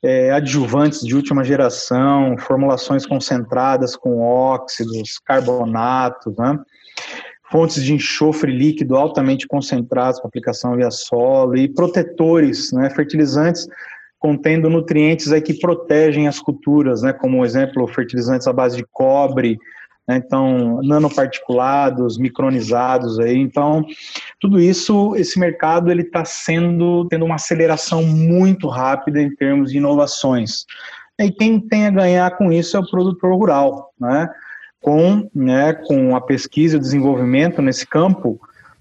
é, 0.02 0.32
adjuvantes 0.32 1.02
de 1.02 1.16
última 1.16 1.44
geração, 1.44 2.38
formulações 2.38 3.06
concentradas 3.06 3.96
com 3.96 4.20
óxidos, 4.20 5.20
carbonatos, 5.20 6.36
né, 6.38 6.58
fontes 7.52 7.84
de 7.84 7.94
enxofre 7.94 8.52
líquido 8.52 8.96
altamente 8.96 9.48
concentrados 9.48 10.20
para 10.20 10.28
aplicação 10.28 10.76
via 10.76 10.92
solo 10.92 11.58
e 11.58 11.68
protetores, 11.68 12.72
né, 12.72 12.90
fertilizantes 12.90 13.68
contendo 14.20 14.70
nutrientes 14.70 15.32
aí 15.32 15.42
que 15.42 15.58
protegem 15.58 16.28
as 16.28 16.40
culturas, 16.40 17.02
né, 17.02 17.14
como 17.14 17.46
exemplo, 17.46 17.88
fertilizantes 17.88 18.48
à 18.48 18.54
base 18.54 18.76
de 18.76 18.86
cobre, 18.92 19.58
então 20.18 20.82
nanoparticulados, 20.84 22.18
micronizados 22.18 23.20
aí, 23.20 23.38
então 23.38 23.86
tudo 24.40 24.60
isso, 24.60 25.16
esse 25.16 25.40
mercado 25.40 25.92
ele 25.92 26.02
está 26.02 26.26
sendo 26.26 27.06
tendo 27.10 27.26
uma 27.26 27.36
aceleração 27.36 28.04
muito 28.04 28.68
rápida 28.68 29.22
em 29.22 29.34
termos 29.36 29.72
de 29.72 29.78
inovações. 29.78 30.66
E 31.20 31.30
quem 31.32 31.60
tem 31.60 31.86
a 31.86 31.92
ganhar 31.92 32.38
com 32.38 32.52
isso 32.52 32.78
é 32.78 32.80
o 32.80 32.90
produtor 32.90 33.36
rural, 33.36 33.94
né? 34.00 34.30
Com, 34.82 35.30
né, 35.36 35.74
com 35.74 36.16
a 36.16 36.22
pesquisa 36.22 36.76
e 36.76 36.78
o 36.78 36.82
desenvolvimento 36.82 37.62
nesse 37.62 37.86
campo, 37.86 38.40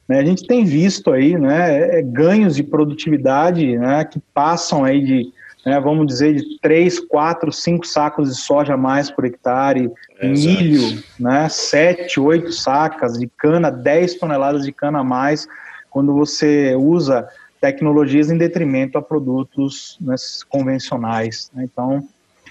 né, 0.08 0.20
a 0.20 0.24
gente 0.24 0.46
tem 0.46 0.64
visto 0.64 1.12
aí 1.12 1.36
né, 1.36 1.98
é, 1.98 2.02
ganhos 2.02 2.54
de 2.54 2.62
produtividade 2.62 3.76
né, 3.76 4.04
que 4.04 4.20
passam 4.32 4.84
aí 4.84 5.04
de, 5.04 5.32
né, 5.64 5.78
vamos 5.80 6.06
dizer, 6.06 6.34
de 6.34 6.58
3, 6.60 7.00
4, 7.00 7.52
5 7.52 7.86
sacos 7.86 8.28
de 8.30 8.40
soja 8.40 8.74
a 8.74 8.76
mais 8.76 9.10
por 9.10 9.24
hectare, 9.24 9.90
é, 10.18 10.28
milho, 10.28 11.02
né, 11.18 11.48
7, 11.48 12.20
8 12.20 12.52
sacas 12.52 13.18
de 13.18 13.26
cana, 13.36 13.70
10 13.70 14.14
toneladas 14.14 14.64
de 14.64 14.72
cana 14.72 15.00
a 15.00 15.04
mais, 15.04 15.46
quando 15.90 16.14
você 16.14 16.74
usa 16.74 17.28
tecnologias 17.60 18.30
em 18.30 18.38
detrimento 18.38 18.98
a 18.98 19.02
produtos 19.02 19.98
né, 20.00 20.14
convencionais. 20.48 21.50
Né, 21.54 21.64
então, 21.64 22.06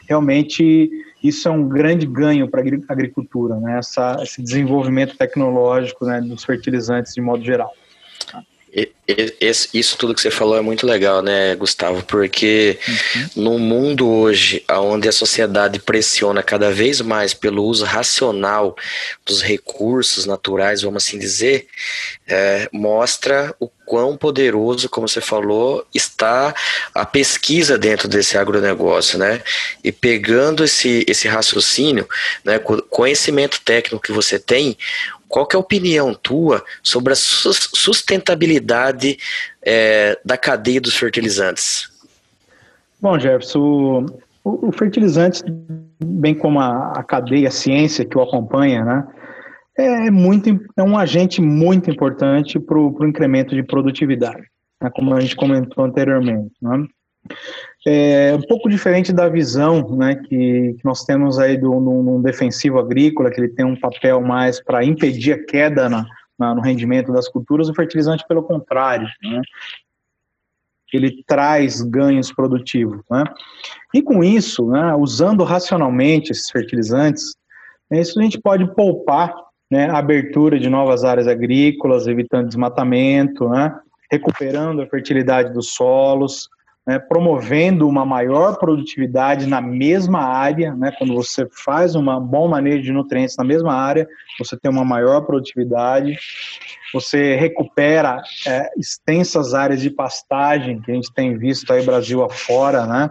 realmente 0.08 0.90
isso 1.24 1.48
é 1.48 1.52
um 1.52 1.68
grande 1.68 2.06
ganho 2.06 2.48
para 2.48 2.62
a 2.62 2.94
agricultura, 2.94 3.56
né? 3.60 3.80
Essa, 3.80 4.18
esse 4.22 4.42
desenvolvimento 4.42 5.18
tecnológico 5.18 6.06
né, 6.06 6.22
dos 6.22 6.44
fertilizantes 6.44 7.14
de 7.14 7.22
modo 7.22 7.44
geral. 7.44 7.72
Isso 9.74 9.98
tudo 9.98 10.14
que 10.14 10.20
você 10.20 10.30
falou 10.30 10.58
é 10.58 10.62
muito 10.62 10.86
legal, 10.86 11.22
né, 11.22 11.56
Gustavo? 11.56 12.04
Porque 12.04 12.78
uhum. 12.88 13.44
no 13.44 13.60
mundo 13.60 14.08
hoje, 14.08 14.64
onde 14.70 15.08
a 15.08 15.14
sociedade 15.14 15.80
pressiona 15.80 16.44
cada 16.44 16.70
vez 16.72 17.00
mais 17.00 17.34
pelo 17.34 17.64
uso 17.64 17.86
racional 17.86 18.76
dos 19.26 19.42
recursos 19.42 20.26
naturais, 20.26 20.82
vamos 20.82 21.04
assim 21.04 21.18
dizer, 21.18 21.68
é, 22.28 22.68
mostra 22.72 23.56
o 23.60 23.70
quão 23.88 24.18
poderoso, 24.18 24.90
como 24.90 25.08
você 25.08 25.22
falou, 25.22 25.88
está 25.96 26.54
a 26.94 27.06
pesquisa 27.06 27.78
dentro 27.78 28.10
desse 28.10 28.38
agronegócio, 28.38 29.18
né? 29.18 29.42
E 29.82 29.94
pegando 29.94 30.66
esse, 30.66 31.06
esse 31.08 31.30
raciocínio, 31.30 32.06
né, 32.44 32.60
conhecimento 32.90 33.62
técnico 33.64 34.04
que 34.04 34.12
você 34.12 34.38
tem, 34.38 34.78
qual 35.28 35.46
que 35.46 35.56
é 35.56 35.58
a 35.58 35.60
opinião 35.60 36.14
tua 36.14 36.64
sobre 36.82 37.14
a 37.14 37.16
sustentabilidade 37.16 39.18
é, 39.64 40.20
da 40.24 40.38
cadeia 40.38 40.82
dos 40.82 40.96
fertilizantes? 40.96 41.92
Bom, 43.00 43.20
Jefferson, 43.20 44.06
o, 44.44 44.70
o 44.70 44.72
fertilizante, 44.72 45.44
bem 46.04 46.34
como 46.34 46.60
a, 46.60 46.94
a, 46.94 47.04
cadeia, 47.04 47.50
a 47.50 47.52
ciência 47.52 48.06
que 48.06 48.18
o 48.18 48.22
acompanha, 48.22 48.84
né, 48.84 49.08
é, 49.78 50.10
muito, 50.10 50.50
é 50.76 50.84
um 50.84 50.98
agente 50.98 51.42
muito 51.42 51.92
importante 51.92 52.60
para 52.60 52.78
o 52.78 53.06
incremento 53.06 53.54
de 53.54 53.62
produtividade, 53.62 54.44
né, 54.82 54.90
como 54.94 55.14
a 55.14 55.20
gente 55.20 55.36
comentou 55.36 55.86
anteriormente. 55.86 56.54
Né? 56.62 56.88
É 57.90 58.36
um 58.36 58.42
pouco 58.42 58.68
diferente 58.68 59.14
da 59.14 59.30
visão 59.30 59.96
né, 59.96 60.16
que, 60.16 60.76
que 60.78 60.84
nós 60.84 61.06
temos 61.06 61.40
aí 61.40 61.56
do, 61.56 61.80
no, 61.80 62.22
defensivo 62.22 62.80
agrícola, 62.80 63.32
que 63.32 63.40
ele 63.40 63.48
tem 63.48 63.64
um 63.64 63.80
papel 63.80 64.20
mais 64.20 64.62
para 64.62 64.84
impedir 64.84 65.32
a 65.32 65.46
queda 65.46 65.88
na, 65.88 66.06
na, 66.38 66.54
no 66.54 66.60
rendimento 66.60 67.14
das 67.14 67.30
culturas, 67.30 67.70
o 67.70 67.74
fertilizante, 67.74 68.26
pelo 68.28 68.44
contrário, 68.44 69.08
né, 69.24 69.42
ele 70.92 71.24
traz 71.26 71.82
ganhos 71.82 72.30
produtivos. 72.30 73.00
Né? 73.10 73.24
E 73.94 74.02
com 74.02 74.22
isso, 74.22 74.68
né, 74.68 74.94
usando 74.94 75.46
racionalmente 75.46 76.34
esses 76.34 76.50
fertilizantes, 76.50 77.38
né, 77.90 78.02
isso 78.02 78.20
a 78.20 78.22
gente 78.22 78.38
pode 78.38 78.68
poupar 78.76 79.34
né, 79.72 79.90
a 79.90 79.98
abertura 79.98 80.60
de 80.60 80.70
novas 80.70 81.06
áreas 81.06 81.26
agrícolas, 81.26 82.06
evitando 82.06 82.50
desmatamento, 82.50 83.48
né, 83.48 83.74
recuperando 84.12 84.82
a 84.82 84.88
fertilidade 84.88 85.54
dos 85.54 85.74
solos, 85.74 86.50
né, 86.88 86.98
promovendo 86.98 87.86
uma 87.86 88.06
maior 88.06 88.58
produtividade 88.58 89.46
na 89.46 89.60
mesma 89.60 90.22
área, 90.22 90.74
né, 90.74 90.94
quando 90.98 91.14
você 91.14 91.46
faz 91.52 91.96
um 91.96 92.20
bom 92.22 92.48
manejo 92.48 92.82
de 92.82 92.94
nutrientes 92.94 93.36
na 93.36 93.44
mesma 93.44 93.74
área, 93.74 94.08
você 94.40 94.58
tem 94.58 94.72
uma 94.72 94.86
maior 94.86 95.22
produtividade, 95.22 96.18
você 96.94 97.36
recupera 97.36 98.22
é, 98.46 98.70
extensas 98.78 99.54
áreas 99.54 99.82
de 99.82 99.90
pastagem 99.90 100.82
que 100.82 100.92
a 100.92 100.96
gente 100.96 101.14
tem 101.14 101.38
visto 101.38 101.72
aí 101.72 101.86
Brasil 101.86 102.24
afora, 102.24 102.86
né? 102.86 103.10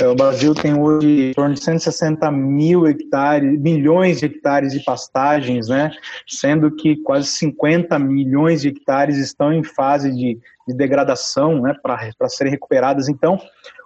É, 0.00 0.08
o 0.08 0.14
Brasil 0.14 0.54
tem 0.54 0.78
hoje 0.78 1.30
em 1.30 1.32
torno 1.34 1.54
de 1.54 1.62
160 1.62 2.30
mil 2.30 2.86
hectares, 2.86 3.60
milhões 3.60 4.20
de 4.20 4.26
hectares 4.26 4.72
de 4.72 4.82
pastagens, 4.82 5.68
né? 5.68 5.90
Sendo 6.26 6.70
que 6.74 6.96
quase 7.02 7.26
50 7.28 7.98
milhões 7.98 8.62
de 8.62 8.68
hectares 8.68 9.18
estão 9.18 9.52
em 9.52 9.62
fase 9.62 10.10
de, 10.10 10.38
de 10.66 10.74
degradação, 10.74 11.60
né? 11.60 11.74
Para 11.82 12.28
serem 12.28 12.52
recuperadas. 12.52 13.08
Então, 13.08 13.38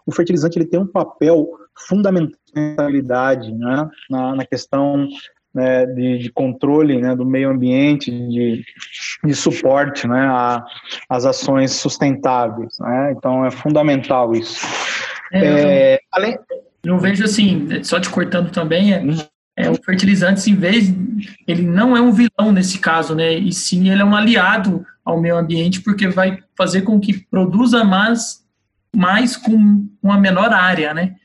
o 0.07 0.12
fertilizante 0.12 0.57
ele 0.57 0.66
tem 0.66 0.79
um 0.79 0.87
papel 0.87 1.49
fundamental 1.74 2.37
né? 3.53 3.91
na, 4.09 4.35
na 4.35 4.47
questão 4.47 5.07
né, 5.57 5.86
de, 5.86 6.18
de, 6.18 6.30
controle 6.30 7.00
né, 7.00 7.16
do 7.16 7.24
meio 7.24 7.50
ambiente, 7.50 8.11
de, 8.11 8.62
de 9.24 9.34
suporte 9.34 10.07
né, 10.07 10.28
às 11.09 11.24
ações 11.24 11.72
sustentáveis. 11.72 12.78
Né? 12.78 13.14
Então 13.16 13.44
é 13.44 13.50
fundamental 13.50 14.34
isso. 14.34 14.61
É, 15.32 15.94
é, 15.94 16.00
além... 16.12 16.38
Eu 16.84 16.98
vejo 16.98 17.24
assim, 17.24 17.82
só 17.82 17.98
te 17.98 18.09
cortando 18.09 18.50
também, 18.52 18.92
é, 18.92 19.02
é, 19.57 19.70
o 19.70 19.74
fertilizante, 19.74 20.48
em 20.50 20.54
vez, 20.54 20.94
ele 21.48 21.62
não 21.62 21.96
é 21.96 22.00
um 22.00 22.12
vilão 22.12 22.52
nesse 22.52 22.78
caso, 22.78 23.14
né? 23.14 23.32
E 23.32 23.52
sim, 23.52 23.90
ele 23.90 24.02
é 24.02 24.04
um 24.04 24.14
aliado 24.14 24.86
ao 25.04 25.20
meio 25.20 25.36
ambiente, 25.36 25.80
porque 25.80 26.07
vai 26.07 26.38
fazer 26.57 26.82
com 26.82 27.00
que 27.00 27.26
produza 27.28 27.82
mais, 27.82 28.44
mais 28.94 29.36
com 29.36 29.88
uma 30.00 30.16
menor 30.16 30.52
área, 30.52 30.94
né? 30.94 31.16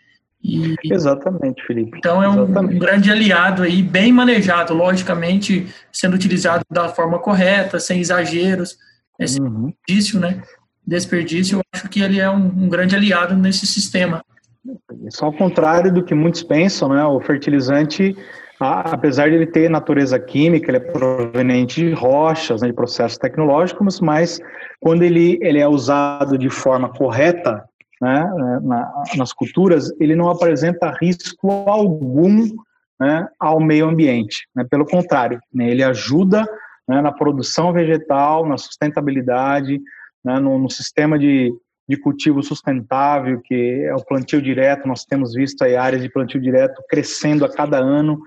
E, 0.44 0.76
Exatamente, 0.86 1.64
Felipe. 1.66 1.98
Então 1.98 2.22
é 2.22 2.28
um, 2.28 2.44
um, 2.44 2.80
grande 2.80 3.12
aliado 3.12 3.62
aí, 3.62 3.84
bem 3.84 4.12
manejado, 4.12 4.74
logicamente 4.74 5.68
sendo 5.92 6.16
utilizado 6.16 6.66
da 6.70 6.90
forma 6.90 7.20
correta, 7.20 7.80
sem 7.80 8.00
exageros, 8.00 8.78
esse 9.20 9.40
uhum. 9.40 9.68
desperdício, 9.68 10.20
né? 10.20 10.42
Desperdício, 10.86 11.58
eu 11.58 11.62
acho 11.74 11.88
que 11.90 12.02
ele 12.02 12.20
é 12.20 12.30
um, 12.30 12.46
um 12.46 12.70
grande 12.70 12.96
aliado 12.96 13.36
nesse 13.36 13.68
sistema. 13.68 14.24
Só 15.10 15.28
ao 15.28 15.34
contrário 15.34 15.94
do 15.94 16.04
que 16.04 16.16
muitos 16.16 16.42
pensam, 16.42 16.90
né? 16.90 17.04
O 17.06 17.20
fertilizante, 17.20 18.16
apesar 18.60 19.30
de 19.30 19.36
ele 19.36 19.46
ter 19.46 19.70
natureza 19.70 20.20
química, 20.20 20.72
ele 20.72 20.78
é 20.78 20.92
proveniente 20.92 21.82
de 21.82 21.94
rochas, 21.94 22.62
né, 22.62 22.68
de 22.68 22.74
processos 22.74 23.18
tecnológicos, 23.18 24.00
mas 24.00 24.40
quando 24.80 25.04
ele, 25.04 25.38
ele 25.42 25.60
é 25.60 25.68
usado 25.68 26.38
de 26.38 26.50
forma 26.50 26.90
correta, 26.90 27.64
né, 28.02 28.60
na, 28.64 29.04
nas 29.16 29.32
culturas, 29.32 29.94
ele 30.00 30.16
não 30.16 30.28
apresenta 30.28 30.92
risco 31.00 31.52
algum 31.68 32.48
né, 33.00 33.28
ao 33.40 33.60
meio 33.60 33.88
ambiente. 33.88 34.48
Né, 34.56 34.66
pelo 34.70 34.86
contrário, 34.86 35.40
né, 35.54 35.70
ele 35.70 35.84
ajuda 35.84 36.44
né, 36.88 37.00
na 37.00 37.12
produção 37.12 37.72
vegetal, 37.72 38.48
na 38.48 38.58
sustentabilidade, 38.58 39.80
né, 40.26 40.40
no, 40.40 40.58
no, 40.58 40.70
sistema 40.70 41.20
de, 41.20 41.54
de 41.88 41.96
cultivo 41.96 42.42
sustentável, 42.42 43.40
que 43.44 43.86
é 43.86 43.94
o 43.94 44.04
plantio 44.04 44.42
direto. 44.42 44.88
Nós 44.88 45.06
temos 45.06 45.34
visto 45.34 45.64
aí 45.64 45.76
áreas 45.76 46.02
de 46.02 46.10
plantio 46.10 46.42
direto 46.42 46.82
crescendo 46.90 47.46
a 47.46 47.50
cada 47.50 47.78
ano 47.78 48.20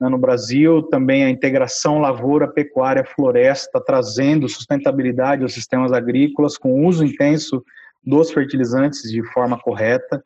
né, 0.00 0.08
no 0.08 0.18
Brasil, 0.18 0.82
também 0.82 1.22
a 1.22 1.30
integração 1.30 2.00
lavoura, 2.00 2.48
pecuária, 2.48 3.04
floresta, 3.04 3.80
trazendo 3.80 4.48
sustentabilidade 4.48 5.44
aos 5.44 5.54
sistemas 5.54 5.92
agrícolas, 5.92 6.58
com 6.58 6.84
uso 6.84 7.04
intenso 7.04 7.62
dos 8.04 8.30
fertilizantes 8.30 9.02
de 9.10 9.22
forma 9.32 9.58
correta. 9.58 10.22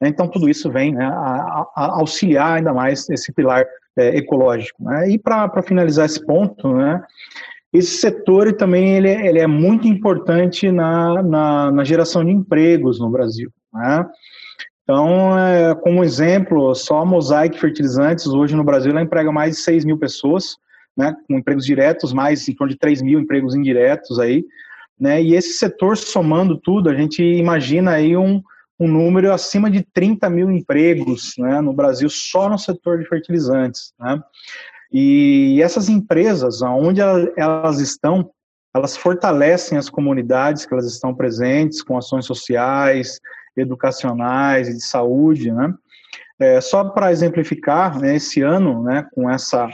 Então, 0.00 0.28
tudo 0.28 0.48
isso 0.48 0.70
vem 0.70 0.94
né, 0.94 1.04
a, 1.04 1.66
a 1.74 1.98
auxiliar 1.98 2.58
ainda 2.58 2.72
mais 2.72 3.08
esse 3.10 3.32
pilar 3.32 3.66
é, 3.96 4.16
ecológico. 4.16 4.82
Né? 4.84 5.10
E 5.10 5.18
para 5.18 5.62
finalizar 5.62 6.06
esse 6.06 6.24
ponto, 6.24 6.72
né, 6.74 7.02
esse 7.72 7.96
setor 7.98 8.52
também 8.52 8.96
ele, 8.96 9.10
ele 9.10 9.38
é 9.38 9.46
muito 9.46 9.88
importante 9.88 10.70
na, 10.70 11.22
na, 11.22 11.70
na, 11.70 11.84
geração 11.84 12.24
de 12.24 12.30
empregos 12.30 13.00
no 13.00 13.10
Brasil. 13.10 13.50
Né? 13.72 14.06
Então, 14.82 15.38
é, 15.38 15.74
como 15.74 16.04
exemplo, 16.04 16.74
só 16.74 17.00
a 17.00 17.04
Mosaic 17.04 17.58
Fertilizantes, 17.58 18.26
hoje 18.26 18.54
no 18.54 18.64
Brasil, 18.64 18.92
ela 18.92 19.02
emprega 19.02 19.32
mais 19.32 19.56
de 19.56 19.62
6 19.62 19.84
mil 19.84 19.98
pessoas, 19.98 20.56
né, 20.96 21.14
com 21.26 21.36
empregos 21.36 21.66
diretos, 21.66 22.12
mais 22.12 22.48
em 22.48 22.54
torno 22.54 22.72
de 22.72 22.78
3 22.78 23.02
mil 23.02 23.20
empregos 23.20 23.54
indiretos 23.54 24.18
aí, 24.18 24.44
né? 24.98 25.22
E 25.22 25.34
esse 25.34 25.54
setor, 25.54 25.96
somando 25.96 26.56
tudo, 26.56 26.88
a 26.88 26.94
gente 26.94 27.22
imagina 27.22 27.92
aí 27.92 28.16
um, 28.16 28.42
um 28.78 28.88
número 28.88 29.32
acima 29.32 29.70
de 29.70 29.82
30 29.82 30.28
mil 30.30 30.50
empregos 30.50 31.34
né, 31.38 31.60
no 31.60 31.72
Brasil 31.72 32.08
só 32.08 32.48
no 32.48 32.58
setor 32.58 32.98
de 32.98 33.08
fertilizantes. 33.08 33.92
Né? 33.98 34.20
E 34.92 35.60
essas 35.62 35.88
empresas, 35.88 36.62
onde 36.62 37.00
elas 37.00 37.80
estão, 37.80 38.30
elas 38.74 38.96
fortalecem 38.96 39.76
as 39.76 39.88
comunidades 39.88 40.64
que 40.64 40.72
elas 40.72 40.86
estão 40.86 41.14
presentes 41.14 41.82
com 41.82 41.96
ações 41.96 42.24
sociais, 42.24 43.20
educacionais 43.56 44.68
e 44.68 44.74
de 44.74 44.84
saúde, 44.84 45.50
né? 45.50 45.72
É, 46.38 46.60
só 46.60 46.84
para 46.84 47.10
exemplificar, 47.10 47.98
né, 47.98 48.16
esse 48.16 48.42
ano, 48.42 48.82
né, 48.82 49.06
com 49.14 49.30
essa, 49.30 49.70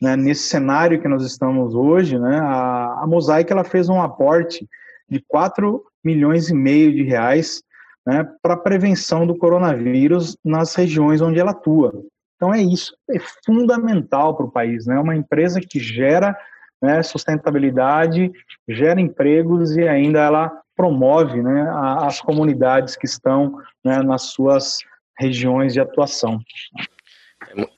né, 0.00 0.16
nesse 0.16 0.48
cenário 0.48 1.00
que 1.00 1.08
nós 1.08 1.24
estamos 1.24 1.74
hoje, 1.74 2.18
né, 2.18 2.38
a, 2.38 3.00
a 3.02 3.06
Mosaic 3.06 3.50
ela 3.50 3.64
fez 3.64 3.88
um 3.88 4.00
aporte 4.00 4.68
de 5.08 5.22
4 5.26 5.82
milhões 6.04 6.48
e 6.48 6.54
meio 6.54 6.92
de 6.92 7.02
reais 7.02 7.62
né, 8.06 8.26
para 8.42 8.54
a 8.54 8.58
prevenção 8.58 9.26
do 9.26 9.36
coronavírus 9.36 10.36
nas 10.44 10.74
regiões 10.74 11.20
onde 11.20 11.38
ela 11.38 11.50
atua. 11.50 11.92
Então 12.36 12.54
é 12.54 12.62
isso, 12.62 12.96
é 13.10 13.18
fundamental 13.44 14.36
para 14.36 14.46
o 14.46 14.50
país, 14.50 14.86
né? 14.86 14.96
Uma 14.98 15.16
empresa 15.16 15.60
que 15.60 15.80
gera 15.80 16.36
né, 16.80 17.02
sustentabilidade, 17.02 18.30
gera 18.68 19.00
empregos 19.00 19.76
e 19.76 19.86
ainda 19.88 20.20
ela 20.20 20.52
promove 20.76 21.42
né, 21.42 21.68
as 22.00 22.20
comunidades 22.20 22.94
que 22.94 23.06
estão 23.06 23.60
né, 23.84 24.00
nas 24.00 24.30
suas 24.30 24.78
regiões 25.18 25.72
de 25.72 25.80
atuação. 25.80 26.38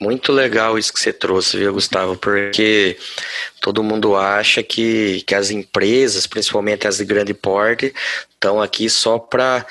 Muito 0.00 0.32
legal 0.32 0.78
isso 0.78 0.92
que 0.92 1.00
você 1.00 1.12
trouxe, 1.12 1.56
viu, 1.56 1.72
Gustavo? 1.72 2.16
Porque 2.16 2.96
todo 3.60 3.82
mundo 3.82 4.16
acha 4.16 4.62
que, 4.62 5.22
que 5.26 5.34
as 5.34 5.50
empresas, 5.50 6.26
principalmente 6.26 6.86
as 6.86 6.98
de 6.98 7.04
grande 7.04 7.34
porte, 7.34 7.94
estão 8.30 8.60
aqui 8.60 8.88
só 8.90 9.18
para 9.18 9.66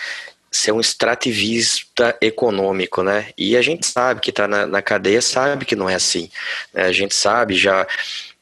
ser 0.51 0.71
um 0.71 0.79
extrativista 0.79 2.17
econômico, 2.21 3.03
né? 3.03 3.29
E 3.37 3.55
a 3.55 3.61
gente 3.61 3.85
sabe 3.85 4.19
que 4.19 4.31
está 4.31 4.47
na, 4.47 4.65
na, 4.65 4.81
cadeia, 4.81 5.21
sabe 5.21 5.65
que 5.65 5.75
não 5.75 5.89
é 5.89 5.95
assim. 5.95 6.29
Né? 6.73 6.83
A 6.83 6.91
gente 6.91 7.13
sabe 7.13 7.55
já 7.55 7.87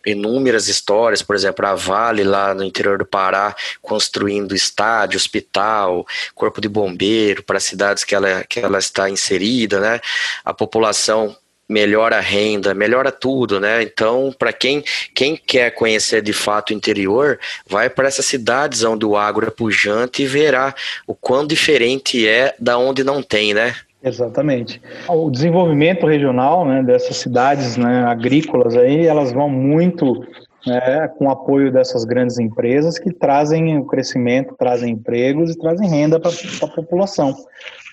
inúmeras 0.05 0.69
histórias, 0.69 1.21
por 1.21 1.35
exemplo, 1.35 1.65
a 1.65 1.75
Vale 1.75 2.23
lá 2.23 2.53
no 2.53 2.63
interior 2.63 2.97
do 2.97 3.05
Pará 3.05 3.53
construindo 3.81 4.55
estádio, 4.55 5.17
hospital, 5.17 6.07
corpo 6.33 6.61
de 6.61 6.69
bombeiro 6.69 7.43
para 7.43 7.59
cidades 7.59 8.05
que 8.05 8.15
ela, 8.15 8.43
que 8.45 8.59
ela 8.59 8.79
está 8.79 9.09
inserida, 9.09 9.81
né? 9.81 9.99
A 10.45 10.53
população 10.53 11.35
melhora 11.68 12.18
a 12.18 12.22
renda, 12.22 12.74
melhora 12.74 13.11
tudo, 13.11 13.59
né? 13.59 13.84
Então, 13.84 14.34
para 14.38 14.53
quem, 14.53 14.84
quem 15.13 15.36
quer 15.36 15.72
conhecer 15.72 16.22
de 16.22 16.34
fato 16.34 16.70
o 16.70 16.74
interior, 16.74 17.39
vai 17.70 17.89
para 17.89 18.07
essas 18.07 18.26
cidades 18.26 18.84
onde 18.84 19.05
o 19.05 19.18
agro 19.18 19.45
é 19.47 19.49
pujante 19.49 20.24
e 20.24 20.26
verá 20.26 20.74
o 21.05 21.13
quão 21.13 21.45
diferente 21.45 22.28
é 22.28 22.55
da 22.59 22.78
onde 22.78 23.03
não 23.03 23.22
tem, 23.22 23.53
né? 23.53 23.76
Exatamente. 24.03 24.82
O 25.09 25.30
desenvolvimento 25.30 26.05
regional 26.05 26.65
né, 26.65 26.84
dessas 26.84 27.18
cidades 27.18 27.78
né, 27.78 28.03
agrícolas 28.03 28.76
aí, 28.76 29.05
elas 29.05 29.34
vão 29.34 29.49
muito 29.49 30.24
né, 30.65 31.07
com 31.18 31.26
o 31.26 31.32
apoio 31.32 31.72
dessas 31.72 32.05
grandes 32.05 32.38
empresas 32.39 32.99
que 32.99 33.11
trazem 33.11 33.78
o 33.78 33.86
crescimento, 33.86 34.55
trazem 34.57 34.93
empregos 34.93 35.51
e 35.51 35.57
trazem 35.57 35.89
renda 35.89 36.20
para 36.20 36.32
a 36.32 36.68
população. 36.68 37.36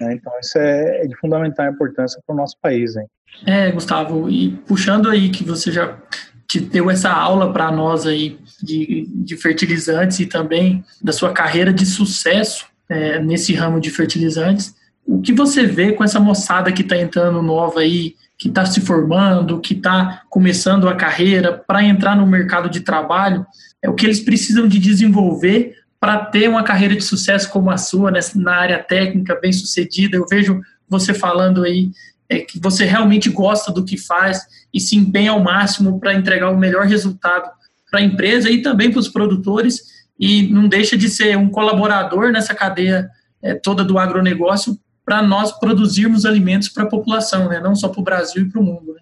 Né? 0.01 0.15
Então, 0.15 0.33
isso 0.41 0.59
é, 0.59 1.03
é, 1.03 1.07
de 1.07 1.17
fundamental 1.17 1.67
importância 1.67 2.21
para 2.27 2.35
o 2.35 2.37
nosso 2.37 2.57
país. 2.61 2.97
Hein? 2.97 3.07
É, 3.47 3.71
Gustavo, 3.71 4.31
e 4.31 4.51
puxando 4.67 5.11
aí 5.11 5.29
que 5.29 5.45
você 5.45 5.71
já 5.71 5.99
te 6.47 6.61
deu 6.61 6.91
essa 6.91 7.11
aula 7.11 7.53
para 7.53 7.71
nós 7.73 8.07
aí 8.07 8.39
de, 8.63 9.09
de 9.13 9.37
fertilizantes 9.37 10.21
e 10.21 10.27
também 10.27 10.85
da 11.03 11.13
sua 11.13 11.33
carreira 11.33 11.73
de 11.73 11.85
sucesso 11.85 12.67
é, 12.89 13.19
nesse 13.21 13.53
ramo 13.53 13.81
de 13.81 13.91
fertilizantes, 13.91 14.75
o 15.07 15.21
que 15.21 15.33
você 15.33 15.67
vê 15.67 15.93
com 15.93 16.05
essa 16.05 16.21
moçada 16.21 16.73
que 16.73 16.83
está 16.83 16.97
entrando 16.97 17.43
nova 17.43 17.81
aí, 17.81 18.15
que 18.39 18.49
está 18.49 18.65
se 18.65 18.81
formando, 18.81 19.61
que 19.61 19.75
está 19.75 20.23
começando 20.31 20.89
a 20.89 20.95
carreira 20.95 21.53
para 21.53 21.85
entrar 21.85 22.17
no 22.17 22.27
mercado 22.27 22.71
de 22.71 22.81
trabalho, 22.81 23.47
é 23.83 23.89
o 23.89 23.95
que 23.95 24.07
eles 24.07 24.21
precisam 24.21 24.67
de 24.67 24.79
desenvolver 24.79 25.77
para 26.01 26.19
ter 26.25 26.49
uma 26.49 26.63
carreira 26.63 26.95
de 26.95 27.03
sucesso 27.03 27.51
como 27.51 27.71
a 27.71 27.77
sua, 27.77 28.11
né, 28.11 28.21
na 28.35 28.55
área 28.55 28.79
técnica, 28.79 29.39
bem 29.41 29.53
sucedida. 29.53 30.17
Eu 30.17 30.27
vejo 30.29 30.61
você 30.89 31.15
falando 31.15 31.63
aí 31.63 31.91
é, 32.29 32.41
que 32.41 32.59
você 32.59 32.85
realmente 32.85 33.29
gosta 33.31 33.73
do 33.73 33.85
que 33.85 33.97
faz 33.97 34.43
e 34.73 34.81
se 34.81 34.97
empenha 34.97 35.31
ao 35.31 35.43
máximo 35.43 36.01
para 36.01 36.15
entregar 36.15 36.51
o 36.51 36.57
melhor 36.57 36.87
resultado 36.87 37.51
para 37.91 38.01
a 38.01 38.03
empresa 38.03 38.51
e 38.51 38.63
também 38.63 38.91
para 38.91 38.99
os 38.99 39.09
produtores, 39.09 39.95
e 40.19 40.49
não 40.49 40.67
deixa 40.69 40.97
de 40.97 41.09
ser 41.09 41.37
um 41.37 41.49
colaborador 41.49 42.33
nessa 42.33 42.55
cadeia 42.55 43.09
é, 43.43 43.55
toda 43.55 43.85
do 43.85 43.99
agronegócio 43.99 44.79
para 45.05 45.23
nós 45.23 45.53
produzirmos 45.53 46.25
alimentos 46.25 46.69
para 46.69 46.85
a 46.85 46.89
população, 46.89 47.49
né? 47.49 47.61
não 47.61 47.77
só 47.77 47.89
para 47.89 48.01
o 48.01 48.05
Brasil 48.05 48.43
e 48.43 48.49
para 48.49 48.61
o 48.61 48.65
mundo. 48.65 48.95
Né? 48.95 49.01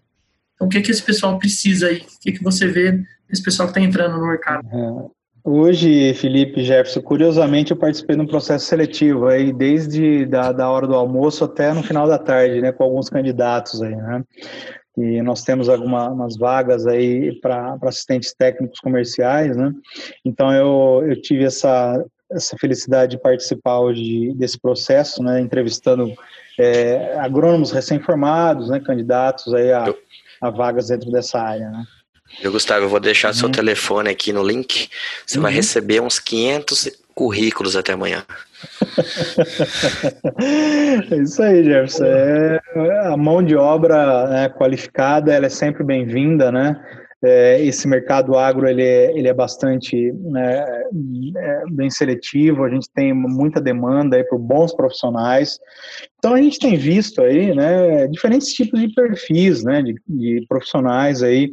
Então, 0.54 0.66
o 0.66 0.70
que, 0.70 0.78
é 0.78 0.82
que 0.82 0.90
esse 0.90 1.02
pessoal 1.02 1.38
precisa 1.38 1.86
aí? 1.86 1.98
O 1.98 2.20
que, 2.20 2.30
é 2.30 2.32
que 2.32 2.42
você 2.42 2.66
vê 2.66 3.02
esse 3.30 3.42
pessoal 3.42 3.68
que 3.68 3.78
está 3.78 3.80
entrando 3.80 4.18
no 4.18 4.26
mercado? 4.26 4.66
Hoje, 5.44 6.14
Felipe 6.14 6.62
Jefferson, 6.62 7.02
curiosamente 7.02 7.72
eu 7.72 7.76
participei 7.76 8.14
de 8.14 8.22
um 8.22 8.26
processo 8.26 8.64
seletivo 8.64 9.26
aí, 9.26 9.52
desde 9.52 10.24
da, 10.24 10.52
da 10.52 10.70
hora 10.70 10.86
do 10.86 10.94
almoço 10.94 11.44
até 11.44 11.72
no 11.72 11.82
final 11.82 12.06
da 12.06 12.16
tarde, 12.16 12.60
né, 12.60 12.70
com 12.70 12.84
alguns 12.84 13.08
candidatos 13.08 13.82
aí, 13.82 13.96
né? 13.96 14.22
E 14.96 15.20
nós 15.20 15.42
temos 15.42 15.68
algumas 15.68 16.36
vagas 16.36 16.86
aí 16.86 17.40
para 17.40 17.76
assistentes 17.82 18.32
técnicos 18.32 18.78
comerciais, 18.78 19.56
né? 19.56 19.72
Então 20.24 20.52
eu, 20.52 21.04
eu 21.08 21.20
tive 21.20 21.44
essa, 21.44 22.04
essa 22.30 22.56
felicidade 22.56 23.16
de 23.16 23.22
participar 23.22 23.80
hoje 23.80 24.32
desse 24.34 24.60
processo, 24.60 25.24
né, 25.24 25.40
entrevistando 25.40 26.12
é, 26.56 27.16
agrônomos 27.18 27.72
recém-formados, 27.72 28.68
né, 28.68 28.78
candidatos 28.78 29.52
aí 29.52 29.72
a, 29.72 29.92
a 30.40 30.50
vagas 30.50 30.86
dentro 30.86 31.10
dessa 31.10 31.40
área, 31.40 31.68
né? 31.68 31.84
Eu, 32.40 32.52
Gustavo, 32.52 32.84
eu 32.84 32.88
vou 32.88 33.00
deixar 33.00 33.28
uhum. 33.28 33.34
seu 33.34 33.50
telefone 33.50 34.10
aqui 34.10 34.32
no 34.32 34.42
link. 34.42 34.88
Você 35.26 35.38
uhum. 35.38 35.42
vai 35.42 35.52
receber 35.52 36.00
uns 36.00 36.18
500 36.18 36.90
currículos 37.14 37.76
até 37.76 37.92
amanhã. 37.92 38.24
é 41.10 41.16
isso 41.16 41.42
aí, 41.42 41.64
Jefferson. 41.64 42.04
É, 42.04 42.60
a 43.06 43.16
mão 43.16 43.42
de 43.42 43.56
obra 43.56 44.28
né, 44.28 44.48
qualificada, 44.48 45.32
ela 45.32 45.46
é 45.46 45.50
sempre 45.50 45.84
bem-vinda, 45.84 46.52
né? 46.52 46.80
É, 47.24 47.64
esse 47.64 47.86
mercado 47.86 48.36
agro 48.36 48.68
ele 48.68 48.82
é, 48.82 49.16
ele 49.16 49.28
é 49.28 49.32
bastante 49.32 50.12
né, 50.12 50.66
é 51.36 51.62
bem 51.70 51.88
seletivo, 51.88 52.64
a 52.64 52.68
gente 52.68 52.88
tem 52.92 53.12
muita 53.12 53.60
demanda 53.60 54.16
aí 54.16 54.24
por 54.24 54.40
bons 54.40 54.74
profissionais. 54.74 55.56
Então 56.18 56.34
a 56.34 56.42
gente 56.42 56.58
tem 56.58 56.76
visto 56.76 57.22
aí 57.22 57.54
né, 57.54 58.08
diferentes 58.08 58.48
tipos 58.48 58.80
de 58.80 58.92
perfis 58.92 59.62
né, 59.62 59.82
de, 59.82 59.94
de 60.08 60.44
profissionais 60.48 61.22
aí 61.22 61.52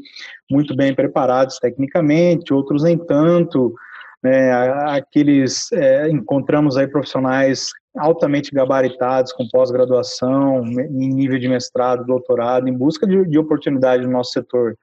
muito 0.50 0.76
bem 0.76 0.93
preparados 0.93 1.60
tecnicamente, 1.60 2.54
outros 2.54 2.84
nem 2.84 2.97
tanto. 2.97 3.74
Né, 4.22 4.52
aqueles 4.88 5.72
é, 5.72 6.10
encontramos 6.10 6.76
aí 6.76 6.88
profissionais 6.88 7.70
altamente 7.97 8.52
gabaritados, 8.52 9.32
com 9.32 9.47
pós-graduação, 9.47 10.64
em 10.66 11.10
nível 11.14 11.39
de 11.39 11.47
mestrado, 11.47 12.06
doutorado, 12.06 12.68
em 12.68 12.74
busca 12.74 13.08
de, 13.08 13.26
de 13.26 13.39
oportunidade 13.39 14.06
no 14.06 14.12
nosso 14.12 14.32
setor. 14.32 14.78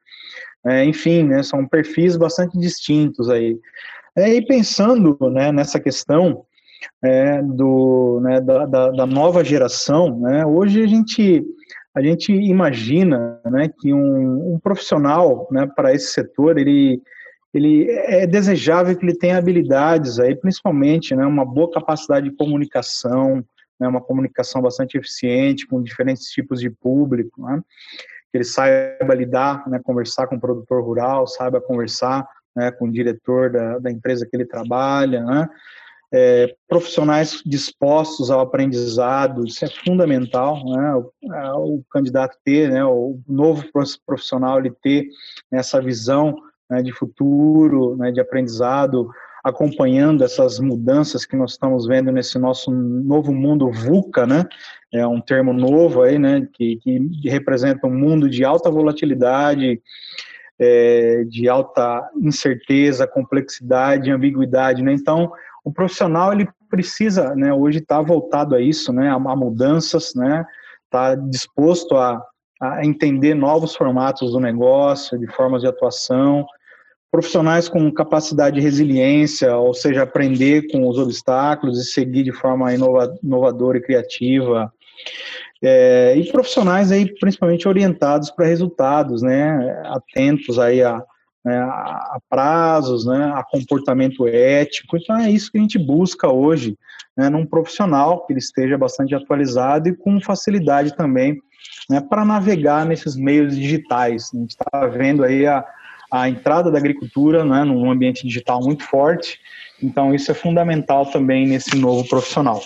É, 0.67 0.85
enfim, 0.85 1.23
né, 1.23 1.43
são 1.43 1.67
perfis 1.67 2.17
bastante 2.17 2.59
distintos 2.59 3.31
aí. 3.31 3.59
É, 4.17 4.35
e 4.35 4.45
pensando 4.45 5.17
né, 5.31 5.53
nessa 5.53 5.79
questão 5.79 6.45
é, 7.05 7.43
do, 7.43 8.21
né, 8.23 8.41
da, 8.41 8.67
da, 8.67 8.91
da, 8.91 9.07
nova 9.07 9.45
geração, 9.45 10.19
né, 10.19 10.45
hoje 10.45 10.83
a 10.83 10.87
gente, 10.87 11.45
a 11.97 12.03
gente 12.03 12.31
imagina 12.31 13.41
né, 13.47 13.71
que 13.81 13.95
um, 13.95 14.55
um 14.55 14.59
profissional 14.59 15.49
né, 15.51 15.67
para 15.75 15.95
esse 15.95 16.13
setor, 16.13 16.59
ele, 16.59 17.01
ele 17.55 17.91
é 17.91 18.27
desejável 18.27 18.95
que 18.95 19.03
ele 19.03 19.17
tenha 19.17 19.39
habilidades 19.39 20.21
aí, 20.21 20.37
principalmente 20.37 21.17
né, 21.17 21.25
uma 21.25 21.43
boa 21.43 21.71
capacidade 21.71 22.29
de 22.29 22.37
comunicação, 22.37 23.43
né, 23.81 23.89
uma 23.89 24.03
comunicação 24.03 24.61
bastante 24.61 24.99
eficiente 24.99 25.67
com 25.67 25.83
diferentes 25.83 26.25
tipos 26.25 26.61
de 26.61 26.69
público, 26.69 27.41
né, 27.41 27.63
que 28.31 28.37
ele 28.37 28.45
saiba 28.45 29.15
lidar, 29.15 29.67
né, 29.67 29.81
conversar 29.83 30.27
com 30.27 30.37
o 30.37 30.41
produtor 30.41 30.85
rural, 30.85 31.27
saiba 31.27 31.63
conversar 31.63 32.29
né, 32.55 32.71
com 32.73 32.89
o 32.89 32.93
diretor 32.93 33.51
da, 33.51 33.79
da 33.79 33.91
empresa 33.91 34.27
que 34.31 34.37
ele 34.37 34.45
trabalha, 34.45 35.25
né, 35.25 35.49
é, 36.13 36.55
profissionais 36.69 37.43
dispostos 37.45 38.31
ao 38.31 38.41
aprendizado, 38.41 39.45
isso 39.45 39.65
é 39.65 39.69
fundamental, 39.69 40.65
né, 40.65 40.95
o, 40.95 41.77
o, 41.77 41.85
candidato 41.91 42.37
ter, 42.45 42.71
né, 42.71 42.85
o 42.85 43.19
novo 43.29 43.65
profissional 44.07 44.59
ele 44.59 44.71
ter 44.71 45.09
essa 45.53 45.81
visão 45.81 46.37
né, 46.71 46.83
de 46.83 46.93
futuro, 46.93 47.97
né, 47.97 48.13
de 48.13 48.21
aprendizado, 48.21 49.11
acompanhando 49.47 50.25
essas 50.25 50.59
mudanças 50.59 51.25
que 51.25 51.37
nós 51.37 51.53
estamos 51.53 51.87
vendo 51.87 52.11
nesse 52.11 52.37
nosso 52.37 52.69
novo 52.73 53.33
mundo 53.33 53.71
VUCA, 53.71 54.27
né? 54.27 54.45
É 54.93 55.07
um 55.07 55.21
termo 55.21 55.53
novo 55.53 56.03
aí, 56.03 56.19
né? 56.19 56.49
Que, 56.53 56.77
que 56.79 57.29
representa 57.29 57.87
um 57.87 57.95
mundo 57.95 58.29
de 58.29 58.45
alta 58.45 58.69
volatilidade, 58.69 59.81
é, 60.59 61.23
de 61.29 61.49
alta 61.49 62.11
incerteza, 62.21 63.07
complexidade, 63.07 64.11
ambiguidade, 64.11 64.83
né? 64.83 64.93
Então, 64.93 65.31
o 65.67 65.73
profissional 65.73 66.33
ele 66.33 66.49
precisa, 66.71 67.35
né? 67.35 67.53
Hoje 67.53 67.79
está 67.79 68.01
voltado 68.01 68.55
a 68.55 68.61
isso, 68.61 68.93
né? 68.93 69.11
A, 69.11 69.15
a 69.15 69.37
mudanças, 69.37 70.15
né? 70.15 70.47
Está 70.85 71.17
disposto 71.17 71.97
a, 71.97 72.23
a 72.63 72.87
entender 72.87 73.35
novos 73.35 73.75
formatos 73.75 74.31
do 74.31 74.39
negócio, 74.39 75.19
de 75.19 75.27
formas 75.27 75.63
de 75.63 75.67
atuação, 75.67 76.47
profissionais 77.11 77.69
com 77.69 77.93
capacidade 77.93 78.55
de 78.55 78.63
resiliência, 78.63 79.57
ou 79.57 79.75
seja, 79.75 80.05
aprender 80.05 80.71
com 80.71 80.87
os 80.87 80.99
obstáculos 80.99 81.81
e 81.81 81.85
seguir 81.85 82.23
de 82.23 82.33
forma 82.33 82.73
inovadora 82.73 83.79
e 83.79 83.83
criativa, 83.83 84.73
é, 85.61 86.15
e 86.17 86.31
profissionais 86.31 86.93
aí 86.93 87.13
principalmente 87.19 87.67
orientados 87.67 88.31
para 88.31 88.47
resultados, 88.47 89.21
né, 89.21 89.83
atentos 89.87 90.61
aí 90.61 90.81
a, 90.81 91.03
né, 91.47 91.61
a 91.61 92.19
prazos, 92.29 93.07
né, 93.07 93.33
a 93.33 93.45
comportamento 93.45 94.27
ético. 94.27 94.97
Então 94.97 95.17
é 95.17 95.31
isso 95.31 95.53
que 95.53 95.59
a 95.59 95.61
gente 95.61 95.79
busca 95.79 96.29
hoje, 96.29 96.77
né, 97.17 97.29
num 97.29 97.47
profissional 97.47 98.27
que 98.27 98.33
ele 98.33 98.41
esteja 98.41 98.77
bastante 98.77 99.15
atualizado 99.15 99.89
e 99.89 99.95
com 99.95 100.21
facilidade 100.21 100.97
também 100.97 101.41
né, 101.89 102.01
para 102.01 102.25
navegar 102.25 102.85
nesses 102.85 103.15
meios 103.15 103.57
digitais. 103.57 104.33
A 104.35 104.39
gente 104.39 104.51
está 104.51 104.87
vendo 104.89 105.23
aí 105.23 105.47
a, 105.47 105.65
a 106.11 106.29
entrada 106.29 106.69
da 106.69 106.79
agricultura 106.79 107.45
né, 107.45 107.63
num 107.63 107.89
ambiente 107.89 108.27
digital 108.27 108.61
muito 108.61 108.83
forte, 108.83 109.39
então 109.81 110.13
isso 110.13 110.33
é 110.33 110.35
fundamental 110.35 111.07
também 111.07 111.47
nesse 111.47 111.77
novo 111.77 112.09
profissional. 112.09 112.61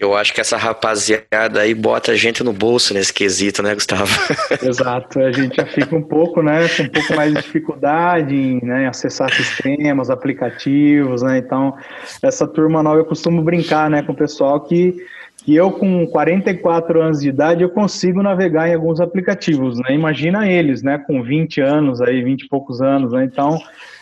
Eu 0.00 0.16
acho 0.16 0.32
que 0.32 0.40
essa 0.40 0.56
rapaziada 0.56 1.60
aí 1.60 1.74
bota 1.74 2.12
a 2.12 2.16
gente 2.16 2.42
no 2.42 2.54
bolso 2.54 2.94
nesse 2.94 3.12
quesito, 3.12 3.62
né, 3.62 3.74
Gustavo? 3.74 4.10
Exato, 4.66 5.20
a 5.20 5.30
gente 5.30 5.56
já 5.56 5.66
fica 5.66 5.94
um 5.94 6.00
pouco, 6.00 6.42
né, 6.42 6.66
com 6.70 6.84
um 6.84 6.88
pouco 6.88 7.14
mais 7.14 7.34
de 7.34 7.42
dificuldade 7.42 8.34
em 8.34 8.64
né, 8.64 8.88
acessar 8.88 9.30
sistemas, 9.30 10.08
aplicativos, 10.08 11.20
né, 11.20 11.36
então 11.36 11.76
essa 12.22 12.48
turma 12.48 12.82
nova 12.82 12.96
eu 12.96 13.04
costumo 13.04 13.42
brincar, 13.42 13.90
né, 13.90 14.02
com 14.02 14.12
o 14.12 14.16
pessoal 14.16 14.58
que, 14.62 14.96
que 15.44 15.54
eu 15.54 15.72
com 15.72 16.06
44 16.06 17.02
anos 17.02 17.20
de 17.20 17.28
idade 17.28 17.62
eu 17.62 17.70
consigo 17.70 18.22
navegar 18.22 18.68
em 18.68 18.74
alguns 18.74 19.00
aplicativos, 19.00 19.78
né, 19.78 19.94
imagina 19.94 20.50
eles, 20.50 20.82
né, 20.82 20.98
com 20.98 21.22
20 21.22 21.60
anos 21.60 22.00
aí, 22.00 22.22
20 22.22 22.42
e 22.42 22.48
poucos 22.48 22.80
anos, 22.80 23.12
né, 23.12 23.24
então 23.24 23.58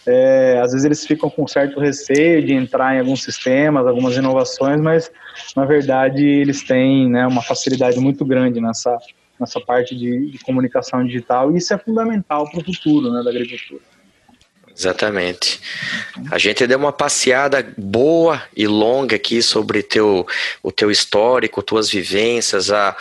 é, 0.06 0.58
às 0.62 0.72
vezes 0.72 0.86
eles 0.86 1.06
ficam 1.06 1.28
com 1.28 1.46
certo 1.46 1.78
receio 1.78 2.42
de 2.42 2.54
entrar 2.54 2.96
em 2.96 3.00
alguns 3.00 3.22
sistemas, 3.22 3.86
algumas 3.86 4.16
inovações, 4.16 4.80
mas 4.80 5.10
na 5.54 5.66
verdade 5.66 6.24
eles 6.24 6.62
têm 6.62 7.10
né, 7.10 7.26
uma 7.26 7.42
facilidade 7.42 8.00
muito 8.00 8.24
grande 8.24 8.58
nessa, 8.58 8.96
nessa 9.38 9.60
parte 9.60 9.94
de, 9.94 10.30
de 10.30 10.38
comunicação 10.38 11.04
digital. 11.04 11.52
E 11.52 11.58
isso 11.58 11.74
é 11.74 11.78
fundamental 11.78 12.50
para 12.50 12.60
o 12.60 12.64
futuro 12.64 13.12
né, 13.12 13.22
da 13.22 13.28
agricultura. 13.28 13.82
Exatamente. 14.78 15.60
A 16.30 16.38
gente 16.38 16.64
deu 16.64 16.78
uma 16.78 16.92
passeada 16.92 17.66
boa 17.76 18.40
e 18.56 18.64
longa 18.68 19.16
aqui 19.16 19.42
sobre 19.42 19.82
teu, 19.82 20.24
o 20.62 20.70
teu 20.70 20.88
histórico, 20.88 21.64
tuas 21.64 21.90
vivências. 21.90 22.70
A, 22.70 22.96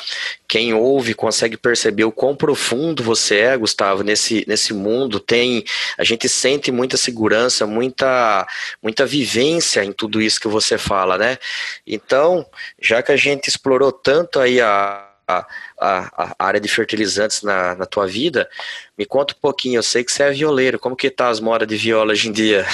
quem 0.48 0.74
ouve 0.74 1.14
consegue 1.14 1.56
perceber 1.56 2.04
o 2.06 2.12
quão 2.12 2.36
profundo 2.36 3.04
você 3.04 3.38
é, 3.42 3.58
Gustavo, 3.58 4.02
nesse, 4.02 4.44
nesse 4.48 4.74
mundo. 4.74 5.20
Tem, 5.20 5.64
a 6.00 6.04
gente 6.04 6.28
sente 6.28 6.72
muita 6.72 6.98
segurança, 6.98 7.68
muita, 7.68 8.48
muita 8.82 9.06
vivência 9.06 9.86
em 9.86 9.92
tudo 9.92 10.20
isso 10.20 10.40
que 10.40 10.48
você 10.48 10.80
fala, 10.80 11.16
né? 11.16 11.38
Então, 11.86 12.44
já 12.82 13.04
que 13.04 13.12
a 13.12 13.18
gente 13.18 13.50
explorou 13.50 13.92
tanto 13.92 14.40
aí 14.40 14.60
a, 14.60 15.07
a, 15.28 15.46
a, 15.80 16.36
área 16.40 16.60
de 16.60 16.68
fertilizantes 16.68 17.44
na, 17.44 17.76
na 17.76 17.86
tua 17.86 18.08
vida, 18.08 18.50
me 18.98 19.06
conta 19.06 19.34
um 19.34 19.42
pouquinho. 19.42 19.78
Eu 19.78 19.84
sei 19.84 20.04
que 20.04 20.12
você 20.12 20.24
é 20.24 20.32
violeiro. 20.32 20.80
Como 20.80 20.96
que 20.96 21.10
tá 21.10 21.28
as 21.28 21.40
moras 21.40 21.68
de 21.68 21.76
viola 21.76 22.14
hoje 22.14 22.30
em 22.30 22.32
dia? 22.32 22.66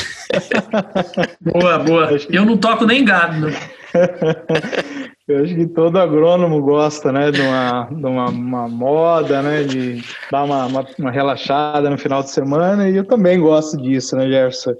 boa, 1.41 1.79
boa. 1.79 2.09
Eu 2.29 2.45
não 2.45 2.57
toco 2.57 2.85
nem 2.85 3.03
gado. 3.03 3.47
Né? 3.47 3.71
Eu 5.25 5.41
acho 5.41 5.55
que 5.55 5.65
todo 5.67 5.97
agrônomo 5.97 6.61
gosta, 6.61 7.09
né, 7.09 7.31
de 7.31 7.39
uma, 7.39 7.85
de 7.89 8.05
uma, 8.05 8.29
uma 8.29 8.67
moda, 8.67 9.41
né, 9.41 9.63
de 9.63 10.03
dar 10.29 10.43
uma, 10.43 10.65
uma, 10.65 10.85
uma, 10.99 11.11
relaxada 11.11 11.89
no 11.89 11.97
final 11.97 12.21
de 12.21 12.29
semana, 12.29 12.89
e 12.89 12.97
eu 12.97 13.05
também 13.05 13.39
gosto 13.39 13.77
disso, 13.77 14.17
né, 14.17 14.27
Jefferson? 14.27 14.73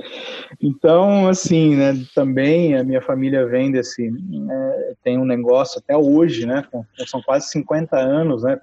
Então, 0.62 1.30
assim, 1.30 1.78
né, 1.78 1.94
também 2.14 2.76
a 2.76 2.84
minha 2.84 3.02
família 3.02 3.48
vem 3.48 3.72
desse, 3.72 4.12
né, 4.12 4.94
tem 5.02 5.18
um 5.18 5.24
negócio 5.24 5.80
até 5.80 5.96
hoje, 5.96 6.46
né, 6.46 6.62
são 7.08 7.22
quase 7.22 7.48
50 7.48 7.96
anos, 7.98 8.44
né, 8.44 8.60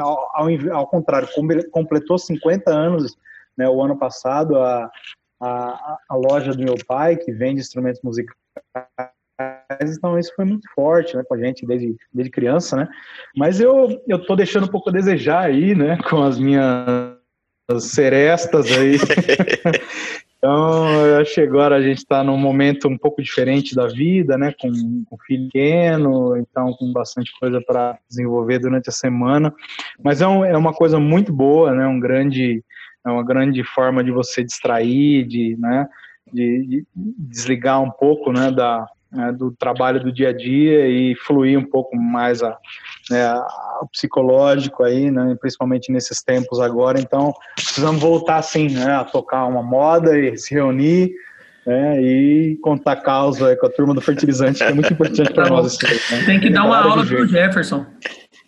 ao, 0.00 0.28
ao, 0.34 0.48
ao 0.72 0.86
contrário, 0.88 1.28
completou 1.70 2.18
50 2.18 2.68
anos, 2.68 3.16
né, 3.56 3.68
o 3.68 3.80
ano 3.80 3.96
passado, 3.96 4.56
a, 4.56 4.90
a, 5.40 5.98
a 6.08 6.16
loja 6.16 6.52
do 6.52 6.64
meu 6.64 6.74
pai, 6.84 7.16
que 7.16 7.30
vende 7.30 7.60
instrumentos 7.60 8.00
musicais, 8.02 8.36
então 9.90 10.18
isso 10.18 10.32
foi 10.34 10.44
muito 10.44 10.68
forte, 10.74 11.16
né, 11.16 11.22
com 11.26 11.34
a 11.34 11.38
gente 11.38 11.66
desde, 11.66 11.96
desde 12.12 12.30
criança, 12.30 12.76
né, 12.76 12.88
mas 13.36 13.60
eu, 13.60 14.00
eu 14.06 14.18
tô 14.18 14.36
deixando 14.36 14.64
um 14.64 14.70
pouco 14.70 14.90
a 14.90 14.92
desejar 14.92 15.44
aí, 15.44 15.74
né, 15.74 15.98
com 16.08 16.22
as 16.22 16.38
minhas 16.38 17.16
serestas 17.80 18.66
aí, 18.72 18.96
então 20.36 21.06
eu 21.06 21.20
acho 21.20 21.34
que 21.34 21.40
agora 21.40 21.76
a 21.76 21.82
gente 21.82 21.98
está 21.98 22.22
num 22.22 22.36
momento 22.36 22.88
um 22.88 22.98
pouco 22.98 23.22
diferente 23.22 23.74
da 23.74 23.86
vida, 23.86 24.36
né, 24.36 24.54
com, 24.60 24.70
com 25.08 25.18
filho 25.18 25.44
pequeno, 25.46 26.36
então 26.36 26.72
com 26.74 26.92
bastante 26.92 27.32
coisa 27.38 27.60
para 27.60 27.98
desenvolver 28.08 28.58
durante 28.58 28.88
a 28.88 28.92
semana, 28.92 29.54
mas 30.02 30.20
é, 30.20 30.26
um, 30.26 30.44
é 30.44 30.56
uma 30.56 30.72
coisa 30.72 30.98
muito 30.98 31.32
boa, 31.32 31.72
né, 31.72 31.86
um 31.86 32.00
grande, 32.00 32.62
é 33.06 33.10
uma 33.10 33.24
grande 33.24 33.62
forma 33.64 34.02
de 34.02 34.10
você 34.10 34.44
distrair, 34.44 35.24
de, 35.26 35.56
né, 35.58 35.88
de, 36.32 36.66
de 36.66 36.86
desligar 36.96 37.80
um 37.80 37.90
pouco, 37.90 38.32
né, 38.32 38.50
da, 38.50 38.86
né, 39.12 39.30
do 39.32 39.52
trabalho 39.52 40.00
do 40.00 40.10
dia 40.10 40.30
a 40.30 40.32
dia 40.32 40.88
e 40.88 41.14
fluir 41.14 41.58
um 41.58 41.64
pouco 41.64 41.96
mais 41.96 42.42
a, 42.42 42.56
né, 43.10 43.24
a, 43.24 43.80
o 43.82 43.88
psicológico 43.88 44.82
aí, 44.82 45.10
né, 45.10 45.36
principalmente 45.40 45.92
nesses 45.92 46.22
tempos 46.22 46.58
agora. 46.60 46.98
Então, 46.98 47.34
precisamos 47.54 48.00
voltar 48.00 48.36
assim, 48.36 48.70
né, 48.70 48.94
a 48.94 49.04
tocar 49.04 49.44
uma 49.46 49.62
moda 49.62 50.18
e 50.18 50.36
se 50.38 50.54
reunir 50.54 51.12
né, 51.66 52.02
e 52.02 52.58
contar 52.62 52.96
causa 52.96 53.54
com 53.56 53.66
a 53.66 53.70
turma 53.70 53.94
do 53.94 54.00
fertilizante, 54.00 54.58
que 54.58 54.64
é 54.64 54.72
muito 54.72 54.92
importante 54.92 55.32
para 55.32 55.48
nós. 55.48 55.74
Isso 55.74 56.14
né? 56.14 56.22
Tem 56.24 56.40
que 56.40 56.50
dar 56.50 56.64
uma 56.64 56.78
aula 56.78 57.06
para 57.06 57.22
o 57.22 57.26
Jefferson. 57.26 57.86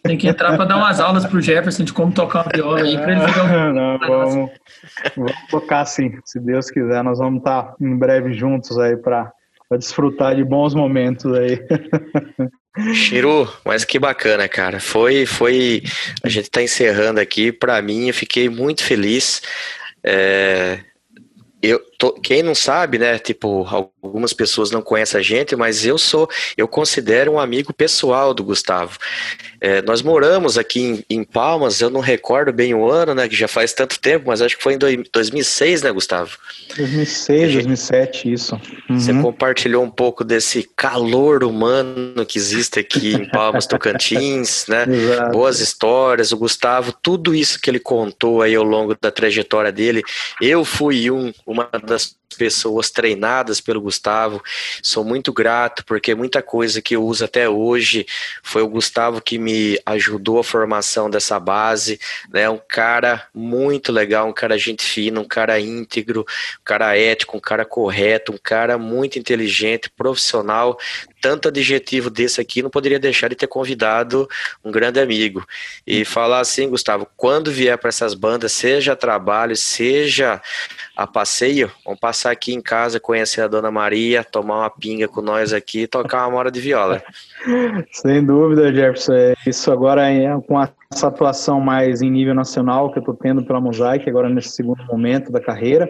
Tem 0.03 0.19
que 0.19 0.29
entrar 0.29 0.55
para 0.57 0.67
dar 0.67 0.77
umas 0.77 1.01
aulas 1.01 1.25
para 1.25 1.37
o 1.37 1.41
Jefferson 1.41 1.85
de 1.85 1.93
como 1.93 2.13
tocar 2.13 2.43
uma 2.43 2.53
viola 2.55 2.81
aí, 2.81 2.97
para 2.99 3.13
ele 3.13 3.29
jogar 3.29 3.69
um... 3.69 3.73
Não, 3.73 3.99
vamos, 3.99 4.51
vamos 5.17 5.33
tocar 5.51 5.85
sim, 5.87 6.13
se 6.25 6.39
Deus 6.41 6.71
quiser. 6.71 7.03
Nós 7.03 7.19
vamos 7.19 7.39
estar 7.39 7.75
em 7.81 7.97
breve 7.97 8.35
juntos 8.35 8.79
aí 8.79 8.97
para 8.97 9.33
para 9.69 9.79
desfrutar 9.79 10.37
de 10.37 10.45
bons 10.45 10.75
momentos 10.75 11.33
aí. 11.33 11.61
Chiru, 12.95 13.49
mas 13.65 13.85
que 13.85 13.99
bacana, 13.99 14.49
cara. 14.49 14.81
Foi, 14.81 15.27
foi. 15.27 15.83
A 16.23 16.29
gente 16.29 16.45
está 16.45 16.63
encerrando 16.63 17.21
aqui. 17.21 17.53
Para 17.53 17.81
mim, 17.81 18.09
eu 18.09 18.15
fiquei 18.15 18.49
muito 18.49 18.83
feliz. 18.83 19.43
É, 20.03 20.81
eu 21.63 21.81
quem 22.13 22.43
não 22.43 22.55
sabe, 22.55 22.99
né? 22.99 23.19
Tipo, 23.19 23.67
algumas 24.03 24.33
pessoas 24.33 24.71
não 24.71 24.83
conhecem 24.83 25.21
a 25.21 25.23
gente, 25.23 25.55
mas 25.57 25.85
eu 25.87 25.99
sou, 25.99 26.29
eu 26.57 26.67
considero 26.67 27.33
um 27.33 27.39
amigo 27.39 27.73
pessoal 27.73 28.35
do 28.35 28.43
Gustavo. 28.43 28.99
É, 29.61 29.81
nós 29.83 30.03
moramos 30.03 30.59
aqui 30.59 30.81
em, 30.81 31.05
em, 31.09 31.25
Palmas, 31.25 31.81
eu 31.81 31.89
não 31.89 32.01
recordo 32.01 32.53
bem 32.53 32.75
o 32.75 32.91
ano, 32.91 33.15
né? 33.15 33.29
Que 33.29 33.35
já 33.35 33.49
faz 33.49 33.73
tanto 33.73 33.99
tempo, 33.99 34.27
mas 34.29 34.43
acho 34.43 34.57
que 34.57 34.63
foi 34.63 34.75
em 34.75 35.05
2006, 35.13 35.83
né, 35.83 35.91
Gustavo? 35.93 36.37
2006, 36.77 37.41
gente, 37.41 37.65
2007, 37.65 38.33
isso. 38.33 38.61
Uhum. 38.91 38.99
Você 38.99 39.15
compartilhou 39.15 39.83
um 39.83 39.91
pouco 39.91 40.23
desse 40.23 40.69
calor 40.77 41.43
humano 41.45 42.27
que 42.27 42.39
existe 42.39 42.79
aqui 42.79 43.15
em 43.15 43.29
Palmas, 43.31 43.67
Tocantins, 43.67 44.67
né? 44.69 44.85
Exato. 44.87 45.33
Boas 45.33 45.61
histórias, 45.61 46.33
o 46.33 46.37
Gustavo, 46.37 46.93
tudo 46.93 47.35
isso 47.35 47.59
que 47.61 47.71
ele 47.71 47.81
contou 47.81 48.43
aí 48.43 48.55
ao 48.55 48.65
longo 48.65 48.95
da 49.01 49.11
trajetória 49.11 49.73
dele, 49.73 50.03
eu 50.41 50.65
fui 50.65 51.11
um, 51.11 51.33
uma 51.47 51.71
das 51.87 51.94
this 51.95 52.17
pessoas 52.35 52.91
treinadas 52.91 53.61
pelo 53.61 53.81
Gustavo. 53.81 54.43
Sou 54.83 55.05
muito 55.05 55.33
grato 55.33 55.85
porque 55.85 56.15
muita 56.15 56.43
coisa 56.43 56.83
que 56.83 56.97
eu 56.97 57.05
uso 57.05 57.25
até 57.25 57.49
hoje 57.49 58.07
foi 58.43 58.63
o 58.63 58.69
Gustavo 58.69 59.21
que 59.21 59.39
me 59.39 59.79
ajudou 59.87 60.39
a 60.39 60.45
formação 60.45 61.09
dessa 61.09 61.39
base, 61.39 61.99
né? 62.31 62.49
Um 62.51 62.61
cara 62.69 63.27
muito 63.35 63.93
legal, 63.93 64.29
um 64.29 64.33
cara 64.33 64.59
gente 64.59 64.85
fina, 64.85 65.21
um 65.21 65.25
cara 65.25 65.59
íntegro, 65.61 66.21
um 66.21 66.65
cara 66.65 66.97
ético, 66.97 67.37
um 67.37 67.41
cara 67.41 67.65
correto, 67.65 68.33
um 68.33 68.39
cara 68.43 68.77
muito 68.77 69.19
inteligente, 69.19 69.91
profissional. 69.91 70.79
Tanto 71.21 71.49
adjetivo 71.49 72.11
desse 72.11 72.41
aqui, 72.41 72.63
não 72.63 72.69
poderia 72.69 72.99
deixar 72.99 73.29
de 73.29 73.35
ter 73.35 73.47
convidado 73.47 74.29
um 74.63 74.71
grande 74.71 75.01
amigo. 75.01 75.47
E 75.87 76.05
falar 76.05 76.41
assim, 76.41 76.69
Gustavo, 76.69 77.09
quando 77.17 77.51
vier 77.51 77.79
para 77.79 77.89
essas 77.89 78.15
bandas, 78.15 78.53
seja 78.53 78.95
trabalho, 78.95 79.57
seja 79.57 80.41
a 80.97 81.07
passeio, 81.07 81.73
vamos 81.85 81.99
passar 81.99 82.24
aqui 82.31 82.53
em 82.55 82.61
casa, 82.61 83.01
conhecer 83.01 83.43
a 83.43 83.49
Dona 83.49 83.71
Maria, 83.71 84.25
tomar 84.25 84.61
uma 84.61 84.71
pinga 84.71 85.09
com 85.09 85.21
nós 85.21 85.53
aqui 85.53 85.83
e 85.83 85.87
tocar 85.87 86.27
uma 86.27 86.39
hora 86.39 86.51
de 86.51 86.61
viola. 86.61 87.03
Sem 87.93 88.25
dúvida, 88.25 88.73
Jefferson. 88.73 89.13
É 89.15 89.35
isso 89.47 89.71
agora 89.71 90.11
é 90.11 90.29
com 90.41 90.61
essa 90.93 91.09
atuação 91.09 91.61
mais 91.61 92.03
em 92.03 92.11
nível 92.11 92.35
nacional 92.35 92.91
que 92.91 92.99
eu 92.99 93.01
estou 93.01 93.15
tendo 93.15 93.45
pela 93.45 93.61
Mosaic, 93.61 94.09
agora 94.09 94.29
nesse 94.29 94.51
segundo 94.51 94.85
momento 94.87 95.33
da 95.33 95.41
carreira. 95.41 95.89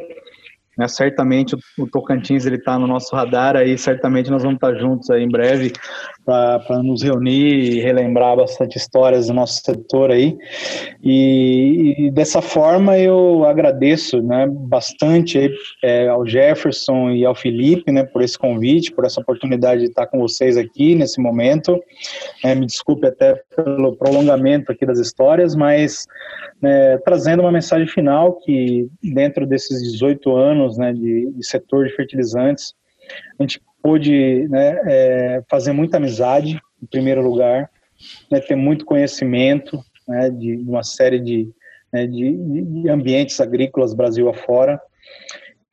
Né, 0.77 0.89
certamente 0.89 1.55
o, 1.79 1.87
Tocantins 1.87 2.47
ele 2.47 2.57
está 2.57 2.77
no 2.77 2.87
nosso 2.87 3.15
radar 3.15 3.55
aí, 3.55 3.79
certamente 3.79 4.29
nós 4.29 4.43
vamos 4.43 4.57
estar 4.57 4.75
juntos 4.75 5.09
aí 5.09 5.23
em 5.23 5.29
breve 5.29 5.73
para 6.25 6.83
nos 6.83 7.03
reunir 7.03 7.77
e 7.77 7.81
relembrar 7.81 8.37
bastante 8.37 8.79
histórias 8.79 9.27
do 9.27 9.35
nosso 9.35 9.61
setor 9.63 10.11
aí. 10.11 10.37
E, 11.03 12.07
e 12.07 12.11
dessa 12.11 12.41
forma 12.41 12.99
eu 12.99 13.45
agradeço 13.45 14.23
né, 14.23 14.47
bastante 14.51 15.51
é, 15.83 16.09
ao 16.09 16.27
Jefferson 16.27 17.11
e 17.11 17.25
ao 17.25 17.35
Felipe 17.35 17.93
né, 17.93 18.05
por 18.05 18.23
esse 18.23 18.39
convite, 18.39 18.93
por 18.93 19.05
essa 19.05 19.21
oportunidade 19.21 19.83
de 19.83 19.89
estar 19.89 20.07
com 20.07 20.19
vocês 20.19 20.57
aqui 20.57 20.95
nesse 20.95 21.21
momento. 21.21 21.79
É, 22.43 22.55
me 22.55 22.67
desculpe 22.67 23.07
até 23.07 23.41
pelo 23.55 23.97
prolongamento 23.97 24.73
aqui 24.73 24.87
das 24.87 24.99
histórias, 24.99 25.55
mas 25.55 26.07
é, 26.63 26.99
trazendo 27.05 27.41
uma 27.41 27.53
mensagem 27.53 27.87
final 27.87 28.39
que 28.41 28.89
dentro 29.03 29.47
desses 29.47 29.83
18 29.93 30.35
anos 30.35 30.79
né, 30.79 30.93
de, 30.93 31.31
de 31.31 31.47
setor 31.47 31.87
de 31.87 31.95
fertilizantes, 31.95 32.75
a 33.39 33.43
gente 33.43 33.61
pôde 33.85 34.49
né, 34.49 34.81
é, 34.87 35.43
fazer 35.47 35.73
muita 35.73 35.99
amizade, 35.99 36.59
em 36.83 36.87
primeiro 36.87 37.21
lugar, 37.21 37.71
né, 38.33 38.41
ter 38.41 38.57
muito 38.57 38.87
conhecimento 38.87 39.79
né, 40.09 40.31
de 40.31 40.57
uma 40.57 40.83
série 40.83 41.21
de, 41.21 41.51
né, 41.93 42.07
de, 42.07 42.33
de, 42.33 42.89
ambientes 42.89 43.39
agrícolas 43.43 43.93
Brasil 43.93 44.27
afora, 44.27 44.81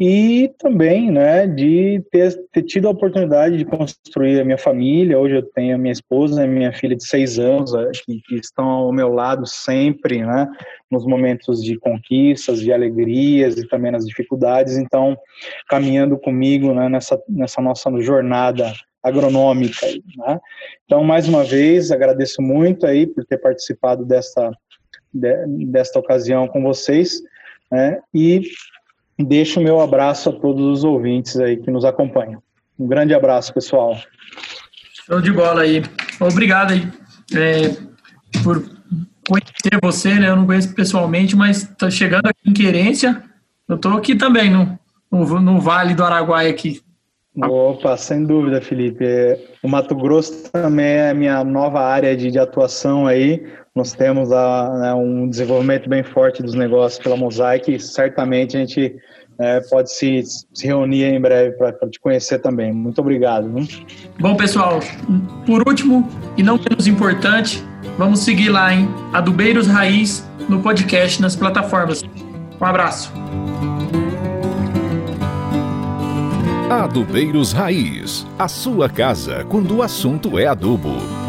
e 0.03 0.51
também 0.57 1.11
né, 1.11 1.45
de 1.45 2.03
ter, 2.11 2.35
ter, 2.51 2.63
tido 2.63 2.87
a 2.87 2.91
oportunidade 2.91 3.55
de 3.55 3.63
construir 3.63 4.39
a 4.39 4.43
minha 4.43 4.57
família. 4.57 5.19
Hoje 5.19 5.35
eu 5.35 5.43
tenho 5.43 5.75
a 5.75 5.77
minha 5.77 5.91
esposa 5.91 6.43
a 6.43 6.47
minha 6.47 6.73
filha 6.73 6.95
de 6.95 7.05
seis 7.05 7.37
anos, 7.37 7.71
que, 8.03 8.19
que 8.21 8.35
estão 8.37 8.67
ao 8.67 8.91
meu 8.91 9.09
lado 9.09 9.45
sempre, 9.45 10.25
né, 10.25 10.47
nos 10.89 11.05
momentos 11.05 11.63
de 11.63 11.77
conquistas, 11.77 12.61
de 12.61 12.73
alegrias 12.73 13.59
e 13.59 13.67
também 13.67 13.91
nas 13.91 14.03
dificuldades. 14.03 14.75
Então, 14.75 15.15
caminhando 15.69 16.17
comigo 16.17 16.73
né, 16.73 16.89
nessa, 16.89 17.21
nessa 17.29 17.61
nossa 17.61 17.91
jornada 18.01 18.73
agronômica. 19.03 19.85
Né? 19.85 20.39
Então, 20.83 21.03
mais 21.03 21.29
uma 21.29 21.43
vez, 21.43 21.91
agradeço 21.91 22.41
muito 22.41 22.87
aí 22.87 23.05
por 23.05 23.23
ter 23.23 23.37
participado 23.37 24.03
desta, 24.03 24.49
de, 25.13 25.45
desta 25.67 25.99
ocasião 25.99 26.47
com 26.47 26.63
vocês. 26.63 27.21
Né? 27.71 27.99
E 28.11 28.41
deixo 29.23 29.59
o 29.59 29.63
meu 29.63 29.79
abraço 29.81 30.29
a 30.29 30.33
todos 30.33 30.65
os 30.65 30.83
ouvintes 30.83 31.37
aí 31.37 31.57
que 31.57 31.71
nos 31.71 31.85
acompanham. 31.85 32.41
Um 32.79 32.87
grande 32.87 33.13
abraço, 33.13 33.53
pessoal. 33.53 33.97
Show 35.05 35.21
de 35.21 35.31
bola 35.31 35.61
aí. 35.61 35.83
Obrigado 36.19 36.73
aí 36.73 36.87
é, 37.33 37.75
por 38.43 38.63
conhecer 39.27 39.79
você, 39.81 40.15
né? 40.15 40.29
Eu 40.29 40.35
não 40.35 40.45
conheço 40.45 40.73
pessoalmente, 40.73 41.35
mas 41.35 41.63
tô 41.77 41.89
chegando 41.89 42.27
aqui 42.27 42.49
em 42.49 42.53
Querência. 42.53 43.23
Eu 43.67 43.77
tô 43.77 43.89
aqui 43.89 44.15
também 44.15 44.49
no, 44.49 44.77
no, 45.11 45.39
no 45.39 45.59
Vale 45.59 45.93
do 45.93 46.03
Araguaia 46.03 46.49
aqui. 46.49 46.81
Opa, 47.37 47.95
sem 47.95 48.25
dúvida, 48.25 48.61
Felipe. 48.61 49.05
O 49.63 49.69
Mato 49.69 49.95
Grosso 49.95 50.51
também 50.51 50.85
é 50.85 51.11
a 51.11 51.13
minha 51.13 51.43
nova 51.43 51.79
área 51.79 52.15
de, 52.15 52.29
de 52.29 52.37
atuação 52.37 53.07
aí. 53.07 53.45
Nós 53.73 53.93
temos 53.93 54.33
a, 54.33 54.69
né, 54.79 54.93
um 54.93 55.29
desenvolvimento 55.29 55.87
bem 55.87 56.03
forte 56.03 56.43
dos 56.43 56.53
negócios 56.53 57.01
pela 57.01 57.15
Mosaic 57.15 57.73
e 57.73 57.79
certamente 57.79 58.57
a 58.57 58.59
gente 58.59 58.97
é, 59.39 59.61
pode 59.61 59.93
se, 59.93 60.21
se 60.53 60.67
reunir 60.67 61.05
em 61.05 61.21
breve 61.21 61.55
para 61.55 61.71
te 61.89 61.97
conhecer 61.97 62.39
também. 62.39 62.73
Muito 62.73 62.99
obrigado. 62.99 63.49
Bom, 64.19 64.35
pessoal, 64.35 64.81
por 65.45 65.65
último 65.65 66.05
e 66.37 66.43
não 66.43 66.57
menos 66.57 66.85
importante, 66.85 67.63
vamos 67.97 68.19
seguir 68.19 68.49
lá 68.49 68.73
em 68.73 68.89
Adubeiros 69.13 69.67
Raiz 69.67 70.27
no 70.49 70.61
podcast 70.61 71.21
nas 71.21 71.37
plataformas. 71.37 72.03
Um 72.59 72.65
abraço. 72.65 73.09
Adubeiros 76.69 77.53
Raiz, 77.53 78.27
a 78.37 78.49
sua 78.49 78.89
casa 78.89 79.45
quando 79.45 79.77
o 79.77 79.81
assunto 79.81 80.37
é 80.37 80.45
adubo. 80.45 81.20